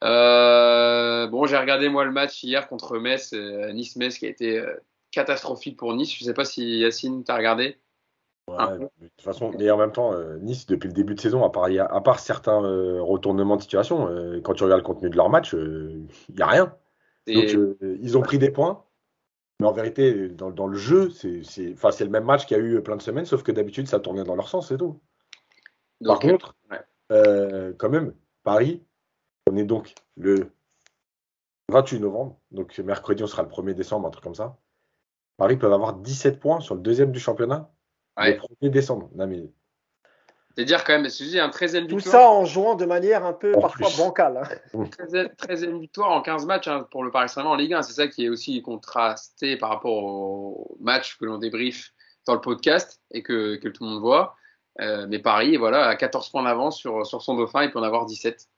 [0.02, 4.64] Euh, bon, j'ai regardé moi le match hier contre Metz, euh, Nice-Metz, qui a été
[5.10, 6.14] catastrophique pour Nice.
[6.16, 7.78] Je ne sais pas si Yacine, tu as regardé.
[8.48, 11.50] Ouais, de toute façon, mais en même temps, Nice, depuis le début de saison, à
[11.50, 12.58] part, à part certains
[13.00, 14.08] retournements de situation,
[14.42, 16.74] quand tu regardes le contenu de leur match, il n'y a rien.
[17.28, 18.84] Donc, ils ont pris des points.
[19.62, 22.96] Mais en vérité, dans, le jeu, c'est le même match qu'il y a eu plein
[22.96, 25.00] de semaines, sauf que d'habitude, ça tournait dans leur sens, c'est tout.
[26.04, 26.56] Par contre,
[27.12, 28.12] euh, quand même,
[28.42, 28.82] Paris,
[29.48, 30.50] on est donc le
[31.68, 34.56] 28 novembre, donc mercredi, on sera le 1er décembre, un truc comme ça.
[35.36, 37.70] Paris peut avoir 17 points sur le deuxième du championnat
[38.18, 39.10] le 1er décembre.
[39.14, 39.42] Non, mais
[40.54, 42.02] c'est-à-dire quand même, c'est un 13e victoire.
[42.02, 44.42] Tout ça en jouant de manière un peu parfois bancale.
[44.74, 44.84] Hein.
[45.14, 47.82] 13e, victoire en 15 matchs hein, pour le Paris Saint-Germain en Ligue 1.
[47.82, 51.92] C'est ça qui est aussi contrasté par rapport au match que l'on débriefe
[52.26, 54.36] dans le podcast et que, que tout le monde voit.
[54.80, 57.82] Euh, mais Paris, voilà, a 14 points d'avance sur, sur son dauphin, il peut en
[57.82, 58.48] avoir 17.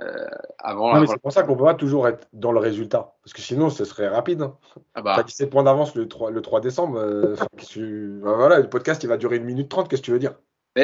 [0.00, 0.26] Euh,
[0.58, 3.14] avant, c'est pour ça qu'on ne peut pas toujours être dans le résultat.
[3.24, 4.42] Parce que sinon, ce serait rapide.
[4.42, 4.56] Hein.
[4.94, 5.22] Ah bah.
[5.22, 6.98] 17 points d'avance le 3, le 3 décembre.
[6.98, 7.34] Euh,
[8.22, 9.88] voilà, le podcast, il va durer une minute 30.
[9.88, 10.34] Qu'est-ce que tu veux dire?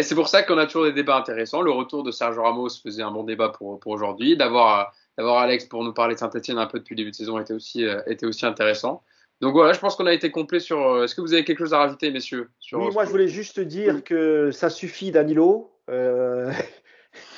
[0.02, 1.62] C'est pour ça qu'on a toujours des débats intéressants.
[1.62, 4.36] Le retour de Sergio Ramos faisait un bon débat pour, pour aujourd'hui.
[4.36, 7.54] D'avoir, Alex pour nous parler de Saint-Etienne un peu depuis le début de saison était
[7.54, 9.04] aussi, euh, était aussi intéressant.
[9.40, 11.04] Donc voilà, je pense qu'on a été complet sur.
[11.04, 13.60] Est-ce que vous avez quelque chose à rajouter, messieurs sur, Oui, moi je voulais juste
[13.60, 15.70] dire que ça suffit, Danilo.
[15.90, 16.50] Euh,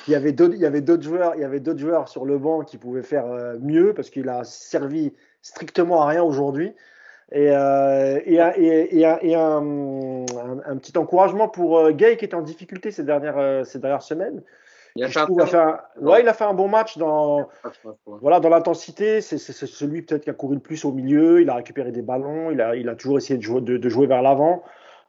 [0.07, 2.25] il y avait d'autres, il y avait d'autres joueurs, il y avait d'autres joueurs sur
[2.25, 3.25] le banc qui pouvaient faire
[3.61, 6.73] mieux parce qu'il a servi strictement à rien aujourd'hui.
[7.31, 10.25] Et, euh, et, et, et un,
[10.65, 14.01] un, petit encouragement pour euh, Gay qui était en difficulté ces dernières, euh, ces dernières
[14.01, 14.41] semaines.
[14.95, 15.79] Il a, fait un...
[16.01, 17.49] ouais, il a fait un bon match dans,
[18.07, 19.21] voilà, dans l'intensité.
[19.21, 21.41] C'est celui peut-être qui a couru le plus au milieu.
[21.41, 22.49] Il a récupéré des ballons.
[22.49, 24.63] Il a, il a toujours essayé de jouer, de, de jouer vers l'avant.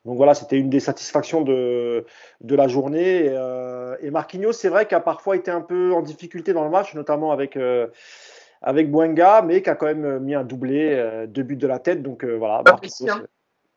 [0.04, 2.04] Donc voilà, c'était une des satisfactions de,
[2.40, 3.26] de la journée.
[3.26, 6.70] Et, euh, et Marquinhos, c'est vrai, qu'a parfois été un peu en difficulté dans le
[6.70, 7.88] match, notamment avec, euh,
[8.62, 11.78] avec Boenga, mais qui a quand même mis un doublé, euh, deux buts de la
[11.78, 12.02] tête.
[12.02, 12.62] Donc euh, voilà.
[12.64, 13.26] Comme Marquinhos, Messi, hein.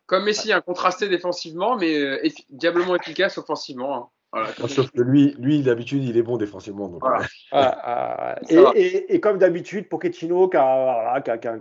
[0.06, 3.94] Comme Messi, un contrasté défensivement, mais euh, effi- diablement efficace offensivement.
[3.96, 4.08] hein.
[4.32, 6.88] Voilà, Sauf que lui, lui d'habitude, il est bon défensivement.
[6.88, 7.18] Donc, Voilà.
[7.18, 8.72] euh, Ah, ah, Ça et, va.
[8.74, 11.58] et, et comme d'habitude, Pochettino qui a, voilà, qui a, qui a-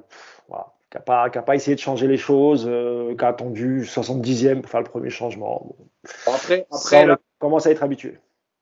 [0.48, 0.98] voilà, qui a pas, qui
[1.38, 4.88] a pas essayé de changer les choses, euh, qui a attendu 70e pour faire le
[4.90, 5.76] premier changement.
[6.26, 8.18] Bon, Après, après on là, commence à être habitué.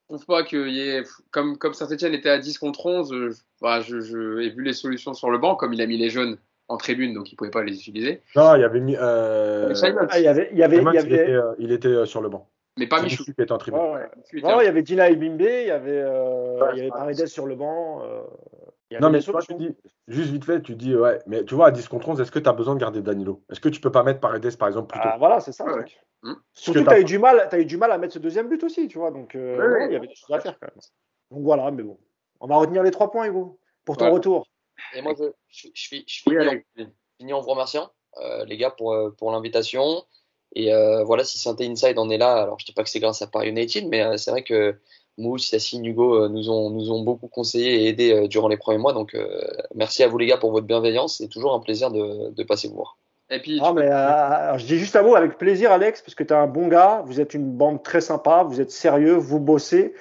[0.09, 1.03] je trouve pas qu'il y ait.
[1.31, 4.63] Comme, comme Saint-Etienne était à 10 contre 11, euh, je, voilà, je, je- et vu
[4.63, 7.35] les solutions sur le banc, comme il a mis les jeunes en tribune, donc il
[7.35, 8.21] pouvait pas les utiliser.
[8.35, 8.95] Non, il y avait mis.
[8.95, 11.51] Euh, Simon, Ah, il y avait, il y avait, il y il, était, avait, euh,
[11.57, 12.47] il était, euh, sur le banc.
[12.77, 13.23] mais pas Michou.
[13.23, 13.79] Qui était en tribune.
[13.81, 17.25] ouais, il y avait Dina Bimbe, il y avait, euh, Ouais, il y avait Paredes
[17.25, 18.03] sur le banc.
[18.03, 18.21] euh,
[18.53, 18.58] il
[18.99, 19.69] Non, mais toi, tu dis,
[20.07, 22.39] juste vite fait, tu dis, ouais, mais tu vois, à 10 contre 11, est-ce que
[22.39, 23.43] tu as besoin de garder Danilo?
[23.51, 25.09] Est-ce que tu peux pas mettre Paredes, par exemple, plus tôt?
[25.11, 25.65] Ah, voilà, c'est ça.
[25.65, 25.85] Ouais, ouais.
[26.23, 26.33] Hmm.
[26.53, 28.49] Surtout, que tu as eu du mal, t'as eu du mal à mettre ce deuxième
[28.49, 29.11] but aussi, tu vois.
[29.11, 29.85] Donc, euh, Ouais, non, ouais.
[29.89, 30.81] il y avait des choses à faire quand même.
[31.31, 31.97] Donc voilà, mais bon,
[32.39, 34.11] on va retenir les trois points, Hugo, pour ton Ouais.
[34.11, 34.45] retour.
[34.93, 38.57] Et moi, je, je, je, suis- je Oui, finis, finis en vous remerciant, euh, les
[38.57, 40.03] gars, pour, euh, pour l'invitation.
[40.55, 42.99] Et euh, voilà, si Saint Inside en est là, alors je dis pas que c'est
[42.99, 44.79] grâce à Paris United, mais euh, c'est vrai que
[45.19, 48.57] Mousse, Yassine, Hugo euh, nous, ont, nous ont beaucoup conseillé et aidé euh, durant les
[48.57, 48.93] premiers mois.
[48.93, 49.27] Donc, euh,
[49.75, 51.17] merci à vous, les gars, pour votre bienveillance.
[51.17, 52.97] C'est toujours un plaisir de, de passer vous voir.
[53.29, 55.71] Et puis, Ah, tu mais, peux- euh, alors, je dis juste un mot avec plaisir,
[55.71, 58.59] Alex, parce que tu es un bon gars, vous êtes une bande très sympa, vous
[58.59, 59.93] êtes sérieux, vous bossez.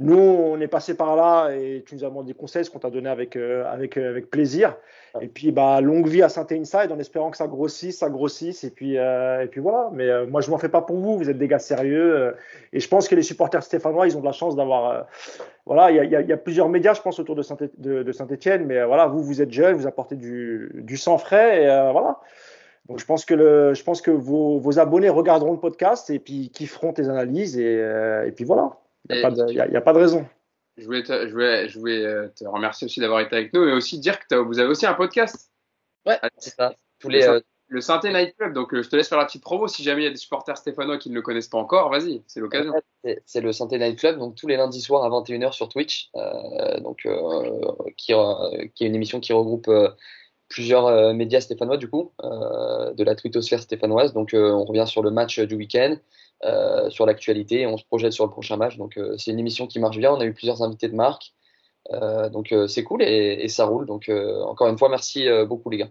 [0.00, 2.80] Nous, on est passé par là et tu nous as demandé des conseils, ce qu'on
[2.80, 4.76] t'a donné avec, euh, avec, euh, avec plaisir.
[5.20, 8.64] Et puis, bah, longue vie à saint Inside en espérant que ça grossisse, ça grossisse.
[8.64, 9.88] Et puis, euh, et puis voilà.
[9.92, 11.16] Mais euh, moi, je m'en fais pas pour vous.
[11.18, 12.16] Vous êtes des gars sérieux.
[12.16, 12.32] euh,
[12.72, 14.90] et je pense que les supporters stéphanois, ils ont de la chance d'avoir.
[14.90, 15.02] euh,
[15.66, 17.70] voilà, il y y y a plusieurs médias, je pense, autour de Saint-Étienne.
[17.78, 21.16] De, de Saint-Étienne, mais euh, voilà, vous, vous êtes jeunes, vous apportez du, du sang
[21.18, 21.62] frais.
[21.62, 22.18] Et voilà.
[22.88, 26.18] Donc je pense que, le, je pense que vos, vos abonnés regarderont le podcast et
[26.18, 28.72] puis kifferont tes analyses et, euh, et puis voilà.
[29.08, 29.20] Il
[29.52, 30.26] n'y a, a- a pas de raison.
[30.76, 33.64] Je voulais, te, je voulais, je voulais euh, te remercier aussi d'avoir été avec nous
[33.64, 35.50] et aussi dire que vous avez aussi un podcast.
[36.06, 36.36] Ouais, Alex.
[36.38, 36.74] c'est ça.
[36.98, 38.52] Tous les, euh, Le Synthé Night Club.
[38.52, 39.68] Donc, euh, je te laisse faire la petite promo.
[39.68, 42.22] Si jamais il y a des supporters stéphanois qui ne le connaissent pas encore, vas-y,
[42.26, 42.72] c'est l'occasion.
[43.24, 46.80] C'est- le Santé Night Club, donc tous les lundis soirs à 21h sur Twitch, euh,
[46.80, 47.60] donc euh,
[47.96, 49.70] qui, euh, qui est une émission qui regroupe
[50.54, 54.12] plusieurs euh, médias stéphanois du coup, euh, de la twittosphère stéphanoise.
[54.12, 55.96] Donc euh, on revient sur le match du week-end,
[56.44, 58.76] euh, sur l'actualité, on se projette sur le prochain match.
[58.76, 60.12] Donc euh, c'est une émission qui marche bien.
[60.12, 61.32] On a eu plusieurs invités de marque,
[61.92, 63.84] Euh, donc euh, c'est cool et, et ça roule.
[63.86, 65.90] Donc euh, encore une fois, merci euh, beaucoup les gars.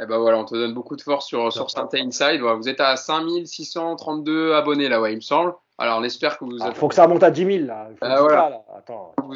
[0.00, 2.40] Et ben voilà, on te donne beaucoup de force sur, sur Synthé Inside.
[2.40, 5.54] Voilà, vous êtes à 5632 abonnés là, ouais, il me semble.
[5.80, 7.88] Alors, on espère que vous, Il faut que ça monte à 10 000 là.
[7.90, 8.42] Il faut Ah, que voilà.
[8.42, 8.60] ça, là.
[8.76, 9.32] Attends, Vous-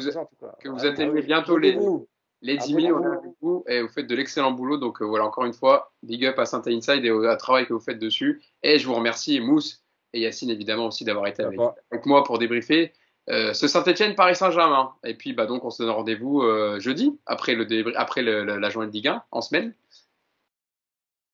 [0.61, 1.21] que vous atteignez oui.
[1.21, 2.07] bientôt les- Abonnez-vous.
[2.43, 4.77] Les 10 000, on est avec vous et vous faites de l'excellent boulot.
[4.77, 7.65] Donc euh, voilà, encore une fois, big up à Synthé Inside et au à travail
[7.65, 8.41] que vous faites dessus.
[8.61, 9.81] Et je vous remercie, Mousse
[10.13, 12.93] et Yacine évidemment aussi d'avoir été avec, moi pour débriefer
[13.29, 14.93] euh, ce Saint-Etienne Paris Saint-Germain.
[15.03, 17.65] Et puis bah donc on se donne rendez-vous euh, jeudi après le
[17.97, 19.73] après le- le- la journée de Ligue 1 en semaine.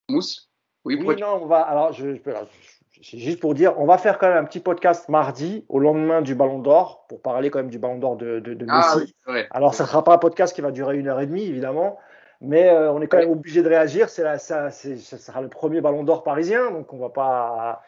[0.10, 0.50] Mousse,
[0.86, 1.62] oui, Oui, non, on va.
[1.62, 4.44] Alors, je, je- alors, je- c'est juste pour dire, on va faire quand même un
[4.44, 8.18] petit podcast mardi au lendemain du Ballon d'Or pour parler quand même du Ballon d'Or
[8.18, 8.72] de, de, de Messi.
[8.72, 9.48] Ah oui, c'est.
[9.52, 11.98] Alors, ça ne sera pas un podcast qui va durer une heure et demie, évidemment,
[12.42, 14.10] mais euh, on est quand même obligé de réagir.
[14.10, 17.82] C'est ça, c'est- ça sera le premier Ballon d'Or parisien, donc on va pas.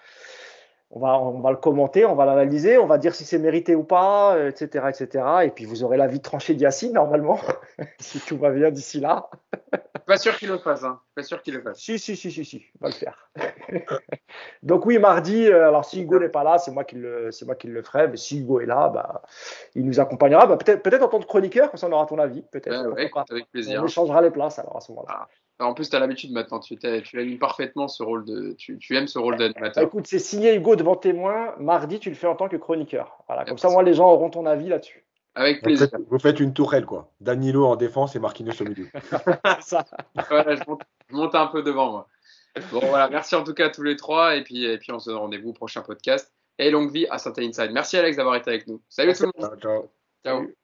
[0.93, 3.75] On va, on va le commenter, on va l'analyser, on va dire si c'est mérité
[3.75, 5.25] ou pas, euh, etc., etc.
[5.45, 7.39] Et puis vous aurez l'avis tranché d'Yacine normalement,
[7.99, 9.29] si tout va bien d'ici là.
[10.05, 10.99] Pas sûr qu'il le fasse, hein.
[11.15, 11.79] Pas sûr qu'il le fasse.
[11.79, 13.29] Si, si, si, si, si, on va le faire.
[14.63, 17.45] Donc oui, mardi, euh, alors si Hugo n'est pas là, c'est moi qui le, c'est
[17.45, 19.21] moi qui le ferai, mais si Hugo est là, bah,
[19.75, 22.19] il nous accompagnera, bah, peut-être, peut-être en tant que chroniqueur, comme ça on aura ton
[22.19, 22.89] avis, peut-être.
[22.89, 23.81] Ouais, ouais, avec plaisir.
[23.81, 25.19] On échangera les places alors à ce moment-là.
[25.21, 25.27] Ah,
[25.61, 28.53] En plus, tu as l'habitude maintenant, tu, tu aimes parfaitement ce rôle de.
[28.57, 29.83] Tu, tu aimes ce rôle Bah, d'animateur.
[29.83, 31.53] écoute, c'est signé Hugo devant témoin.
[31.59, 33.23] Mardi, tu le fais en tant que chroniqueur.
[33.27, 33.75] Voilà, comme ça, Merci.
[33.75, 35.05] moi, les gens auront ton avis là-dessus.
[35.35, 35.87] Avec Vous plaisir.
[35.89, 37.09] faites, vous faites une tourelle, quoi.
[37.21, 38.87] Danilo en défense et Marquinhos au milieu.
[39.61, 39.85] Ça.
[40.29, 42.07] Voilà, je, monte, je monte un peu devant moi.
[42.71, 44.35] Bon, voilà, merci en tout cas à tous les trois.
[44.35, 46.33] Et puis, et puis on se donne rendez-vous au prochain podcast.
[46.59, 47.71] Et longue vie à Saint Inside.
[47.71, 48.81] Merci Alex d'avoir été avec nous.
[48.89, 49.51] Salut tout le monde.
[49.51, 49.89] Ciao, ciao.
[50.25, 50.37] Ciao.
[50.39, 50.55] Salut.